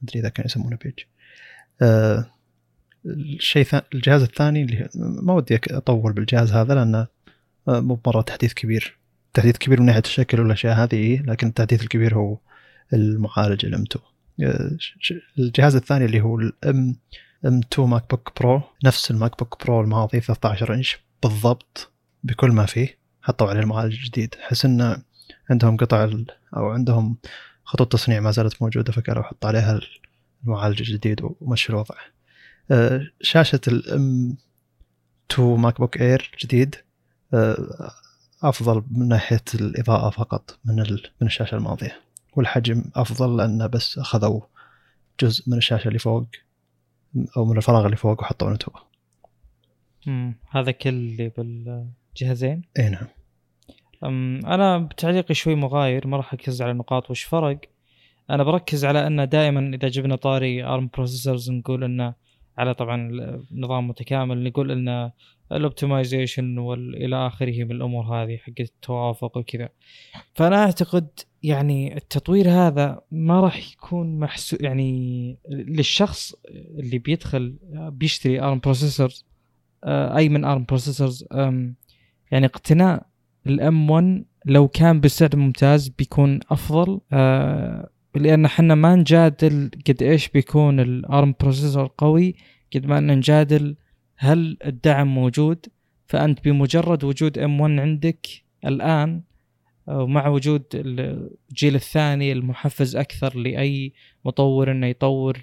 [0.02, 0.98] مدري إذا كان يسمونه بيج.
[3.06, 7.06] الشيء الجهاز الثاني اللي ما ودي أطول بالجهاز هذا لأنه
[7.68, 8.99] مو مرة تحديث كبير.
[9.34, 12.38] تحديث كبير من ناحية الشكل والأشياء هذه لكن التحديث الكبير هو
[12.92, 14.04] المعالج ال M 2
[14.42, 14.76] آه،
[15.38, 16.96] الجهاز الثاني اللي هو ال M
[17.46, 21.92] M 2 MacBook Pro نفس ال MacBook Pro الماضي 13 إنش بالضبط
[22.24, 24.34] بكل ما فيه حطوا عليه المعالج الجديد.
[24.44, 25.02] أحس انه
[25.50, 26.10] عندهم قطع
[26.56, 27.16] أو عندهم
[27.64, 29.80] خطوط تصنيع ما زالت موجودة فقالوا حط عليها
[30.44, 31.94] المعالج الجديد ومشي الوضع.
[32.70, 34.36] آه، شاشة ال M2
[35.32, 36.76] MacBook Air جديد
[38.42, 40.76] أفضل من ناحية الإضاءة فقط من
[41.20, 42.10] من الشاشة الماضية.
[42.36, 44.40] والحجم أفضل لأنه بس أخذوا
[45.20, 46.26] جزء من الشاشة اللي فوق
[47.36, 48.90] أو من الفراغ اللي فوق وحطوا نتوه
[50.50, 53.06] هذا كل اللي بالجهازين إي نعم.
[54.46, 57.10] أنا بتعليقي شوي مغاير ما راح أركز على النقاط.
[57.10, 57.60] وش فرق؟
[58.30, 62.14] أنا بركز على انه دائما إذا جبنا طاري ARM processors نقول إنه
[62.60, 63.10] على طبعا
[63.52, 65.12] نظام متكامل نقول انه
[65.52, 69.68] ال optimization والى آخره من الأمور هذه حق التوافق وكذا.
[70.34, 71.08] فأنا أعتقد
[71.42, 76.34] يعني التطوير هذا ما راح يكون محسوب يعني للشخص
[76.78, 79.26] اللي بيدخل بيشتري ARM processors
[79.84, 81.24] أي من ARM processors
[82.30, 83.06] يعني اقتناء
[83.46, 90.28] ال M1 لو كان بسعر ممتاز بيكون أفضل آه، لأن إحنا ما نجادل قد إيش
[90.28, 92.34] بيكون ال ARM processor قوي
[92.74, 93.76] قد ما ان نجادل
[94.16, 95.66] هل الدعم موجود.
[96.06, 98.26] فأنت بمجرد وجود M1 عندك
[98.66, 99.22] الآن
[99.86, 103.92] ومع وجود الجيل الثاني المحفز أكثر لأي
[104.24, 105.38] مطور إنه يطور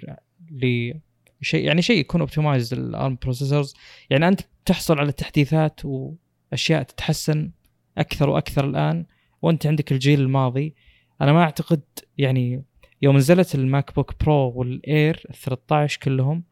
[0.50, 3.74] لشيء يعني شيء يكون optimized لل ARM processors
[4.10, 7.50] يعني أنت تحصل على تحديثات وأشياء تتحسن
[7.98, 9.06] أكثر وأكثر الآن
[9.42, 10.74] وأنت عندك الجيل الماضي.
[11.20, 11.80] أنا ما أعتقد
[12.18, 12.64] يعني
[13.02, 16.44] يوم نزلت ال MacBook Pro وال Air 13 كلهم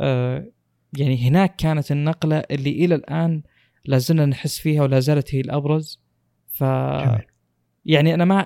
[0.00, 0.46] آه
[0.98, 3.42] يعني هناك كانت النقلة اللي إلى الآن
[3.84, 6.00] لا زلنا نحس فيها ولا زالت هي الأبرز
[6.48, 7.26] ف جميل.
[7.84, 8.40] يعني أنا ما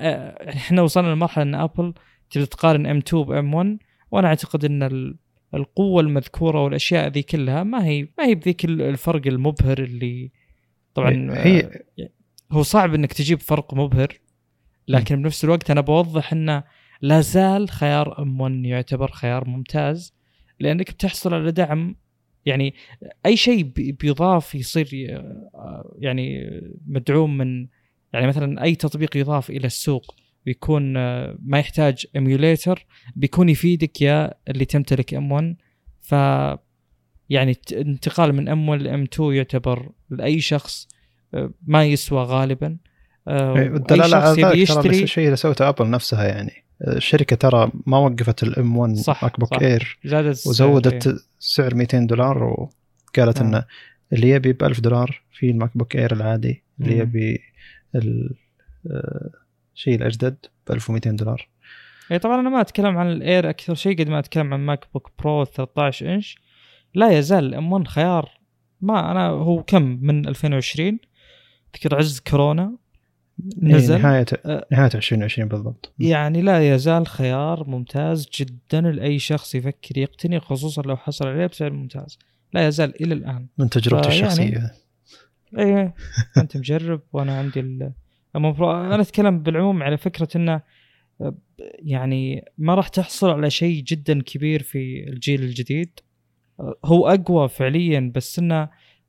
[0.48, 1.94] إحنا وصلنا لمرحلة إن أبل
[2.30, 3.78] تبي تقارن M2 ب M1
[4.10, 5.14] وأنا أعتقد إن
[5.54, 10.30] القوة المذكورة والأشياء ذي كلها ما هي ما هي بذيك الفرق المبهر اللي
[10.94, 12.08] طبعا هي آه،
[12.52, 14.18] هو صعب إنك تجيب فرق مبهر
[14.92, 15.22] لكن.
[15.22, 16.64] بنفس الوقت أنا بوضح انه
[17.00, 20.14] لا زال خيار أم 1 يعتبر خيار ممتاز
[20.60, 21.96] لأنك بتحصل على دعم.
[22.46, 22.74] يعني
[23.26, 24.88] أي شيء بيضاف يصير
[25.54, 26.50] آه، يعني
[26.86, 27.66] مدعوم من
[28.12, 30.14] يعني مثلا أي تطبيق يضاف إلى السوق
[30.46, 32.86] بيكون آه، ما يحتاج emulator
[33.16, 35.56] بيكون يفيدك يا اللي تمتلك M1
[36.00, 36.14] ف
[37.30, 40.88] يعني انتقال من M1 ل M2 يعتبر لأي شخص
[41.34, 42.76] آه، ما يسوى غالبا.
[43.28, 46.64] آه، إيه، الدلالة على ذلك يشتري الشيء اللي سوته أبل نفسها يعني.
[46.86, 49.98] الشركة ترى ما وقفت ال M1 MacBook Air
[50.46, 51.14] وزودت إيه.
[51.38, 53.42] سعر 200 دولار وقالت آه.
[53.42, 53.64] انه
[54.12, 57.40] اللي يبي ب 1000 دولار في ال MacBook Air العادي اللي يبي
[59.74, 60.36] الشيء الأجدد
[60.66, 61.48] ب 1200 دولار.
[62.12, 65.10] اي طبعا أنا ما أتكلم عن ال Air أكثر شيء قد ما أتكلم عن MacBook
[65.18, 66.38] Pro 13 إنش.
[66.94, 68.30] لا يزال ال M1 خيار.
[68.80, 70.98] ما أنا هو كم من 2020
[71.72, 72.76] تذكر عز كورونا.
[73.62, 74.26] نزل؟ نهاية
[74.72, 75.94] نهاية 2020 بالضبط.
[75.98, 81.72] يعني لا يزال خيار ممتاز جدا لأي شخص يفكر يقتني خصوصا لو حصل عليه بسعر
[81.72, 82.18] ممتاز.
[82.54, 83.46] لا يزال إلى الآن.
[83.58, 84.70] من تجربتي الشخصية.
[85.58, 85.92] اي
[86.36, 87.90] أنت مجرب وأنا عندي
[88.36, 90.60] المفروض أنا أتكلم بالعموم على فكرة انه
[91.78, 96.00] يعني ما راح تحصل على شيء جدا كبير في الجيل الجديد.
[96.84, 98.68] هو أقوى فعليا بس إنه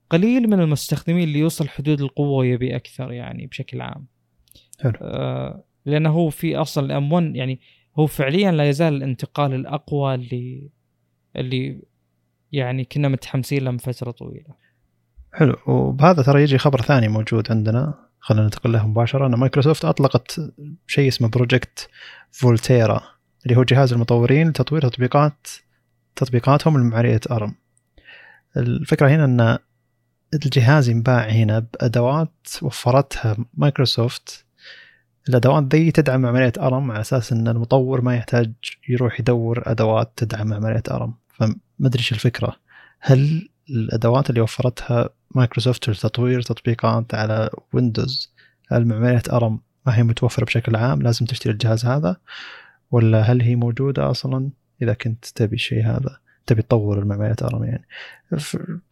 [0.10, 4.06] قليل من المستخدمين اللي يوصل حدود القوة ويبي أكثر يعني بشكل عام.
[4.82, 4.94] حلو.
[5.02, 7.60] آه لأنه هو في أصلا الام 1 يعني
[8.00, 10.70] هو فعليا لا يزال الانتقال الأقوى اللي
[11.36, 11.82] اللي
[12.52, 14.56] يعني كنا متحمسين له من فترة طويلة.
[15.34, 15.56] حلو.
[15.68, 19.28] وبهذا ترى يجي خبر ثاني موجود عندنا خلينا ننتقل له مباشرة.
[19.28, 20.54] إن مايكروسوفت أطلقت
[20.88, 21.90] شيء اسمه Project
[22.31, 23.02] Volterra
[23.45, 25.48] اللي هو جهاز المطورين لتطوير تطبيقات
[26.16, 27.56] تطبيقاتهم لمعالجة ARM.
[28.58, 29.58] الفكرة هنا إن
[30.34, 34.45] الجهاز ينباع هنا بأدوات وفرتها مايكروسوفت
[35.30, 38.52] الأدوات ذي تدعم عملية ARM على أساس إن المطور ما يحتاج
[38.90, 41.14] يروح يدور أدوات تدعم عملية ARM.
[41.30, 42.56] فما أدري الفكرة.
[43.00, 48.34] هل الأدوات اللي وفرتها مايكروسوفت لتطوير تطبيقات على ويندوز
[48.72, 52.18] لمعمارية ARM ما هي متوفرة بشكل عام لازم تشتري الجهاز هذا؟
[52.91, 54.50] ولا هل هي موجودة أصلا؟
[54.82, 57.88] إذا كنت تبي الشيء هذا تبي تطور لمعمارية ARM يعني.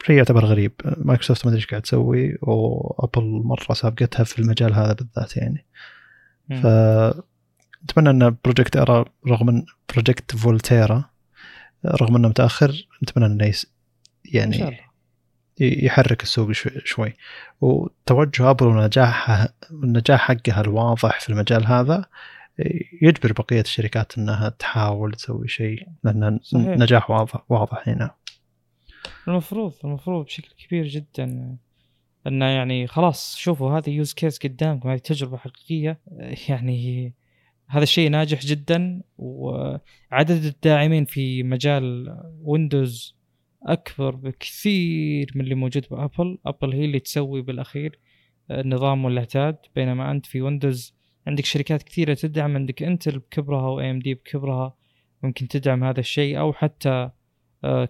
[0.06, 0.72] شيء يعتبر غريب.
[0.98, 5.66] مايكروسوفت ما أدري إيش قاعد تسوي وأبل مرة سابقتها في المجال هذا بالذات يعني.
[6.52, 6.66] ف
[7.90, 11.10] أتمنى أن Project ارا رغم أن Project Volterra
[11.86, 13.54] رغم أنه متأخر نتمنى انه
[14.26, 14.92] يعني إن شاء الله.
[15.60, 16.52] يحرك السوق
[16.86, 17.14] شوي
[17.62, 22.06] وتوجه ابل ونجاحها النجاح حقها الواضح في المجال هذا
[23.02, 26.40] يجبر بقية الشركات أنها تحاول تسوي شيء لأن.
[26.54, 28.12] نجاح واضح واضح هنا
[29.28, 31.58] المفروض المفروض بشكل كبير جدا
[32.28, 36.00] إنه يعني خلاص شوفوا هذه use case قدامكم هذه تجربة حقيقية.
[36.50, 37.14] يعني
[37.68, 43.16] هذا الشيء ناجح جدا وعدد الداعمين في مجال ويندوز
[43.64, 46.38] أكبر بكثير من اللي موجود بأبل.
[46.46, 48.00] أبل هي اللي تسوي بالأخير
[48.52, 50.96] النظام والعتاد بينما أنت في ويندوز
[51.28, 54.76] عندك شركات كثيرة تدعم عندك انتل بكبرها و AMD بكبرها
[55.24, 56.40] ممكن تدعم هذا الشيء.
[56.40, 57.10] أو حتى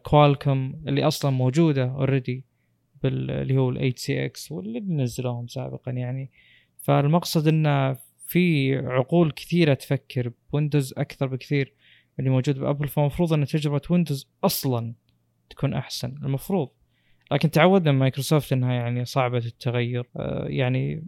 [0.03, 2.45] كوالكوم آه، اللي أصلا موجودة already
[3.07, 6.31] اللي هو ال 8cx واللي نزلوهم سابقا يعني.
[6.77, 7.97] فالمقصد انه
[8.27, 11.73] في عقول كثيرة تفكر بويندوز أكثر بكثير
[12.19, 14.93] اللي موجود بأبل فالمفروض إن تجربة ويندوز أصلا
[15.49, 16.15] تكون أحسن.
[16.23, 16.69] المفروض.
[17.31, 20.09] لكن تعودنا من مايكروسوفت إنها يعني صعبة التغيير.
[20.17, 21.07] آه، يعني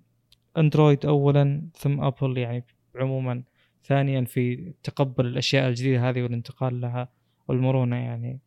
[0.57, 2.65] أندرويد اولا ثم أبل يعني
[2.95, 3.43] عموما.
[3.83, 7.09] ثانيا في تقبل الأشياء الجديدة هذه والانتقال لها
[7.47, 8.39] والمرونة يعني.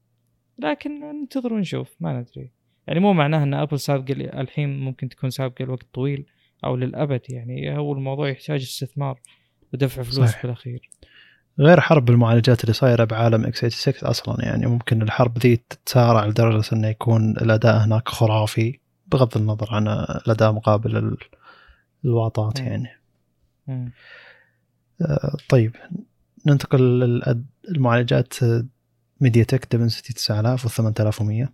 [0.58, 2.50] لكن ننتظر ونشوف ما ندري.
[2.86, 6.26] يعني مو معناه إن ابل سابقه الحين ممكن تكون سابقه لوقت طويل
[6.64, 9.20] أو للأبد يعني هو الموضوع يحتاج استثمار
[9.72, 10.38] ودفع فلوس صحيح.
[10.38, 10.90] في الأخير.
[11.58, 16.88] غير حرب المعالجات اللي صايرة بعالم x86 أصلا يعني ممكن الحرب ذي تتسارع لدرجة إنه
[16.88, 21.16] يكون الأداء هناك خرافي بغض النظر عن الأداء مقابل
[22.04, 22.88] الواطات يعني.
[23.68, 25.76] آه طيب
[26.46, 26.80] ننتقل
[27.68, 28.34] للمعالجات
[29.20, 31.48] MediaTek Dimensity 9000 و 8100 آه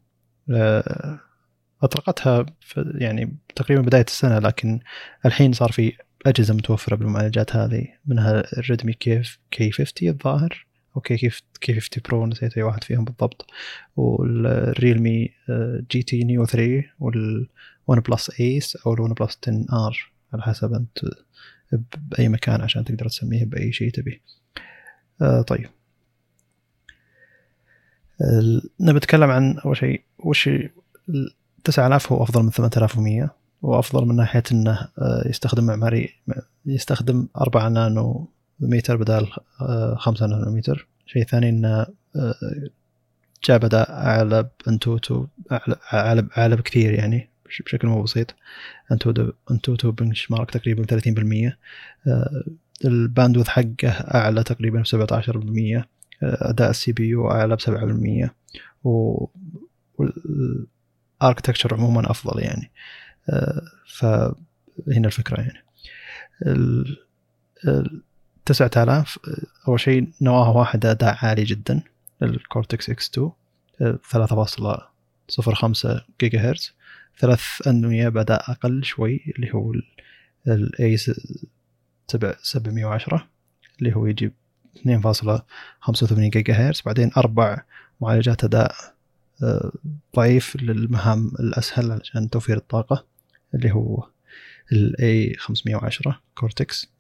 [1.83, 2.47] أطلقتها
[2.77, 4.81] يعني تقريبا بداية السنة لكن
[5.27, 5.93] الحين صار في
[6.27, 10.67] أجهزة متوفرة بالمعالجات هذه منها ال Redmi كيف K50 الظاهر
[10.97, 11.31] أو K
[11.61, 13.47] K50 Pro نسيت أي واحد فيهم بالضبط
[13.97, 15.31] وال
[15.91, 20.99] Realme GT Neo 3 وال OnePlus Ace أو ال OnePlus 10R على حسب أنت
[21.97, 24.21] بأي مكان عشان تقدر تسميه بأي شيء تبيه.
[25.23, 25.69] آه طيب.
[28.81, 30.51] نبي نتكلم عن أول شيء وش
[31.65, 36.15] 9000 هو أفضل من 8100 وأفضل من ناحية إنه آه، يستخدم معماري
[36.67, 38.29] يستخدم 4 نانو
[38.61, 39.27] متر بدل
[39.97, 40.87] 5 نانو متر.
[41.07, 41.87] شيء ثاني إنه
[42.17, 42.35] آه،
[43.45, 45.27] جاب اداء اعلى بانتوتو
[45.93, 47.29] اعلى اعلى بكثير يعني
[47.67, 48.35] بشكل مو بسيط.
[48.93, 51.57] AnTuTu AnTuTu benchmark تقريبا 30%
[52.07, 52.45] آه،
[52.85, 55.85] ال bandwidth حقه أعلى تقريبا ب 17%
[56.23, 58.29] أداء ال CPU اعلى ب 7%
[58.85, 59.27] و
[61.23, 62.71] ال architecture عموما أفضل يعني.
[63.87, 65.65] فهنا الفكرة يعني.
[66.47, 66.99] ال
[68.45, 69.19] 9000
[69.69, 71.83] أول شيء نواه واحد أداء عالي جدا
[72.23, 73.31] ال Cortex X2
[73.81, 76.75] 3.05 جيجا هرتز
[77.19, 79.73] ثلاث انويه بأداء أقل شوي اللي هو
[80.47, 83.29] ال A710
[83.79, 84.33] اللي هو يجي
[84.77, 87.63] 2.85 جيجا هرتز بعدين أربع
[88.01, 88.75] معالجات أداء
[89.43, 89.73] آه،
[90.17, 93.07] ضعيف للمهام الأسهل عشان توفير الطاقة
[93.55, 94.09] اللي هو
[94.73, 96.93] ال A510 Cortex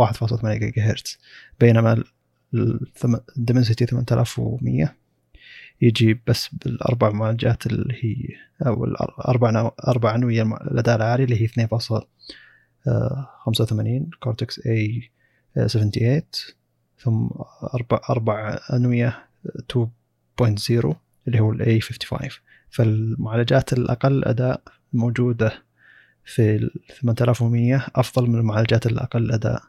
[0.00, 1.18] 1.8 جيجا هرتز
[1.60, 2.04] بينما
[3.36, 4.94] ال Dimensity 8100
[5.80, 8.16] يجي بس بالأربع معالجات اللي هي
[8.66, 16.22] أو الأربع أربع انويه الأداء العالي اللي هي 2.85 Cortex A78
[16.98, 17.28] ثم
[17.74, 19.26] أربع أربع أنوية
[19.72, 20.94] 2.0
[21.28, 22.30] اللي هو ال A55
[22.70, 24.62] فالمعالجات الأقل أداء
[24.92, 25.62] موجودة
[26.24, 26.70] في
[27.00, 29.62] 8100 أفضل من المعالجات الأقل أداء.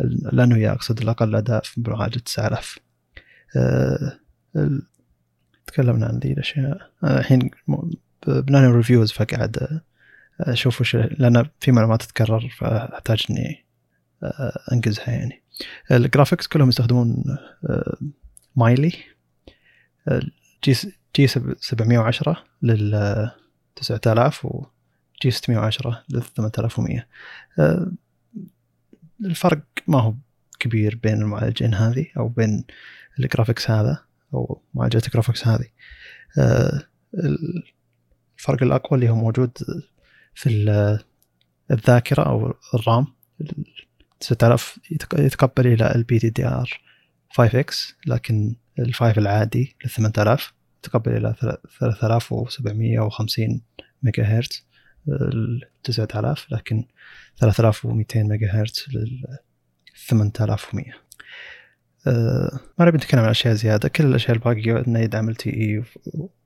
[0.00, 2.78] الأنوية أقصد الأقل أداء في معالجة 9000
[3.56, 4.18] أه
[5.66, 6.90] تكلمنا عن ذي الأشياء.
[7.04, 7.50] الحين
[8.26, 9.80] ب Nano Review فقاعد
[10.40, 13.64] أشوف وش لأن في معلومات تتكرر فأحتاج إني
[14.72, 15.43] انجزها يعني.
[15.90, 17.24] ال graphics كلهم يستخدمون
[18.56, 18.92] Mali
[20.64, 20.74] G
[21.16, 23.30] G710 لل
[23.76, 24.66] 9000 و
[25.22, 27.06] G610 ل 8100
[29.24, 30.14] الفرق ما هو
[30.58, 32.64] كبير بين المعالجين هذه أو بين
[33.18, 34.04] ال graphics هذا
[34.34, 35.66] أو معالجات ال graphics هذه.
[36.38, 36.82] آه،
[38.38, 39.58] الفرق الأقوى اللي هو موجود
[40.34, 40.50] في
[41.70, 43.06] الذاكرة أو الرام
[44.28, 44.78] 9000
[45.18, 46.80] يتقبل إلى البي دي دي آر
[47.30, 51.34] 5 إكس لكن ال5 العادي ل 8000 يتقبل إلى
[51.80, 53.60] 3750
[54.02, 54.66] ميجا هرتز
[55.08, 56.84] ال 9000 لكن
[57.40, 59.38] 3200 ميجا هرتز لل
[60.08, 60.84] 8100
[62.06, 65.82] أه ما نبي نتكلم عن أشياء زيادة كل الأشياء الباقية انه يدعم ال LTE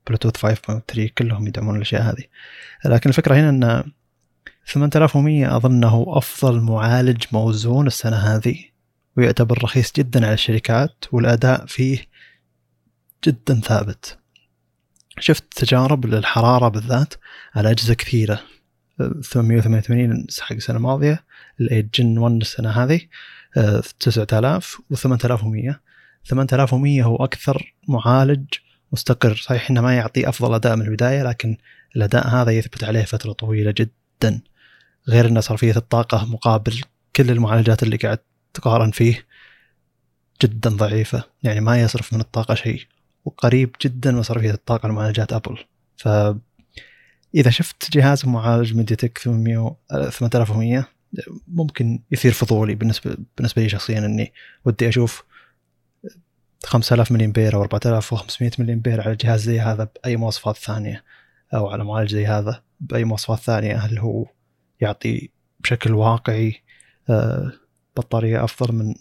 [0.07, 2.25] بلوتوث 5.3 كلهم يدعمون الأشياء هذه.
[2.85, 3.93] لكن الفكرة هنا إن
[4.69, 8.65] 8100 أظنه أفضل معالج موزون السنة هذه
[9.17, 12.07] ويعتبر رخيص جدا على الشركات والأداء فيه
[13.27, 14.19] جدا ثابت.
[15.19, 17.15] شفت تجارب للحرارة بالذات
[17.55, 18.41] على أجهزة كثيرة
[19.23, 21.25] 888 حق السنة الماضية
[21.61, 23.01] الايد جن 1 السنة هذه
[24.01, 25.81] 9000 و 8100
[26.25, 28.45] 8100 هو أكثر معالج
[28.93, 29.37] مستقر.
[29.37, 31.57] صحيح إنه ما يعطي أفضل أداء من البداية لكن
[31.97, 34.41] الأداء هذا يثبت عليه فترة طويلة جدا.
[35.09, 36.81] غير إن صرفية الطاقة مقابل
[37.17, 38.19] كل المعالجات اللي قاعد
[38.55, 39.27] تقارن فيه
[40.43, 41.25] جدا ضعيفة.
[41.43, 42.87] يعني ما يصرف من الطاقة شيء.
[43.25, 45.59] وقريب جدا من صرفية الطاقة لمعالجات أبل.
[45.97, 46.09] ف
[47.35, 49.77] إذا شفت جهاز معالج MediaTek 800
[50.11, 50.89] 8100
[51.49, 54.33] ممكن يثير فضولي بالنسبة بالنسبة لي شخصيا إني
[54.65, 55.25] ودي أشوف
[56.65, 61.05] 5000 ملي امبير أو 4500 ملي امبير على جهاز زي هذا بأي مواصفات ثانية
[61.55, 63.77] أو على معالج زي هذا بأي مواصفات ثانية.
[63.77, 64.27] هل هو
[64.81, 65.31] يعطي
[65.61, 66.63] بشكل واقعي
[67.11, 67.53] آه،
[67.97, 68.95] بطارية أفضل من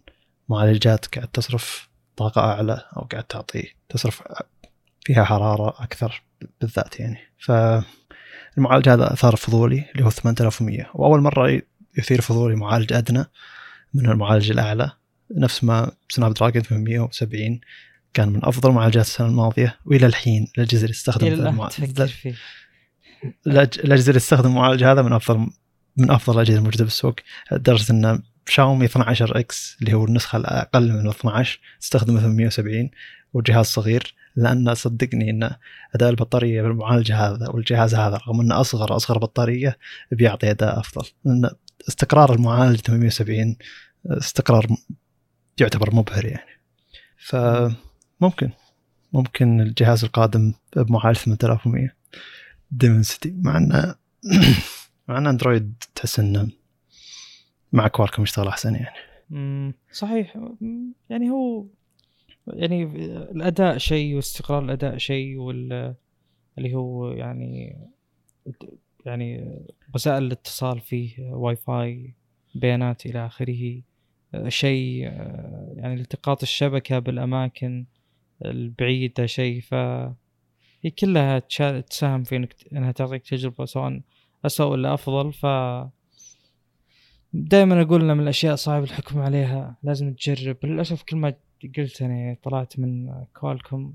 [0.50, 4.24] معالجات قاعد تصرف طاقة أعلى أو قاعد تعطي تصرف
[5.06, 6.24] فيها حرارة أكثر
[6.62, 7.18] بالذات يعني.
[7.38, 11.62] فالمعالج هذا أثار فضولي اللي هو 8100 وأول مرة
[11.98, 13.26] يثير فضولي معالج أدنى
[13.94, 14.92] من المعالج الأعلى.
[15.32, 17.60] نفس ما سناب دراجون 870
[18.14, 21.28] كان من أفضل معالجات السنة الماضية وإلى الحين الاجهزه اللي تستخدم
[23.48, 25.48] الاجهزه اللي تستخدم المعالج هذا من أفضل
[25.98, 27.16] من أفضل الأجهزة الموجودة بالسوق
[27.52, 32.90] لدرجة إن شاومي 12 إكس اللي هو النسخة الأقل من 12 تستخدم 870
[33.34, 35.50] وجهاز صغير لأن صدقني إن
[35.96, 39.78] أداء البطارية بالمعالج هذا والجهاز هذا رغم إنه أصغر أصغر بطارية
[40.12, 41.08] بيعطي أداء أفضل.
[41.26, 41.50] لأن
[41.88, 43.56] استقرار المعالج 870
[44.06, 44.68] استقرار
[45.60, 46.62] يعتبر مبهر يعني.
[47.18, 48.50] فممكن
[49.14, 51.90] ممكن الجهاز القادم بمعالج 8100
[52.72, 53.96] Dimensity مع انه
[55.08, 56.50] مع أن أندرويد تحس انه
[57.74, 59.74] مع Qualcomm يشتغل أحسن يعني.
[59.92, 60.38] صحيح.
[61.10, 61.66] يعني هو
[62.48, 62.84] يعني
[63.32, 65.96] الأداء شيء واستقرار الأداء شيء وال
[66.58, 67.78] اللي هو يعني
[69.06, 69.56] يعني
[69.96, 72.14] وسائل الاتصال فيه واي فاي
[72.56, 73.82] بيانات إلى آخره
[74.48, 75.02] شيء
[75.76, 77.86] يعني التقاط الشبكة بالأماكن
[78.46, 79.74] البعيدة شيء ف
[80.82, 81.40] هي كلها
[81.90, 84.02] تساهم في انك إنها تعطيك تجربة سواء
[84.46, 85.46] اسوء ولا أفضل ف
[87.34, 90.58] دائما أقول ان من الأشياء صعب الحكم عليها لازم تجرب.
[90.64, 91.34] للأسف كل ما
[91.78, 93.94] قلت أنا طلعت من كوالكم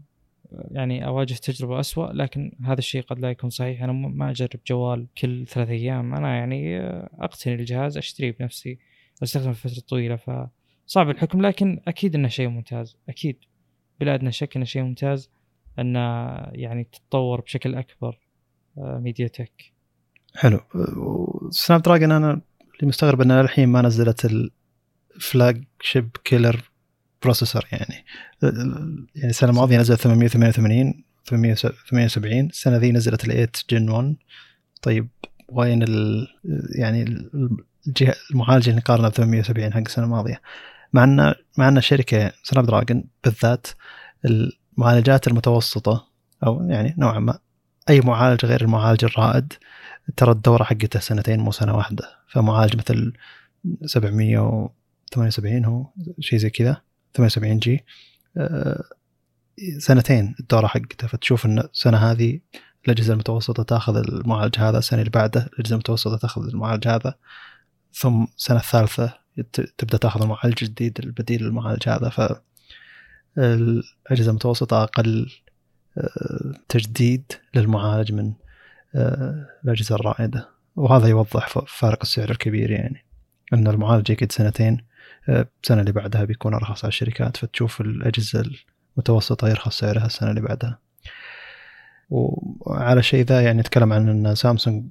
[0.71, 3.83] يعني أواجه تجربة أسوأ لكن هذا الشيء قد لا يكون صحيح.
[3.83, 6.15] أنا ما أجرب جوال كل ثلاث أيام.
[6.15, 6.81] أنا يعني
[7.21, 8.79] أقتني الجهاز أشتريه بنفسي
[9.23, 12.97] أستخدمه فتره طويلة فصعب الحكم لكن أكيد إنه شيء ممتاز.
[13.09, 13.37] أكيد
[14.01, 15.31] بلا ادنى شك انه شيء ممتاز
[15.79, 16.01] إنه
[16.53, 18.19] يعني تتطور بشكل أكبر
[18.77, 19.72] MediaTek.
[20.35, 20.61] حلو.
[21.51, 22.31] Snapdragon أنا
[22.75, 24.51] اللي مستغرب انها الحين ما نزلت
[25.17, 26.71] ال flagship killer
[27.23, 28.05] processor يعني.
[29.15, 34.17] يعني السنة الماضية نزلت 888 878 السنة ذي نزلت ال 8 Gen 1
[34.83, 35.09] طيب
[35.49, 36.29] وين ال
[36.79, 37.31] يعني
[37.87, 40.41] الجهة المعالجة اللي نقارنها ب 870 حق السنة الماضية؟
[40.93, 43.67] مع إن مع إن الشركة Snapdragon بالذات
[44.25, 46.09] المعالجات المتوسطة
[46.47, 47.39] أو يعني نوعا ما
[47.89, 49.53] أي معالج غير المعالج الرائد
[50.17, 52.05] ترى الدورة حقته سنتين مو سنة واحدة.
[52.29, 53.13] فمعالج مثل
[53.85, 55.87] 778 هو
[56.21, 56.83] شيء زي كذا
[57.15, 57.85] 78G.
[58.37, 58.85] آه،
[59.79, 61.07] سنتين الدورة حقته.
[61.07, 62.41] فتشوف إن السنة هذه
[62.87, 67.15] الأجهزة المتوسطة تأخذ المعالج هذا السنة اللي بعده الأجهزة المتوسطة تأخذ المعالج هذا.
[67.93, 69.19] ثم السنة الثالثة
[69.79, 72.09] تبدأ تأخذ المعالج الجديد البديل للمعالج هذا.
[72.09, 72.21] ف
[73.39, 75.31] الأجهزة المتوسطة أقل
[75.99, 78.33] آه، تجديد للمعالج من
[78.95, 80.49] آه، الأجهزة الرائدة.
[80.77, 83.05] وهذا يوضح فارق السعر الكبير يعني.
[83.53, 84.85] أن المعالج يقعد سنتين
[85.29, 88.45] آه، السنة اللي بعدها بيكون أرخص على الشركات فتشوف الأجهزة
[88.97, 90.79] المتوسطة يرخص سعرها السنة اللي بعدها.
[92.11, 94.85] وعلى الشيء ذا يعني نتكلم عن أن سامسونج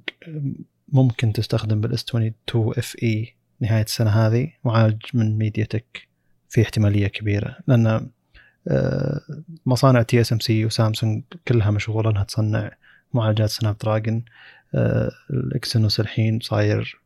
[0.88, 6.08] ممكن تستخدم بال S22 FE نهاية السنة هذه معالج من MediaTek
[6.48, 7.56] في احتمالية كبيرة.
[7.66, 8.10] لأن
[8.68, 9.20] آه،
[9.66, 12.70] مصانع TSMC وسامسونج كلها مشغولة إنها تصنع
[13.14, 14.24] معالجات Snapdragon ال
[15.30, 17.00] Exynos الحين صاير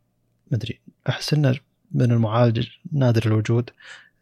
[0.52, 1.58] مدري أحس إنه
[1.92, 3.70] من المعالج نادر الوجود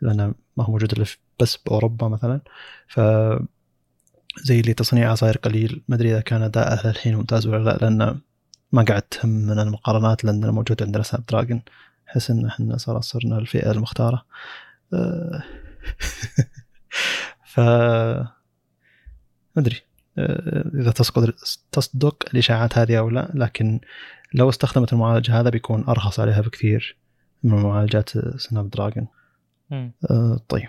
[0.01, 1.05] لأنه ما هو موجود إلا
[1.41, 2.41] بس بأوروبا مثلا.
[2.89, 3.01] ف
[4.43, 8.21] زي اللي تصنيعه صاير قليل ما أدري إذا كان أداءه الحين ممتاز ولا لا لأن
[8.73, 11.63] ما قاعد تهم من المقارنات لأن موجود عندنا سناب دراجون
[12.09, 14.27] أحس إن إحنا صار صرنا الفئة المختارة.
[14.93, 15.43] آه،
[17.53, 18.33] ف ما
[19.57, 19.77] أدري.
[19.77, 19.94] آه،
[20.75, 21.35] إذا تصدق
[21.73, 23.81] تصدق الإشاعات هذه أو لا لكن
[24.35, 26.97] لو استخدمت المعالج هذا بيكون أرخص عليها بكثير
[27.43, 29.07] من معالجات Snapdragon
[29.73, 30.69] آه طيب.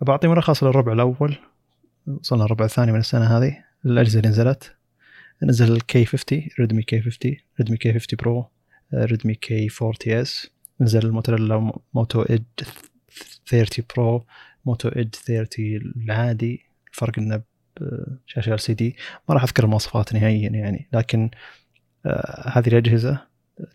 [0.00, 1.36] بعطي ملخص للربع الأول.
[2.06, 3.64] وصلنا الربع الثاني من السنة هذه.
[3.86, 4.76] الأجهزة اللي نزلت.
[5.42, 8.50] نزل ال K 50 Redmi K 50 Redmi K 50 Pro
[8.94, 10.50] Redmi K 40 S
[10.80, 12.42] نزل ال Motorola Moto Edge
[13.46, 14.26] 30 Pro
[14.66, 15.64] Moto Edge 30
[15.96, 16.66] العادي.
[16.92, 17.42] الفرق إنه
[17.80, 18.96] بشاشه LCD
[19.28, 21.30] ما راح أذكر المواصفات نهائيا يعني لكن
[22.06, 23.18] آه هذه الأجهزة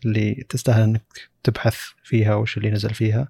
[0.04, 1.02] اللي تستاهل إنك
[1.42, 3.28] تبحث فيها وش اللي نزل فيها.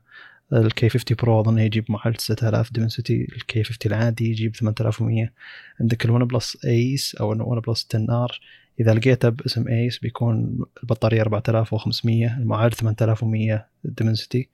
[0.52, 5.32] ال K 50 Pro أظن يجيب معالج 6000 Dimensity ال K 50 العادي يجيب 8100
[5.80, 8.40] عندك ال OnePlus Ace أو ال OnePlus 10 R
[8.80, 14.48] إذا لقيته باسم Ace بيكون البطارية 4500 المعالج 8100 Dimensity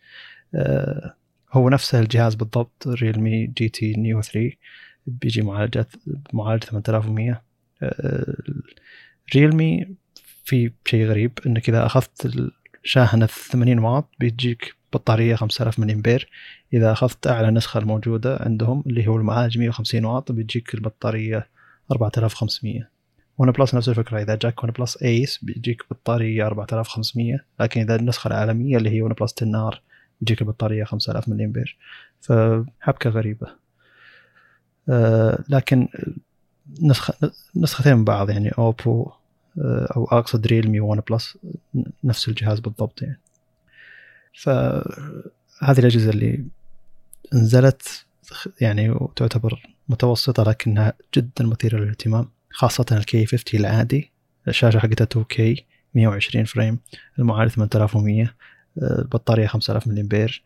[0.55, 1.15] آه
[1.53, 4.51] هو نفسه الجهاز بالضبط Realme GT Neo 3
[5.09, 5.93] بيجي معالجات
[6.32, 7.43] معالج 8100
[7.82, 8.35] آه
[9.35, 9.94] Realme
[10.44, 12.36] في شيء غريب إنك إذا أخذت
[12.85, 16.28] الشاحنة 80 واط بتجيك بطارية 5000 ملي إمبير.
[16.72, 21.48] إذا أخذت أعلى نسخة الموجودة عندهم اللي هو المعالج 150 واط بيجيك البطارية
[21.93, 22.89] 4500
[23.39, 28.90] OnePlus نفس الفكرة إذا جاك OnePlus Ace بيجيك بطارية 4500 لكن إذا النسخة العالمية اللي
[28.90, 29.82] هي OnePlus 10 R
[30.20, 31.78] بيجيك البطاريه 5000 ملي إمبير.
[32.20, 33.47] فحبكة غريبة.
[33.47, 33.68] آه
[35.48, 35.89] لكن
[36.82, 37.15] نسخه
[37.56, 39.10] نسختين من بعض يعني Oppo
[39.59, 41.39] آه أو اقصد Realme و OnePlus
[42.05, 43.20] نفس الجهاز بالضبط يعني.
[44.35, 46.44] فهذه الأجهزة اللي
[47.35, 48.05] نزلت
[48.60, 54.10] يعني وتعتبر متوسطة لكنها جدا مثيرة للاهتمام خاصة ال K 50 العادي.
[54.48, 55.60] الشاشة حقتها 2K
[55.94, 56.78] 120 frame
[57.19, 58.35] المعالج 8100
[58.82, 60.43] البطارية 5000 ملي امبير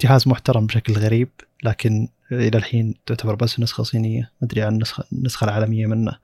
[0.00, 1.28] جهاز محترم بشكل غريب.
[1.62, 4.20] لكن إلى الحين تعتبر بس نسخة صينية.
[4.20, 6.18] ما أدري عن النسخه النسخة العالمية منه.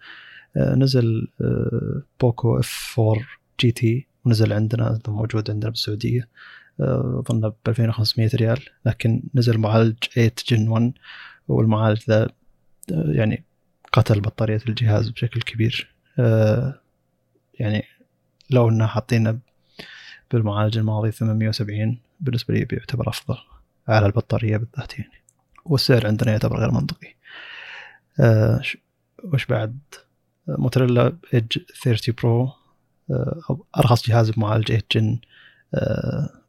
[0.56, 1.28] نزل
[2.20, 3.24] Poco F 4
[3.60, 6.28] GT ونزل عندنا موجود عندنا بالسعودية.
[6.80, 8.60] أظن ب 2500 ريال.
[8.84, 10.92] لكن نزل معالج 8 Gen 1
[11.48, 12.28] والمعالج ذا
[12.90, 13.44] يعني
[13.92, 15.94] قتل بطارية الجهاز بشكل كبير.
[17.54, 17.84] يعني
[18.50, 19.38] لو انه حاطينه
[20.30, 23.36] بالمعالج الماضي 870 بالنسبة لي بيعتبر أفضل
[23.88, 25.25] على البطارية بالذات يعني.
[25.70, 27.14] والسعر عندنا يعتبر غير منطقي.
[28.20, 28.62] آه
[29.24, 29.78] وش بعد؟
[30.48, 32.52] موتوريلا ايدج 30 برو
[33.10, 35.18] آه أرخص جهاز بمعالج 8 جن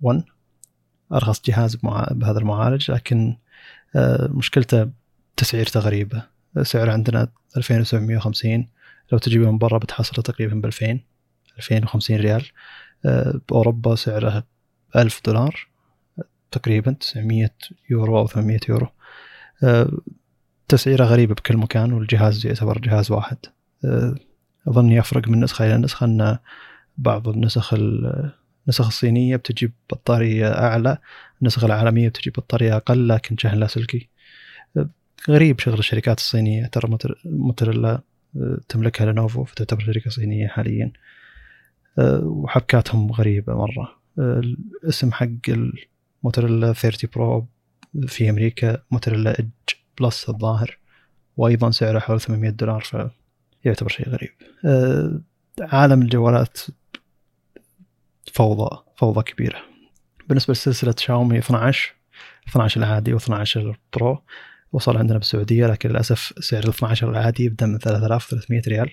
[0.02, 0.23] 1
[1.14, 1.76] أرخص جهاز
[2.11, 3.38] بهذا المعالج لكن
[3.95, 4.89] آه مشكلته
[5.38, 6.23] تسعيرته غريبه
[6.64, 7.27] سعره عندنا
[7.57, 8.68] 2750
[9.11, 10.99] لو تجيبه من برا بتحصله تقريبا ب 2000
[11.57, 12.45] 2050 ريال.
[13.49, 14.44] بأوروبا سعره
[14.95, 15.68] 1000 دولار
[16.52, 17.49] تقريبا 900
[17.89, 18.88] يورو أو 800 يورو.
[20.68, 23.38] تسعيرة غريبة بكل مكان والجهاز يعتبر جهاز واحد.
[24.68, 26.38] اظن يفرق من نسخة إلى نسخة إن
[26.98, 30.98] بعض النسخ النسخ الصينية بتجيب بطارية أعلى
[31.42, 34.10] النسخ العالمية بتجيب بطارية أقل لكن شحن لاسلكي
[35.30, 36.66] غريب شغل الشركات الصينية.
[36.66, 38.02] ترى موتوريلا
[38.70, 40.92] تملكها Lenovo فتعتبر شركة صينية حاليا.
[42.24, 44.00] وحبكاتهم غريبة مرة.
[44.84, 45.28] الاسم حق
[46.24, 47.48] الموتوريلا 30 Pro
[48.07, 49.49] في أمريكا Motorola Edge
[49.99, 50.78] Plus الظاهر
[51.38, 52.82] وأيضا سعره حوالي 800 دولار
[53.61, 54.30] فيعتبر شيء غريب.
[55.60, 56.60] عالم الجوالات
[58.34, 59.61] فوضى فوضى كبيرة.
[60.28, 61.95] بالنسبة لسلسلة شاومي 12
[62.49, 64.22] 12 العادي و12 ال Pro
[64.72, 68.91] وصل عندنا بالسعودية لكن للأسف سعر ال 12 العادي يبدأ من 3300 ريال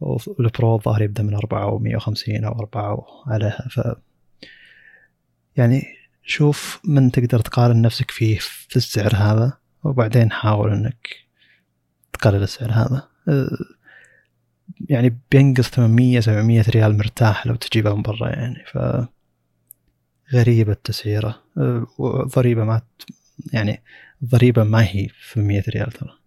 [0.00, 3.80] وال Pro الظاهر يبدأ من 450 أو 4 عليها ف
[5.56, 5.82] يعني
[6.30, 9.52] شوف من تقدر تقارن نفسك فيه في السعر هذا
[9.84, 11.08] وبعدين حاول إنك
[12.12, 13.08] تقلل السعر هذا.
[14.80, 18.78] يعني بينقص 800 700 ريال مرتاح لو تجيبها من برا يعني ف
[20.34, 21.42] غريبة التسعيرة.
[21.98, 22.82] وضريبة ما
[23.52, 23.82] يعني
[24.22, 26.18] الضريبة ما هي في 100 ريال ترى.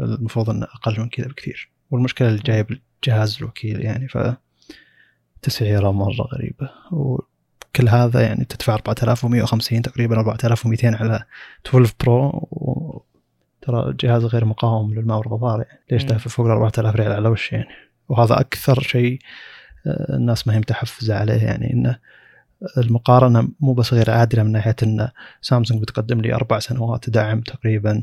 [0.00, 1.70] المفروض إنه أقل من كذا بكثير.
[1.90, 4.18] والمشكلة اللي جايب جهاز الوكيل يعني ف
[5.42, 6.70] تسعيرة مرة غريبة.
[7.68, 11.24] وكل هذا يعني تدفع 4150 تقريبا 4200 على
[11.66, 13.02] 12 برو و...
[13.62, 15.80] ترى الجهاز غير مقاوم للماء والغبار يعني.
[15.90, 17.68] ليش دافع فوق ال 4000 ريال على وش يعني؟
[18.08, 19.18] وهذا أكثر شيء
[19.86, 21.72] الناس ما هي متحفزة عليه يعني.
[21.72, 21.98] انه
[22.78, 25.08] المقارنة مو بس غير عادلة من ناحية إن
[25.40, 28.02] سامسونج بتقدم لي أربع سنوات دعم تقريبا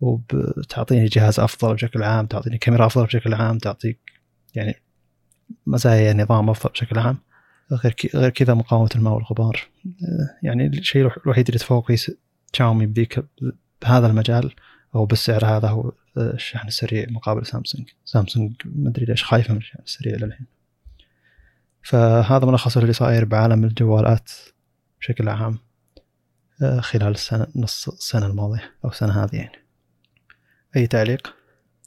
[0.00, 4.12] وبتعطيني جهاز أفضل بشكل عام تعطيني كاميرا أفضل بشكل عام تعطيك
[4.54, 4.74] يعني
[5.66, 7.18] مزايا نظام أفضل بشكل عام.
[7.72, 9.60] غير غير كذا مقاومة الماء والغبار.
[10.42, 12.14] يعني الشيء الوحيد اللي تفوق فيه
[12.52, 13.24] شاومي بذيك
[13.82, 14.52] بهذا المجال
[14.94, 17.88] أو بالسعر هذا هو الشحن السريع مقابل سامسونج.
[18.04, 20.46] سامسونج ما أدري ليش خايفة من الشحن السريع للحين.
[21.82, 24.30] فهذا ملخص اللي صاير بعالم الجوالات
[25.00, 25.58] بشكل عام
[26.80, 29.58] خلال السنة نص السنة الماضية أو السنة هذه يعني.
[30.76, 31.34] أي تعليق؟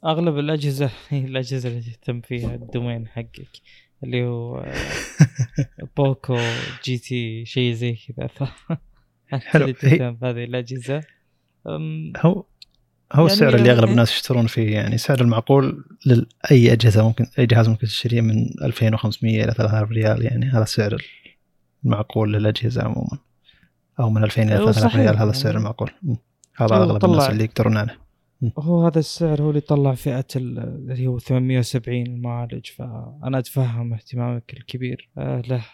[0.04, 3.60] أغلب الأجهزة هي الأجهزة اللي تهتم فيها ال domain حقك.
[4.04, 4.64] اللي هو
[5.96, 6.38] Poco
[6.84, 8.26] GT شيء زي كذا.
[8.26, 8.42] ف
[9.32, 11.02] حلو تهتم بهذه الأجهزة؟
[12.16, 12.44] هو
[13.12, 17.46] هو يعني السعر اللي أغلب الناس يشترون فيه يعني سعر المعقول لاي أجهزة ممكن أي
[17.46, 21.02] جهاز ممكن تشتريه من 2500 إلى 3000 ريال يعني هذا السعر
[21.84, 23.18] المعقول للأجهزة عموما.
[24.00, 25.90] أو من 2000 إلى 3000 ريال هذا السعر المعقول.
[26.56, 27.98] هذا أغلب الناس اللي يقدرون عليه.
[28.58, 35.10] هو هذا السعر هو اللي طلع فئة اللي هو 870 المعالج فأنا أتفهم اهتمامك الكبير.
[35.18, 35.64] آه له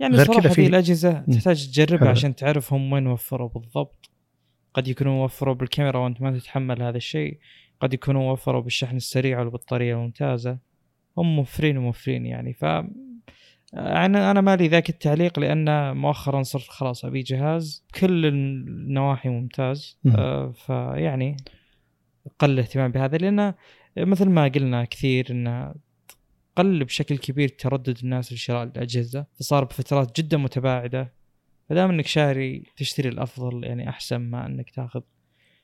[0.00, 4.10] يعني صراحة هذه الأجهزة تحتاج تجربها عشان تعرف هم وين وفروا بالضبط.
[4.74, 7.38] قد يكونوا وفروا بالكاميرا وأنت ما تتحمل هذا الشيء.
[7.80, 10.58] قد يكونوا وفروا بالشحن السريع والبطارية الممتازة.
[11.18, 12.64] هم موفرين وموفرين يعني ف
[13.74, 17.84] أنا أنا مالي ذاك التعليق لأن مؤخرا صرت خلاص أبي جهاز.
[18.00, 19.98] كل النواحي ممتاز.
[20.04, 20.16] مم.
[20.16, 21.36] آه، فيعني
[22.38, 23.16] قل الاهتمام بهذا.
[23.16, 23.54] لأن
[23.96, 25.74] مثل ما قلنا كثير انه
[26.56, 29.26] قل بشكل كبير تردد الناس لشراء الأجهزة.
[29.38, 31.12] فصار بفترات جدا متباعدة.
[31.68, 35.00] فدام إنك شاري تشتري الأفضل يعني أحسن ما إنك تاخذ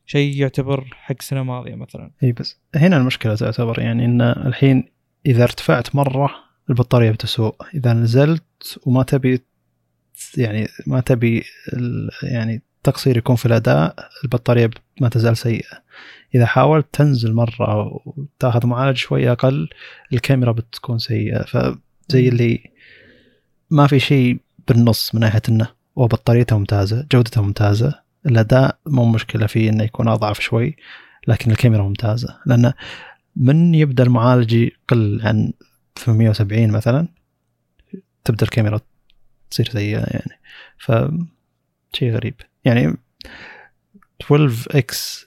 [0.06, 2.10] شيء يعتبر حق سنة ماضية مثلا.
[2.22, 4.84] إي بس هنا المشكلة تعتبر يعني إن الحين
[5.26, 9.40] إذا ارتفعت مرة البطارية بتسوء إذا نزلت وما تبي
[10.36, 11.44] يعني ما تبي
[12.22, 14.70] يعني تقصير يكون في الأداء البطارية
[15.00, 15.82] ما تزال سيئة.
[16.34, 19.68] إذا حاولت تنزل مرة وتاخذ معالج شوي أقل
[20.12, 21.42] الكاميرا بتكون سيئة.
[21.42, 22.70] فزي اللي
[23.70, 24.38] ما في شيء
[24.68, 30.40] بالنص من ناحية إنه وبطاريته ممتازة جودته ممتازة الأداء مو مشكلة فيه إنه يكون أضعف
[30.40, 30.76] شوي
[31.28, 32.38] لكن الكاميرا ممتازة.
[32.46, 32.72] لأن
[33.36, 35.52] من يبدأ المعالج يقل عن
[35.98, 37.08] 870 مثلا
[38.24, 38.80] تبدأ الكاميرا
[39.50, 40.40] تصير سيئة يعني.
[40.78, 40.92] ف
[41.92, 42.34] شيء غريب.
[42.64, 42.96] يعني
[44.22, 45.26] 12 إكس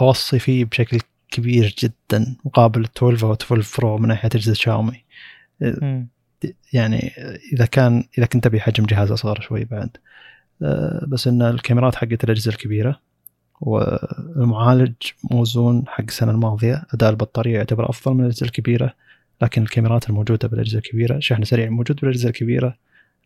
[0.00, 0.98] أوصي فيه بشكل
[1.30, 5.04] كبير جدا مقابل 12 أو 12 برو من ناحية اجهزه شاومي.
[6.72, 7.12] يعني
[7.52, 9.96] إذا كان إذا كنت أبي حجم جهاز أصغر شوي بعد.
[11.08, 13.00] بس إن الكاميرات حقت الأجهزة الكبيرة
[13.60, 14.94] والمعالج
[15.30, 18.94] موزون حق السنة الماضية أداء البطارية يعتبر أفضل من الأجهزة الكبيرة.
[19.42, 22.76] لكن الكاميرات الموجودة بالأجهزة الكبيرة شحن سريع موجود بالأجهزة الكبيرة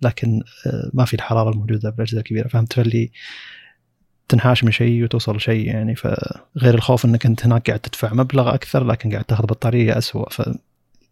[0.02, 2.48] لكن أه، ما في الحرارة الموجودة بالأجهزة الكبيرة.
[2.48, 3.10] فهمت؟ فاللي
[4.28, 5.94] تنحاش من شيء وتوصل لشيء يعني.
[5.96, 10.42] فغير الخوف إنك أنت هناك قاعد تدفع مبلغ أكثر لكن قاعد تاخذ بطارية اسوء ف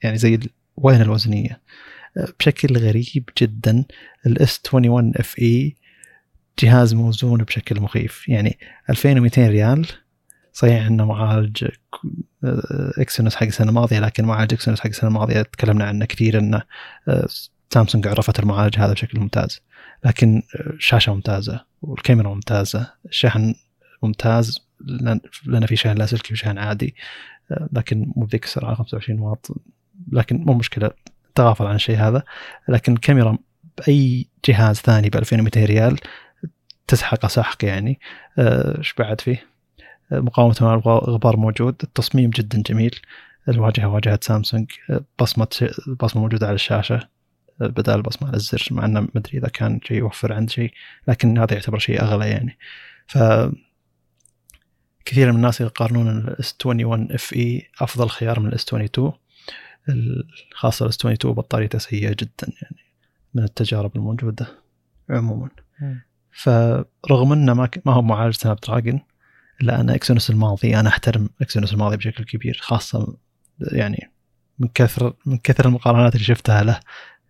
[0.03, 0.39] يعني زي
[0.77, 1.61] وين الوزنية؟
[2.39, 3.85] بشكل غريب جدا.
[4.27, 5.75] ال S 21 FE
[6.59, 8.29] جهاز موزون بشكل مخيف.
[8.29, 8.59] يعني
[8.91, 9.87] 2200 ريال
[10.53, 11.65] صحيح انه معالج
[12.45, 16.63] آه، Exynos حق السنة الماضية لكن معالج Exynos حق السنة الماضية تكلمنا عنه كثير إنه
[17.09, 17.27] آه،
[17.71, 19.61] سامسونج عرفت المعالج هذا بشكل ممتاز.
[20.05, 23.55] لكن آه، شاشة ممتازة والكاميرا ممتازة الشحن
[24.03, 24.59] ممتاز
[25.47, 26.95] لأن في شحن لاسلكي وشحن عادي
[27.73, 29.51] لكن مو بذيك السرعة 25 واط
[30.13, 30.91] لكن مو مشكلة
[31.35, 32.23] تغافل عن الشيء هذا.
[32.69, 33.39] لكن الكاميرا
[33.79, 35.99] بأي جهاز ثاني ب 2200 ريال
[36.89, 38.01] تسحق سحق يعني.
[38.39, 39.52] إيش بعد فيه؟
[40.13, 41.77] مقاومة مع الغبار موجود.
[41.85, 43.01] التصميم جدا جميل.
[43.49, 44.71] الواجهة واجهة سامسونج.
[45.21, 47.09] بصمة البصمة موجودة على الشاشة.
[47.61, 50.73] بدال البصمة على الزر مع إنه ما أدري إذا كان شيء يوفر عند شيء
[51.09, 52.59] لكن هذا يعتبر شيء أغلى يعني.
[53.07, 53.19] ف
[55.05, 59.13] كثير من الناس يقارنون ال S 21 FE أفضل خيار من ال S 22
[59.89, 62.77] ال- خاصة ال S 22 بطاريته سيئة جدا يعني
[63.35, 64.47] من التجارب الموجودة
[65.11, 65.49] عموما.
[66.33, 69.01] فرغم إنه ما ما هو معالج Snapdragon
[69.63, 73.17] الا ان Exynos الماضي أنا أحترم Exynos الماضي بشكل كبير خاصة
[73.61, 74.13] يعني
[74.59, 76.81] من كثر من كثر المقارنات اللي شفتها له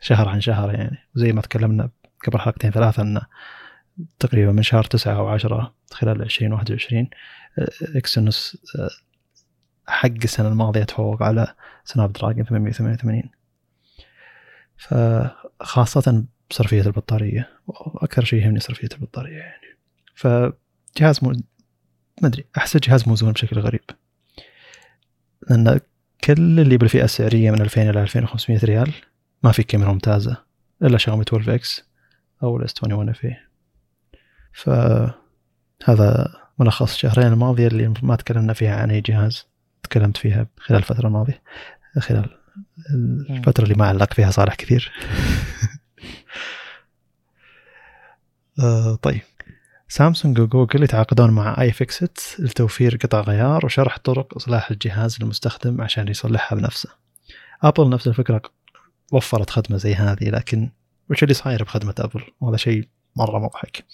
[0.00, 0.98] شهر عن شهر يعني.
[1.14, 1.90] زي ما تكلمنا
[2.26, 3.22] قبل حلقتين ثلاثة انه
[4.18, 7.10] تقريبا من شهر تسعة أو عشرة خلال 2021
[7.58, 8.90] آه، Exynos آه،
[9.86, 11.54] حق السنة الماضية تفوق على
[11.84, 13.22] Snapdragon 888
[14.76, 19.78] فخاصة بصرفية البطارية وأكثر شيء يهمني صرفية البطارية يعني.
[20.14, 21.20] فجهاز
[22.22, 23.82] ما أدري أحس جهاز موزون بشكل غريب.
[25.50, 25.80] لأن
[26.24, 28.92] كل اللي بالفئة السعرية من 2000 إلى 2500 ريال
[29.42, 30.36] ما في كاميرا ممتازة
[30.82, 31.84] إلا شاومي 12 X
[32.42, 33.36] أو ال S 21 FE.
[34.52, 39.46] فهذا ملخص الشهرين الماضية اللي ما تكلمنا فيها عن أي جهاز
[39.82, 41.42] تكلمت فيها خلال الفترة الماضية.
[41.98, 42.38] خلال
[43.30, 44.92] الفترة اللي ما علق فيها صالح كثير.
[48.60, 49.20] آه طيب.
[49.92, 56.56] سامسونج وجوجل يتعاقدون مع iFixit لتوفير قطع غيار وشرح طرق إصلاح الجهاز للمستخدم عشان يصلحها
[56.58, 56.88] بنفسه.
[57.62, 58.42] ابل نفس الفكرة
[59.12, 60.70] وفرت خدمة زي هذه لكن
[61.10, 63.84] وش اللي صاير بخدمة ابل؟ وهذا شيء مرة مضحك.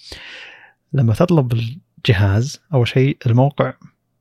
[0.93, 1.53] لما تطلب
[1.97, 3.73] الجهاز أول شيء الموقع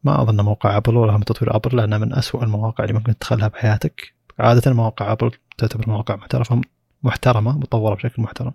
[0.04, 3.48] ما أظن موقع ابل ولا من تطوير ابل لأنه من أسوأ المواقع اللي ممكن تدخلها
[3.48, 4.14] بحياتك.
[4.38, 6.60] عادة مواقع ابل تعتبر مواقع محترفة
[7.02, 8.52] محترمة مطورة بشكل محترم.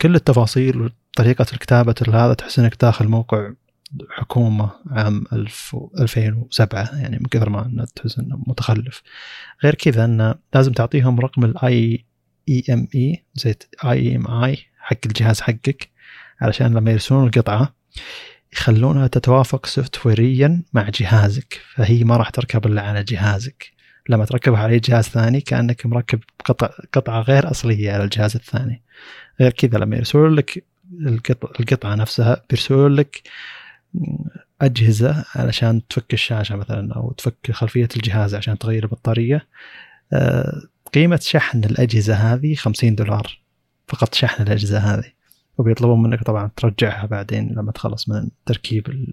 [0.00, 3.52] كل التفاصيل وطريقة الكتابة هذا تحس إنك داخل موقع
[4.10, 9.02] حكومة عام 2007 يعني من كثر ما تحس إنه متخلف.
[9.64, 12.04] غير كذا إنه لازم تعطيهم رقم الاي
[12.48, 15.88] اي ام اي زي اي ام اي حق الجهاز حقك
[16.40, 17.74] علشان لما يرسلون القطعة
[18.52, 21.60] يخلونها تتوافق software يا مع جهازك.
[21.74, 23.66] فهي ما راح تركب إلا على جهازك.
[24.08, 28.82] لما تركبها على جهاز ثاني كأنك مركب قطع قطعة غير أصلية على الجهاز الثاني.
[29.40, 30.64] غير كذا لما يرسلون لك
[31.60, 33.22] القطعة, نفسها بيرسلون لك
[34.60, 39.46] أجهزة علشان تفك الشاشة مثلا أو تفك خلفية الجهاز عشان تغير البطارية.
[40.94, 43.40] قيمة شحن الأجهزة هذه 50 دولار.
[43.88, 45.12] فقط شحن الأجهزة هذه.
[45.58, 49.08] وبيطلبون منك طبعا ترجعها بعدين لما تخلص من تركيب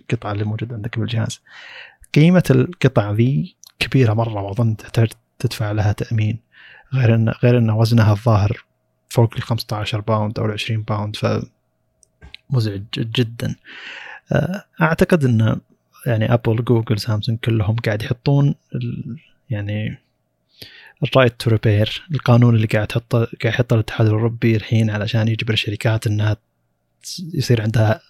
[0.00, 1.40] القطعة اللي موجودة عندك بالجهاز.
[2.14, 5.08] قيمة القطع ذي كبيرة مرة واظن تحتاج
[5.38, 6.38] تدفع لها تأمين.
[6.94, 8.64] غير ان غير إن وزنها الظاهر
[9.14, 11.26] فوق ال 15 باوند أو ال 20 باوند ف
[12.50, 13.54] مزعج جدا.
[14.32, 15.60] آه، أعتقد إن
[16.06, 18.54] يعني ابل جوجل سامسونج كلهم قاعد يحطون
[19.50, 19.98] يعني
[21.02, 25.52] ال right to repair القانون اللي قاعد تحطه قاعد يحطه الاتحاد الأوروبي الحين علشان يجبر
[25.52, 26.36] الشركات إنها
[27.34, 28.00] يصير عندها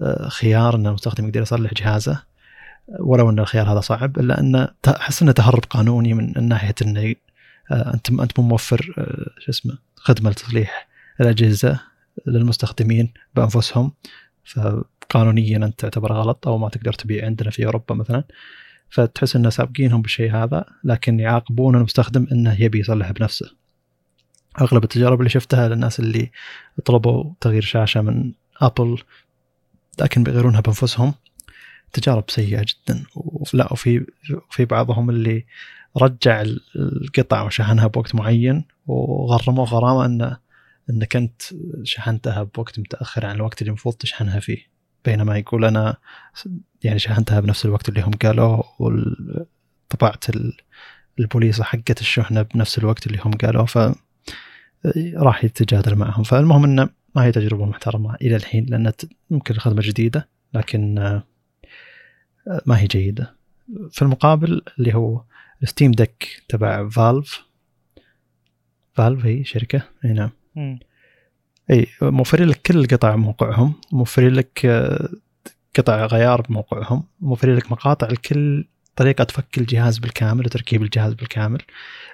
[0.00, 2.22] آه، خيار إن المستخدم يقدر يصلح جهازه.
[2.98, 7.14] ولو إن الخيار هذا صعب إلا انه أحس إنه تهرب قانوني من ناحية إنه
[7.70, 10.88] أنت أنت مو موفر آه، شو اسمه خدمة لتصليح
[11.20, 11.80] الأجهزة
[12.26, 13.92] للمستخدمين بأنفسهم.
[14.44, 18.24] فقانونيا أنت تعتبر غلط أو ما تقدر تبيع عندنا في أوروبا مثلا.
[18.90, 23.50] فتحس إنه سابقينهم بالشيء هذا لكن يعاقبون المستخدم إنه يبي يصلح بنفسه.
[24.60, 26.30] أغلب التجارب اللي شفتها للناس اللي
[26.84, 28.98] طلبوا تغيير شاشة من ابل
[30.00, 31.14] لكن بيغيرونها بأنفسهم
[31.92, 33.04] تجارب سيئة جدا.
[33.14, 34.06] ولا وفي
[34.50, 35.44] في بعضهم اللي
[35.96, 36.44] رجع
[36.76, 40.36] القطع وشحنها بوقت معين وغرموه غرامة انه
[40.90, 41.42] انك انت
[41.82, 44.70] شحنتها بوقت متأخر عن الوقت اللي المفروض تشحنها فيه.
[45.04, 45.96] بينما يقول أنا
[46.84, 50.24] يعني شحنتها بنفس الوقت اللي هم قالوه وطبعت
[51.18, 53.78] البوليصه حقت الشحنة بنفس الوقت اللي هم قالوه ف
[55.16, 56.22] راح يتجادل معهم.
[56.22, 58.92] فالمهم انه ما هي تجربة محترمة إلى الحين لأن
[59.30, 60.94] ممكن خدمه جديدة لكن
[62.66, 63.36] ما هي جيدة.
[63.90, 65.22] في المقابل اللي هو
[65.64, 67.42] Steam Deck تبع Valve
[68.94, 69.82] Valve هي شركة.
[70.04, 70.30] إي نعم.
[71.70, 75.08] إي موفرين لك كل القطع بموقعهم موفرين لك آه،
[75.78, 77.04] قطع غيار بموقعهم.
[77.20, 78.64] موفرين لك مقاطع لكل
[78.96, 81.62] طريقة فك الجهاز بالكامل وتركيب الجهاز بالكامل.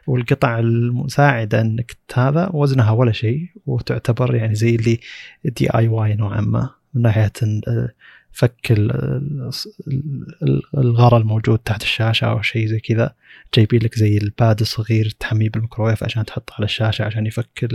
[0.07, 5.01] والقطع المساعدة إنك هذا وزنها ولا شيء وتعتبر يعني زي ال
[5.45, 7.33] DIY نوعا ما من ناحية
[7.69, 7.93] آه،
[8.37, 8.73] فك
[10.75, 13.15] الغرا الموجود تحت الشاشة أو شيء زي كذا.
[13.55, 17.69] جايبين لك زي ال pad الصغير تحميه بالميكروويف عشان تحطه على الشاشة عشان يفك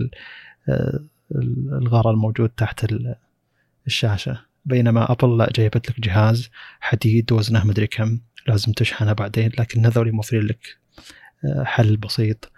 [1.72, 2.86] الغرا الموجود تحت
[3.88, 4.42] الشاشة.
[4.66, 10.12] بينما أبل لا جايبت لك جهاز حديد وزنه مدري كم لازم تشحنه بعدين لكن هذول
[10.12, 10.78] موفرين لك
[11.46, 12.52] آه، حل بسيط.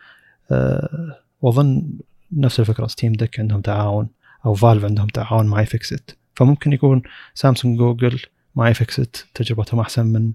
[0.52, 1.84] آه، وأظن
[2.32, 4.08] نفس الفكرة Steam Deck عندهم تعاون
[4.46, 7.01] أو Valve عندهم تعاون مع iFixit فممكن يكون
[7.34, 8.19] سامسونج جوجل
[8.55, 8.73] مع اي
[9.34, 10.31] تجربتهم أحسن من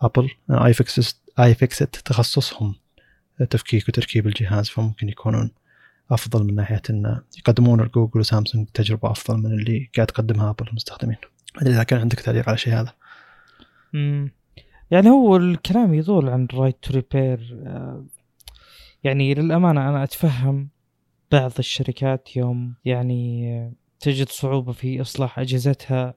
[0.00, 2.74] أبل iFixit iFixit تخصصهم
[3.50, 5.50] تفكيك وتركيب الجهاز فممكن يكونون
[6.10, 11.16] أفضل من ناحية إن يقدمون لجوجل وسامسونج تجربة أفضل من اللي قاعد تقدمها أبل للمستخدمين.
[11.56, 12.94] أدري إذا كان عندك تعليق على الشيء هذا.
[13.94, 14.30] امم
[14.90, 17.58] يعني هو الكلام يطول عن right to repair
[19.04, 20.68] يعني للأمانة أنا أتفهم
[21.32, 23.72] بعض الشركات يوم يعني
[24.02, 26.14] تجد صعوبة في إصلاح أجهزتها.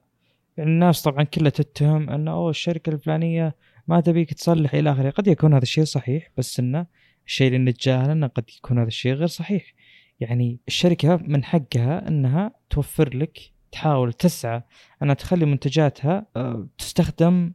[0.56, 3.56] يعني الناس طبعا كلها تتهم أنه أوه الشركة الفلانية
[3.88, 5.10] ما تبيك تصلح إلى آخره.
[5.10, 6.86] قد يكون هذا الشيء صحيح بس أنه
[7.26, 9.74] الشيء اللي نتجاهله أنه قد يكون هذا الشيء غير صحيح.
[10.20, 13.38] يعني الشركة من حقها أنها توفر لك
[13.72, 14.62] تحاول تسعى
[15.02, 17.52] أنها تخلي منتجاتها آه، تستخدم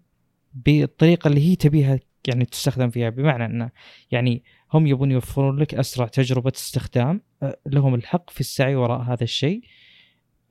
[0.54, 3.10] بالطريقة اللي هي تبيها يعني تستخدم فيها.
[3.10, 3.70] بمعنى أنه
[4.12, 4.44] يعني
[4.74, 9.62] هم يبون يوفرون لك أسرع تجربة استخدام آه، لهم الحق في السعي وراء هذا الشيء.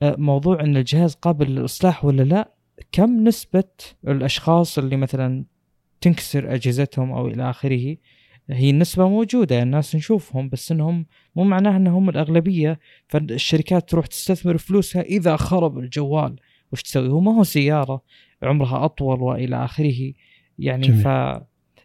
[0.03, 2.51] موضوع إن الجهاز قابل للإصلاح ولا لا؟
[2.91, 3.63] كم نسبة
[4.07, 5.45] الأشخاص اللي مثلا
[6.01, 7.97] تنكسر أجهزتهم أو إلى آخره
[8.49, 11.05] هي النسبة موجودة الناس نشوفهم بس إنهم
[11.35, 16.35] مو معناه إنهم الأغلبية فالشركات تروح تستثمر فلوسها إذا خرب الجوال.
[16.71, 18.01] وش تسوي؟ هو ما هو سيارة
[18.43, 20.13] عمرها أطول وإلى آخره.
[20.59, 21.03] يعني جميل.
[21.03, 21.05] ف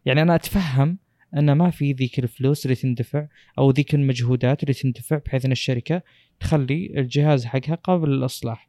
[0.06, 0.98] يعني أنا أتفهم
[1.36, 3.26] أن ما في ذيك الفلوس اللي تندفع
[3.58, 6.02] أو ذيك المجهودات اللي تندفع بحيث أن الشركة
[6.40, 8.68] تخلي الجهاز حقها قابل للإصلاح.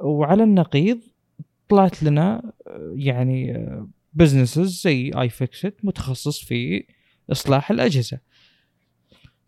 [0.00, 1.00] وعلى النقيض
[1.68, 2.52] طلعت لنا
[2.94, 3.66] يعني
[4.12, 6.84] businesses زي iFixit متخصص في
[7.32, 8.18] إصلاح الأجهزة.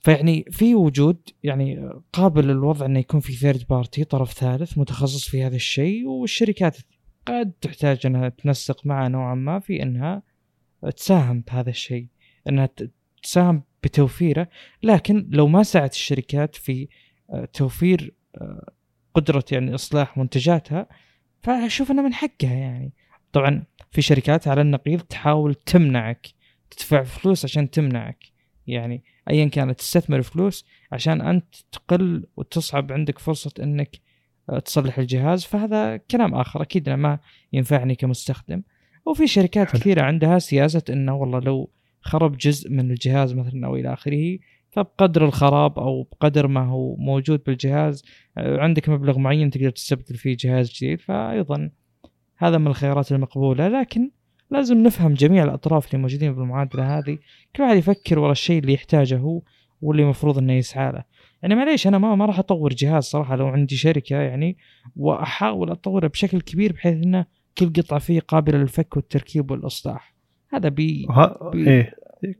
[0.00, 5.42] فيعني في وجود يعني قابل للوضع انه يكون في third party طرف ثالث متخصص في
[5.42, 6.78] هذا الشيء والشركات
[7.26, 10.22] قد تحتاج أنها تنسق معه نوعا ما في أنها
[10.96, 12.06] تساهم بهذا الشيء.
[12.48, 12.68] إنها
[13.22, 14.48] تساهم بتوفيره
[14.82, 16.88] لكن لو ما سعت الشركات في
[17.30, 18.72] آه، توفير آه،
[19.14, 20.86] قدرة يعني إصلاح منتجاتها
[21.42, 22.92] فأشوف أنه من حقها يعني.
[23.32, 26.26] طبعا في شركات على النقيض تحاول تمنعك
[26.70, 28.24] تدفع فلوس عشان تمنعك.
[28.66, 34.00] يعني ايا كانت تستثمر فلوس عشان أنت تقل وتصعب عندك فرصة إنك
[34.50, 36.62] آه، تصلح الجهاز فهذا كلام آخر.
[36.62, 37.18] أكيد ما
[37.52, 38.62] ينفعني كمستخدم.
[39.06, 39.80] وفي شركات حلو.
[39.80, 41.70] كثيرة عندها سياسة إنه والله لو
[42.04, 44.38] خرب جزء من الجهاز مثلا أو إلى آخره
[44.70, 48.04] فبقدر الخراب أو بقدر ما هو موجود بالجهاز
[48.38, 51.70] آه، عندك مبلغ معين تقدر تستبدل فيه جهاز جديد فايضا
[52.36, 53.68] هذا من الخيارات المقبولة.
[53.68, 54.10] لكن
[54.50, 57.18] لازم نفهم جميع الأطراف اللي موجودين بالمعادله هذه.
[57.56, 59.42] كل واحد يفكر ورا الشيء اللي يحتاجه هو
[59.82, 61.04] واللي المفروض إنه يسعى له.
[61.42, 64.56] يعني معليش أنا ما ما راح أطور جهاز صراحة لو عندي شركة يعني
[64.96, 67.26] وأحاول أطوره بشكل كبير بحيث إنه
[67.58, 70.13] كل قطعة فيه قابلة للفك والتركيب والإصلاح.
[70.54, 71.06] هذا بي.
[71.52, 71.70] بي...
[71.70, 71.94] إيه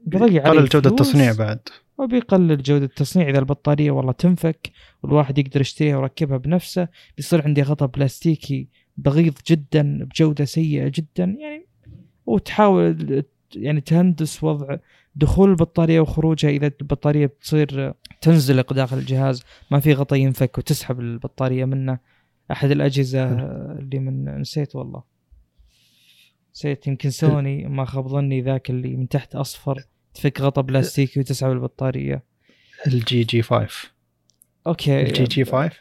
[0.05, 0.89] بيضيع عليه قلل جودة.
[0.89, 1.59] التصنيع بعد
[1.97, 4.71] وبيقلل جودة التصنيع إذا البطارية والله تنفك
[5.03, 6.87] والواحد يقدر يشتريها ويركبها بنفسه
[7.17, 8.67] بيصير عندي غطاء بلاستيكي
[8.97, 11.67] بغيض جدا بجودة سيئة جدا يعني
[12.25, 13.23] وتحاول
[13.55, 14.77] يعني تهندس وضع
[15.15, 21.65] دخول البطارية وخروجها إذا البطارية بتصير تنزلق داخل الجهاز ما في غطاء ينفك وتسحب البطارية
[21.65, 21.99] منه
[22.51, 23.23] أحد الأجهزة
[23.79, 25.14] اللي من نسيت والله
[26.55, 29.83] نسيت يمكن سوني ما خاب ظني ذاك اللي من تحت أصفر
[30.13, 32.23] تفك غطاء بلاستيكي وتسحب البطارية.
[32.87, 33.91] الجي جي 5
[34.67, 35.01] okay.
[35.01, 35.71] الجي جي 5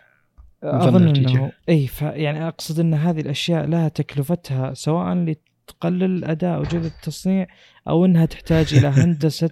[0.62, 1.08] أظن.
[1.08, 7.46] انه إي ف يعني أقصد إن هذه الأشياء لها تكلفتها سواء لتقلل الاداء وجودة التصنيع
[7.88, 9.50] أو إنها تحتاج إلى هندسة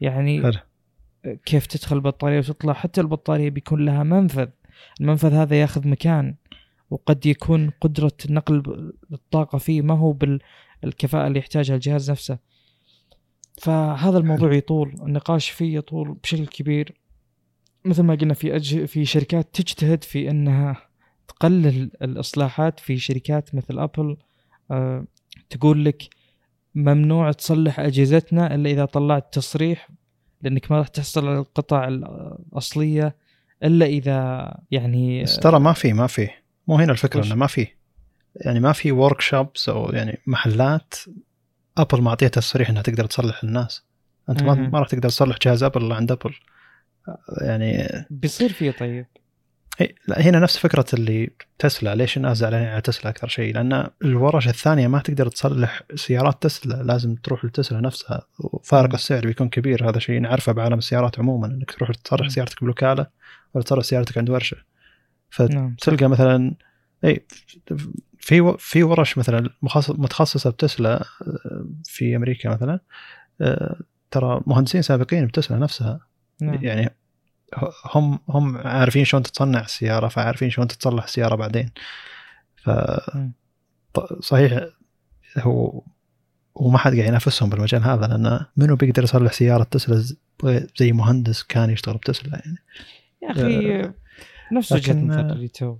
[0.00, 0.52] يعني.
[1.44, 2.72] كيف تدخل البطارية وتطلع.
[2.72, 4.48] حتى البطارية بيكون لها منفذ.
[5.00, 6.34] المنفذ هذا ياخذ مكان.
[6.90, 10.12] وقد يكون قدرة نقل الطاقة فيه ما هو
[10.82, 12.38] بالكفاءه اللي يحتاجها الجهاز نفسه.
[13.58, 16.94] فهذا الموضوع يطول النقاش فيه يطول بشكل كبير.
[17.84, 18.84] مثل ما قلنا في أج...
[18.84, 20.76] في شركات تجتهد في إنها
[21.28, 24.16] تقلل الإصلاحات في شركات مثل أبل.
[24.70, 25.04] آه
[25.50, 26.02] تقول لك
[26.74, 29.88] ممنوع تصلح أجهزتنا إلا إذا طلعت تصريح
[30.42, 33.16] لأنك ما راح تحصل على القطع الأصلية
[33.64, 36.28] إلا إذا يعني بس ترى ما في ما في.
[36.68, 37.66] مو هنا الفكرة؟ إنه ما في
[38.36, 40.94] يعني ما في workshops أو يعني محلات
[41.78, 43.84] ابل معطيها تصريح إنها تقدر تصلح للناس
[44.30, 44.54] أنت ما.
[44.54, 46.34] ما راح تقدر تصلح جهاز ابل إلا عند ابل
[47.42, 49.06] يعني بيصير فيه طيب
[49.78, 53.86] هي- لا هنا نفس فكرة اللي تسلا ليش الناس زعلانين على تسلا أكثر شيء لأن
[54.04, 58.94] الورش الثانية ما تقدر تصلح سيارات تسلا لازم تروح لتسلا نفسها وفارق.
[58.94, 62.28] السعر بيكون كبير هذا شيء نعرفه بعالم السيارات عموما إنك تروح تصلح.
[62.28, 63.06] سيارتك بوكاله
[63.54, 64.56] ولا تصلح سيارتك عند ورشة
[65.40, 66.54] نعم فتلقى مثلا
[67.04, 67.26] اي
[68.18, 69.50] في في ورش مثلا
[69.88, 72.80] متخصصة بتسلا آه، في أمريكا مثلا
[73.40, 73.80] آه،
[74.10, 76.00] ترى مهندسين سابقين بتسلا نفسها.
[76.40, 76.64] نعم.
[76.64, 76.94] يعني
[77.84, 81.70] هم هم عارفين شلون تتصنع السيارة فعارفين شلون تتصلح السيارة بعدين.
[82.56, 82.70] ف.
[83.94, 84.66] ط- صحيح
[85.38, 85.82] هو
[86.54, 90.04] وما حد قاعد ينافسهم بالمجال هذا لأن منو بيقدر يصلح سيارة تسلا
[90.78, 92.58] زي مهندس كان يشتغل بتسلا يعني؟
[93.22, 93.92] يا أخي
[94.52, 95.76] نفس وجهة لكن- نظر اللي تو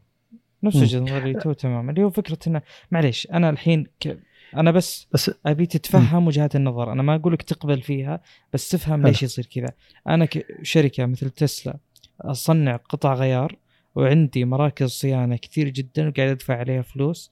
[0.63, 0.77] نفس.
[0.77, 1.91] وجهة نظر اللي تو تماما.
[1.91, 4.19] اللي هو فكرة انه معليش أنا الحين ك...
[4.57, 6.93] أنا بس بس أبي تتفهم وجهات النظر.
[6.93, 8.21] أنا ما أقول لك تقبل فيها
[8.53, 9.07] بس تفهم.
[9.07, 9.69] ليش يصير كذا.
[10.09, 11.77] أنا كشركه مثل تسلا
[12.21, 13.57] أصنع قطع غيار
[13.95, 17.31] وعندي مراكز صيانة كثير جدا وقاعد أدفع عليها فلوس.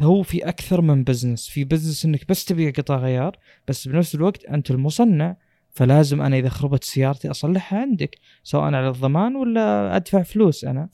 [0.00, 3.36] هو في أكثر من business في business إنك بس تبيع قطع غيار
[3.68, 5.36] بس بنفس الوقت أنت المصنع.
[5.74, 10.88] فلازم أنا إذا خربت سيارتي أصلحها عندك سواء على الضمان ولا أدفع فلوس أنا.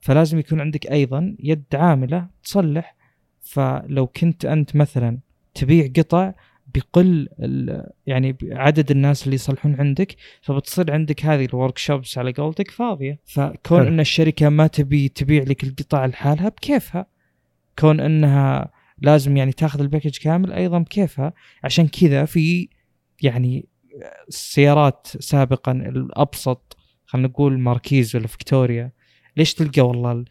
[0.00, 2.96] فلازم يكون عندك أيضا يد عاملة تصلح.
[3.42, 5.18] فلو كنت أنت مثلا
[5.54, 6.32] تبيع قطع
[6.74, 12.70] بيقل ال- يعني عدد الناس اللي يصلحون عندك فبتصير عندك هذه ال workshops على قولتك
[12.70, 13.18] فاضية.
[13.24, 13.86] فكون.
[13.86, 17.06] إن الشركة ما تبي تبيع لك القطع لحالها بكيفها.
[17.78, 21.32] كون إنها لازم يعني تاخذ ال package كامل أيضا بكيفها.
[21.64, 22.68] عشان كذا في
[23.22, 23.66] يعني
[24.28, 26.76] السيارات سابقا الأبسط
[27.06, 28.92] خلينا نقول ماركيز ولا فيكتوريا.
[29.36, 30.24] ليش تلقى والله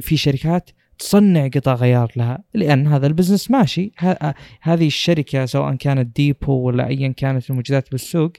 [0.00, 3.92] في شركات تصنع قطع غيار لها؟ لأن هذا ال business ماشي.
[4.00, 8.32] ه- هذه الشركة سواء كانت Depo ولا أيا كانت الموجودات بالسوق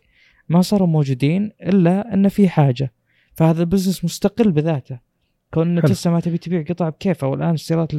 [0.50, 2.94] ما صاروا موجودين إلا إن في حاجة.
[3.34, 5.00] فهذا ال business مستقل بذاته.
[5.54, 5.90] كون ان حلو.
[5.90, 7.94] تسلا ما تبي تبيع قطع بكيفها والآن السيارات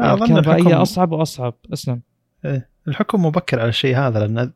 [0.00, 1.54] الكهربائية أصعب وأصعب.
[1.72, 2.02] اسلم.
[2.88, 4.52] الحكم مبكر على الشيء هذا لأن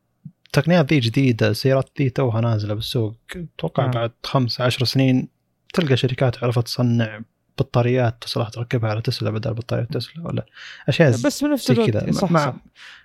[0.49, 3.17] التقنيات ذي جديدة السيارات ذي توها نازلة بالسوق
[3.59, 3.91] أتوقع نعم.
[3.91, 5.29] بعد خمس عشر سنين
[5.75, 7.21] تلقى شركات عرفت تصنع
[7.59, 10.47] بطاريات تصلح تركبها على تسلا بدل بطاريات تسلا ولا
[10.89, 12.55] أشياء بس بنفس الوقت كذا صح مع صح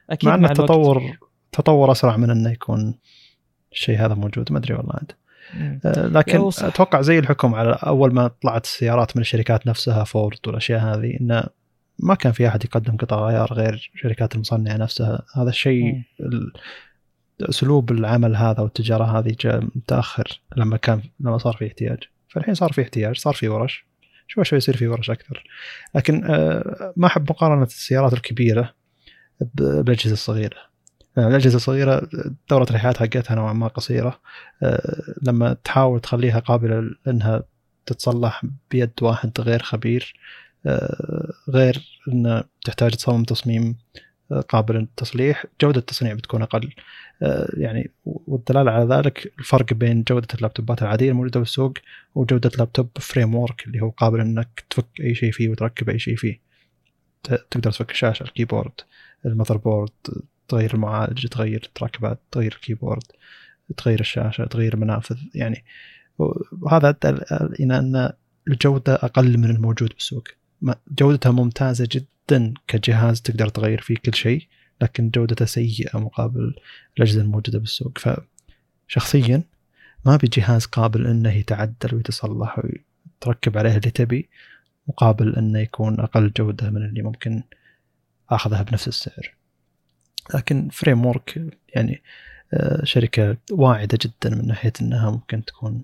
[0.09, 0.59] أكيد مع أن الوقت.
[0.59, 1.17] التطور
[1.51, 2.99] تطور أسرع من أنه يكون
[3.71, 5.11] الشيء هذا موجود ما أدري والله عاد
[5.53, 5.79] مم.
[5.85, 6.49] آه، لكن.
[6.61, 11.43] أتوقع زي الحكم على أول ما طلعت السيارات من الشركات نفسها فورد والأشياء هذه انه
[11.99, 16.01] ما كان في أحد يقدم قطع غيار غير شركات المصنعة نفسها هذا الشيء
[17.41, 21.99] أسلوب العمل هذا والتجارة هذه جاء متأخر لما كان لما صار في احتياج.
[22.29, 23.85] فالحين صار في احتياج صار في ورش.
[24.27, 25.43] شوي شوي يصير في ورش أكثر.
[25.95, 28.73] لكن آه، ما أحب مقارنة السيارات الكبيرة
[29.55, 30.57] بالأجهزة الصغيرة.
[31.17, 32.09] الأجهزة الصغيرة
[32.49, 34.19] دورة الحياة حقتها نوعا ما قصيرة.
[34.63, 37.43] آه، لما تحاول تخليها قابلة انها
[37.85, 40.13] تتصلح بيد واحد غير خبير
[40.65, 43.75] آه، غير إنه تحتاج تصمم تصميم
[44.49, 46.73] قابل للتصليح جودة التصنيع بتكون أقل.
[47.57, 51.73] يعني والدلالة على ذلك الفرق بين جودة ال laptopات العادية الموجودة بالسوق
[52.15, 56.39] وجودة laptop Framework اللي هو قابل إنك تفك أي شيء فيه وتركب أي شيء فيه.
[57.23, 58.71] تقدر تفك الشاشة ال keyboard ال
[59.25, 59.91] motherboard
[60.47, 63.03] تغير المعالج تغير الرامات تغير ال keyboard
[63.77, 65.17] تغير الشاشة تغير المنافذ.
[65.35, 65.63] يعني
[66.61, 67.21] وهذا أدى
[67.59, 68.11] إلى أن
[68.47, 70.27] الجودة أقل من الموجود بالسوق.
[70.91, 74.47] جودتها ممتازة جدا كجهاز تقدر تغير فيه كل شيء
[74.81, 76.55] لكن جودته سيئة مقابل
[76.97, 77.97] الأجهزة الموجودة بالسوق.
[78.87, 79.43] فشخصيا
[80.05, 82.61] ما بجهاز قابل إنه يتعدل ويتصلح
[83.19, 84.29] وتركب عليه اللي تبي
[84.87, 87.43] مقابل إنه يكون أقل جودة من اللي ممكن
[88.29, 89.33] آخذها بنفس السعر.
[90.35, 91.41] لكن فريم ورك
[91.75, 92.03] يعني
[92.53, 95.83] آه، شركة واعدة جدا من ناحية إنها ممكن تكون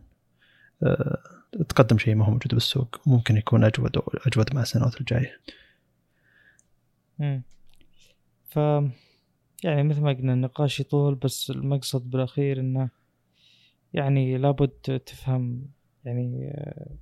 [0.84, 3.98] آه، تقدم شيء ما هو موجود بالسوق وممكن يكون اجود
[4.28, 5.40] أجود مع السنوات الجاية.
[7.22, 7.44] امم
[8.50, 8.56] ف
[9.64, 12.90] يعني مثل ما قلنا النقاش يطول بس المقصد بالأخير إنه
[13.94, 15.66] يعني لابد تفهم
[16.06, 16.54] يعني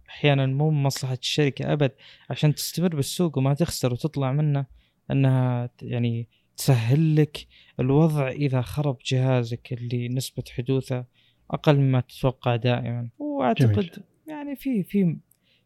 [0.09, 1.91] أحيانا مو مصلحة الشركة أبد
[2.29, 4.65] عشان تستمر بالسوق وما تخسر وتطلع منه
[5.11, 7.47] إنها يعني تسهل لك
[7.79, 11.05] الوضع إذا خرب جهازك اللي نسبة حدوثه
[11.51, 13.91] أقل مما تتوقع دائما وأعتقد جميل.
[14.27, 15.17] يعني في في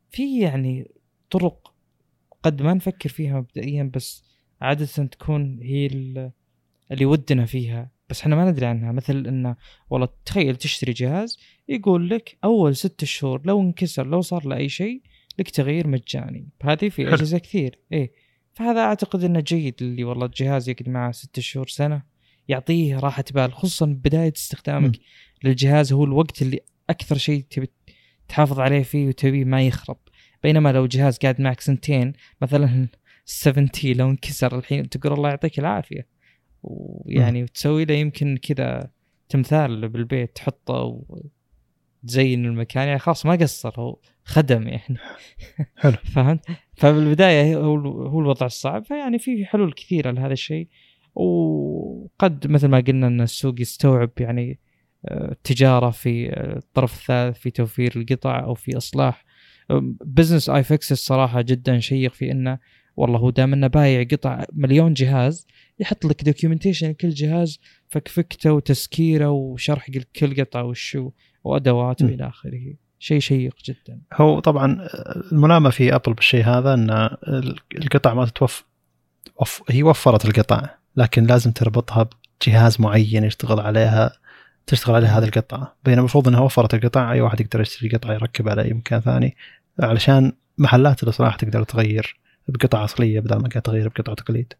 [0.09, 0.91] في يعني
[1.29, 1.73] طرق
[2.43, 4.23] قد ما نفكر فيها مبدئيا بس
[4.61, 5.85] عادة تكون هي
[6.91, 8.91] اللي ودنا فيها بس إحنا ما ندري عنها.
[8.91, 9.55] مثل انه
[9.89, 11.38] والله تخيل تشتري جهاز
[11.69, 15.01] يقول لك أول ست شهور لو انكسر لو صار له أي شيء
[15.39, 16.47] لك تغيير مجاني.
[16.63, 17.79] هذه في أجهزة كثير.
[17.91, 18.11] إيه.
[18.53, 22.03] فهذا أعتقد إنه جيد اللي والله الجهاز يقعد معه ست شهور سنة
[22.47, 25.01] يعطيه راحة بال خصوصا بداية استخدامك م.
[25.43, 26.59] للجهاز هو الوقت اللي
[26.89, 27.69] أكثر شيء تبي
[28.31, 29.97] تحافظ عليه فيه وتبيه ما يخرب.
[30.43, 32.87] بينما لو جهاز قاعد معك سنتين مثلا
[33.25, 36.07] 70 لو انكسر الحين تقول الله يعطيك العافية.
[36.63, 38.91] ويعني وتسوي له يمكن كذا
[39.29, 41.03] تمثال بالبيت تحطه
[42.03, 42.87] وتزين المكان.
[42.87, 44.97] يعني خلاص ما قصر هو خدم يعني.
[45.81, 45.97] حلو.
[46.15, 47.75] فهمت؟ فبالبداية هو
[48.07, 48.85] هو الوضع الصعب.
[48.85, 50.67] فيعني في حلول كثيرة لهذا الشيء.
[51.15, 54.59] وقد مثل ما قلنا إن السوق يستوعب يعني
[55.11, 59.25] التجاره في الطرف الثالث في توفير القطع أو في إصلاح.
[60.05, 62.59] business iFixit الصراحة جدا شيق في إنه
[62.95, 65.47] والله هو دام إنه بايع قطع مليون جهاز
[65.79, 67.59] يحط لك documentation كل جهاز
[67.89, 71.11] فكفكته وتسكيره وشرح كل قطعة وشو
[71.43, 72.73] وأدوات وإلى آخره.
[72.99, 74.01] شيء شيق جدا.
[74.13, 74.87] هو طبعا
[75.31, 76.89] الملامة في ابل بالشيء هذا إن
[77.77, 78.65] القطع ما تتوفر
[79.35, 79.63] وف...
[79.69, 82.09] هي وفرت القطع لكن لازم تربطها
[82.41, 84.11] بجهاز معين يشتغل عليها.
[84.67, 85.75] تشتغل عليها هذه القطعة.
[85.85, 89.35] بينما المفروض إنها وفرت القطع أي واحد يقدر يشتري قطعة يركب على أي مكان ثاني.
[89.79, 94.53] علشان محلات الاصلاح تقدر تغير بقطعة أصلية بدل ما قاعد تغير بقطعة تقليد.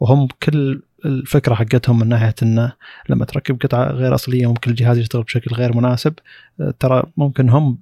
[0.00, 2.72] وهم كل الفكرة حقتهم من ناحية انه
[3.08, 6.14] لما تركب قطعة غير أصلية ممكن الجهاز يشتغل بشكل غير مناسب.
[6.80, 7.78] ترى ممكن هم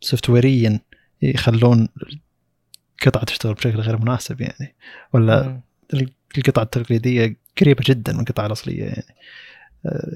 [0.00, 0.80] سوفت ويريا
[1.22, 1.88] يخلون
[3.06, 4.74] قطعة تشتغل بشكل غير مناسب يعني.
[5.12, 5.60] ولا
[6.38, 9.14] القطعه التقليدية قريبة جدا من القطعه الأصلية يعني.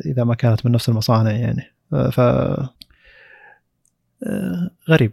[0.07, 1.63] إذا ما كانت من نفس المصانع يعني.
[2.13, 2.21] ف
[4.89, 5.13] غريب.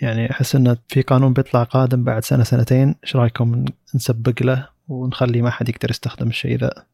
[0.00, 2.94] يعني أحس انه في قانون بيطلع قادم بعد سنة سنتين.
[3.04, 3.64] إيش رأيكم
[3.94, 6.70] نسبق له ونخلي ما حد يقدر يستخدم الشيء ذا؟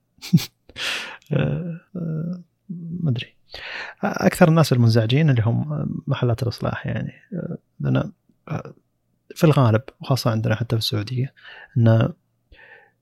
[1.32, 2.40] آه، آه،
[2.70, 3.34] ما أدري.
[4.02, 7.12] أكثر الناس المنزعجين اللي هم محلات الإصلاح يعني.
[7.32, 8.12] آه، لأن
[9.34, 11.34] في الغالب وخاصة عندنا حتى في السعودية
[11.76, 12.12] إن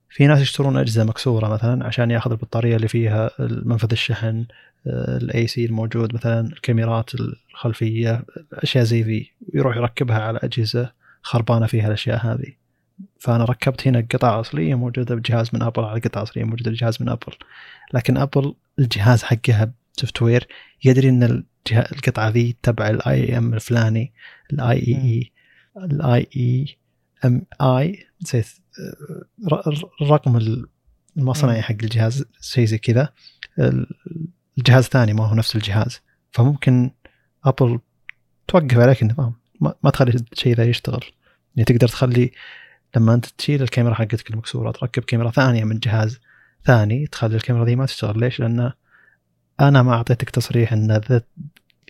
[0.09, 4.45] في ناس يشترون أجهزة مكسورة مثلا عشان يأخذ البطارية اللي فيها منفذ الشحن
[4.87, 10.91] ال IC الموجود مثلا الكاميرات الخلفية أشياء زي ذي ويروح يركبها على أجهزة
[11.21, 12.53] خربانة فيها الأشياء هذه.
[13.19, 17.09] فأنا ركبت هنا قطعه أصلية موجودة بجهاز من أبل على قطعه أصلية موجودة بجهاز من
[17.09, 17.33] أبل.
[17.93, 20.47] لكن أبل الجهاز حقها software
[20.83, 24.13] يدري إن القطعة ذي تبع ال IM الفلاني
[24.53, 25.31] ال I I
[25.77, 28.47] I ال IMEI نسيت
[30.01, 30.39] الرقم
[31.17, 33.13] المصنعي حق الجهاز شيء زي كذا.
[34.57, 35.99] الجهاز ثاني ما هو نفس الجهاز.
[36.31, 36.91] فممكن
[37.45, 37.79] ابل
[38.47, 41.03] توقف عليك النظام ما تخلي الشيء ذا يشتغل.
[41.55, 42.31] يعني تقدر تخلي
[42.95, 46.19] لما أنت تشيل الكاميرا حقتك المكسورة تركب كاميرا ثانية من جهاز
[46.65, 48.19] ثاني تخلي الكاميرا ذي ما تشتغل.
[48.19, 48.71] ليش؟ لأن
[49.59, 51.01] أنا ما أعطيتك تصريح إن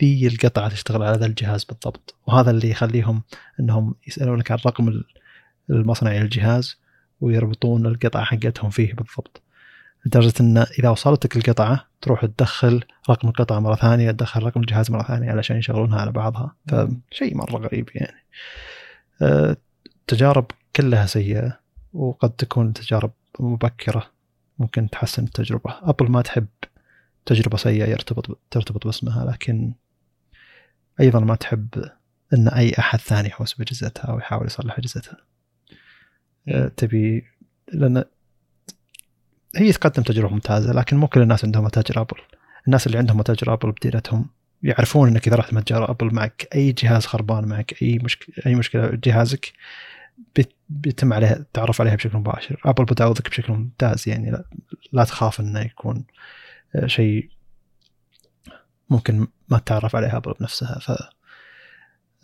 [0.02, 2.16] ذي القطعة تشتغل على ذا الجهاز بالضبط.
[2.28, 3.24] وهذا اللي يخليهم
[3.60, 5.04] إنهم يسألونك عن رقم
[5.70, 6.78] المصنعي للجهاز
[7.22, 9.42] ويربطون القطعة حقتهم فيه بالضبط.
[10.06, 15.04] لدرجة أن إذا وصلتك القطعة تروح تدخل رقم القطعة مرة ثانية تدخل رقم الجهاز مرة
[15.04, 16.56] ثانية علشان يشغلونها على بعضها.
[16.68, 18.26] فشيء مرة غريب يعني.
[19.86, 21.60] التجارب كلها سيئة
[21.94, 24.12] وقد تكون تجارب مبكرة.
[24.60, 25.76] ممكن تحسن التجربة.
[25.82, 26.48] أبل ما تحب
[27.26, 29.74] تجربة سيئة يرتبط ترتبط باسمها لكن
[31.00, 31.68] أيضا ما تحب
[32.34, 35.18] أن أي أحد ثاني يحوس باجهزتها أو يحاول يصلح اجهزتها
[36.78, 37.24] تبي
[37.74, 38.04] لأن
[39.56, 42.18] هي تقدم تجربة ممتازة لكن مو كل الناس عندهم متاجر أبل.
[42.68, 44.30] الناس اللي عندهم متاجر أبل بديرتهم
[44.64, 48.92] يعرفون إنك إذا رحت متجر أبل معك أي جهاز خربان معك أي مشكله أي مشكلة
[49.04, 49.54] جهازك
[50.70, 52.62] بيتم عليها التعرف عليها بشكل مباشر.
[52.66, 54.44] أبل بتعوضك بشكل ممتاز يعني لا,
[54.92, 56.06] لا تخاف إنه يكون
[56.76, 57.30] آه، شيء
[58.90, 60.80] ممكن ما تتعرف عليها أبل بنفسها.
[60.80, 61.10] ف آه،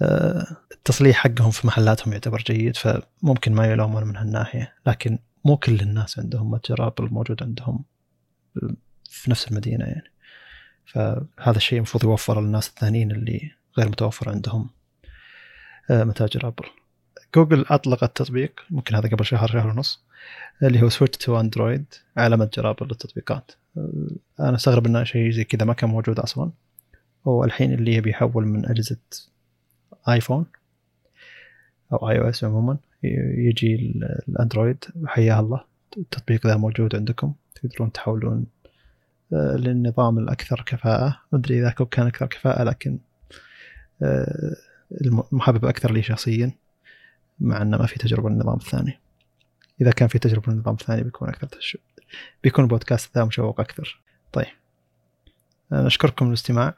[0.02, 4.74] التصليح حقهم في محلاتهم يعتبر جيد فممكن ما يلومون من هالناحية.
[4.88, 7.84] لكن مو كل الناس عندهم متجر ابل موجود عندهم
[9.10, 10.12] في نفس المدينة يعني.
[10.86, 14.70] فهذا الشيء المفروض يوفر للناس الثانيين اللي غير متوفر عندهم
[15.90, 16.66] آه، متاجر ابل
[17.36, 20.06] جوجل أطلقت تطبيق ممكن هذا قبل شهر شهر ونص
[20.64, 21.86] اللي هو Switch to Android
[22.18, 23.52] على متجر ابل للتطبيقات.
[23.78, 24.08] آه،
[24.40, 26.52] أنا أستغرب انه شيء زي كذا ما كان موجود أصلا.
[27.26, 28.98] والحين اللي يبي يحول من أجهزة
[30.10, 30.46] آيفون
[31.94, 32.78] أو iOS عموما.
[33.38, 33.76] يجي
[34.30, 35.64] ال Android حياه الله.
[35.98, 37.34] التطبيق ذا موجود عندكم.
[37.56, 38.46] تقدرون تحولون
[39.34, 41.22] آه، للنظام الأكثر كفاءة.
[41.32, 43.00] ما أدري إذا كان أكثر كفاءة لكن
[44.02, 44.56] آه،
[45.02, 46.52] المحبب أكثر لي شخصيا
[47.40, 49.00] مع إنه ما في تجربة للنظام الثاني.
[49.82, 51.78] إذا كان في تجربة للنظام الثاني بيكون أكثر تش...
[52.44, 54.02] بيكون البودكاست ذا مشوق أكثر.
[54.34, 54.46] طيب.
[55.72, 56.76] نشكركم الاستماع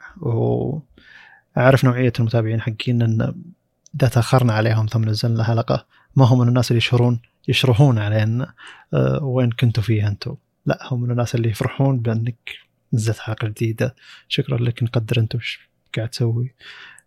[1.58, 3.34] واعرف نوعية المتابعين حقين إن
[3.94, 5.86] إذا تأخرنا عليهم ثم نزلنا حلقة
[6.16, 8.54] ما هم من الناس اللي يشهرون يشرحون علينا
[8.94, 10.36] أه وين كنتوا فيها أنتم
[10.66, 12.50] لا هم من الناس اللي يفرحون بأنك
[12.92, 13.94] نزلت حلقة جديدة.
[14.28, 16.54] شكرا لك نقدر أنت وش قاعد تسوي.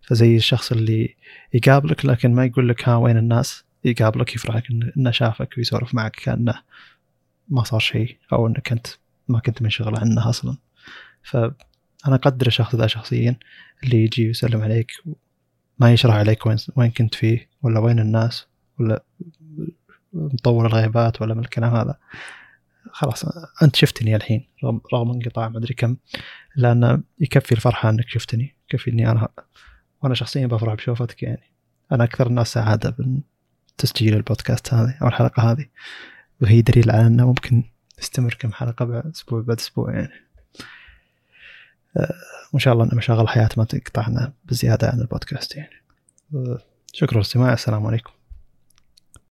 [0.01, 1.15] فزي الشخص اللي
[1.53, 4.63] يقابلك لكن ما يقول لك ها وين الناس؟ يقابلك يفرحك
[4.97, 6.61] إنه شافك ويسولف معك كأنه
[7.49, 8.87] ما صار شيء أو إنك أنت
[9.27, 10.57] ما كنت منشغل عنه أصلا.
[12.03, 13.35] فانا أقدر الشخص ذا شخصيا
[13.83, 14.91] اللي يجي ويسلم عليك
[15.79, 18.47] ما يشرح عليك وين وين كنت فيه ولا وين الناس
[18.79, 19.03] ولا
[20.13, 21.97] مطور الغيبات ولا من الكلام هذا.
[22.91, 23.25] خلاص
[23.63, 24.47] أنت شفتني الحين
[24.93, 25.97] رغم انقطاع ما أدري كم
[26.55, 29.27] لأن يكفي الفرحة إنك شفتني يكفي إني أنا
[30.01, 31.53] وأنا شخصيا بفرح بشوفتك يعني.
[31.91, 32.95] أنا أكثر الناس سعادة
[33.77, 35.65] بتسجيل البودكاست هذه أو الحلقة هذه
[36.41, 37.63] وهي دليل على إنه ممكن
[37.99, 40.30] نستمر كم حلقة بعد أسبوع بعد أسبوع يعني.
[42.53, 45.83] وان شاء الله ان مشاغل الحياة ما تقطعنا بزيادة عن البودكاست يعني.
[46.93, 48.11] شكرا للاستماع السلام عليكم.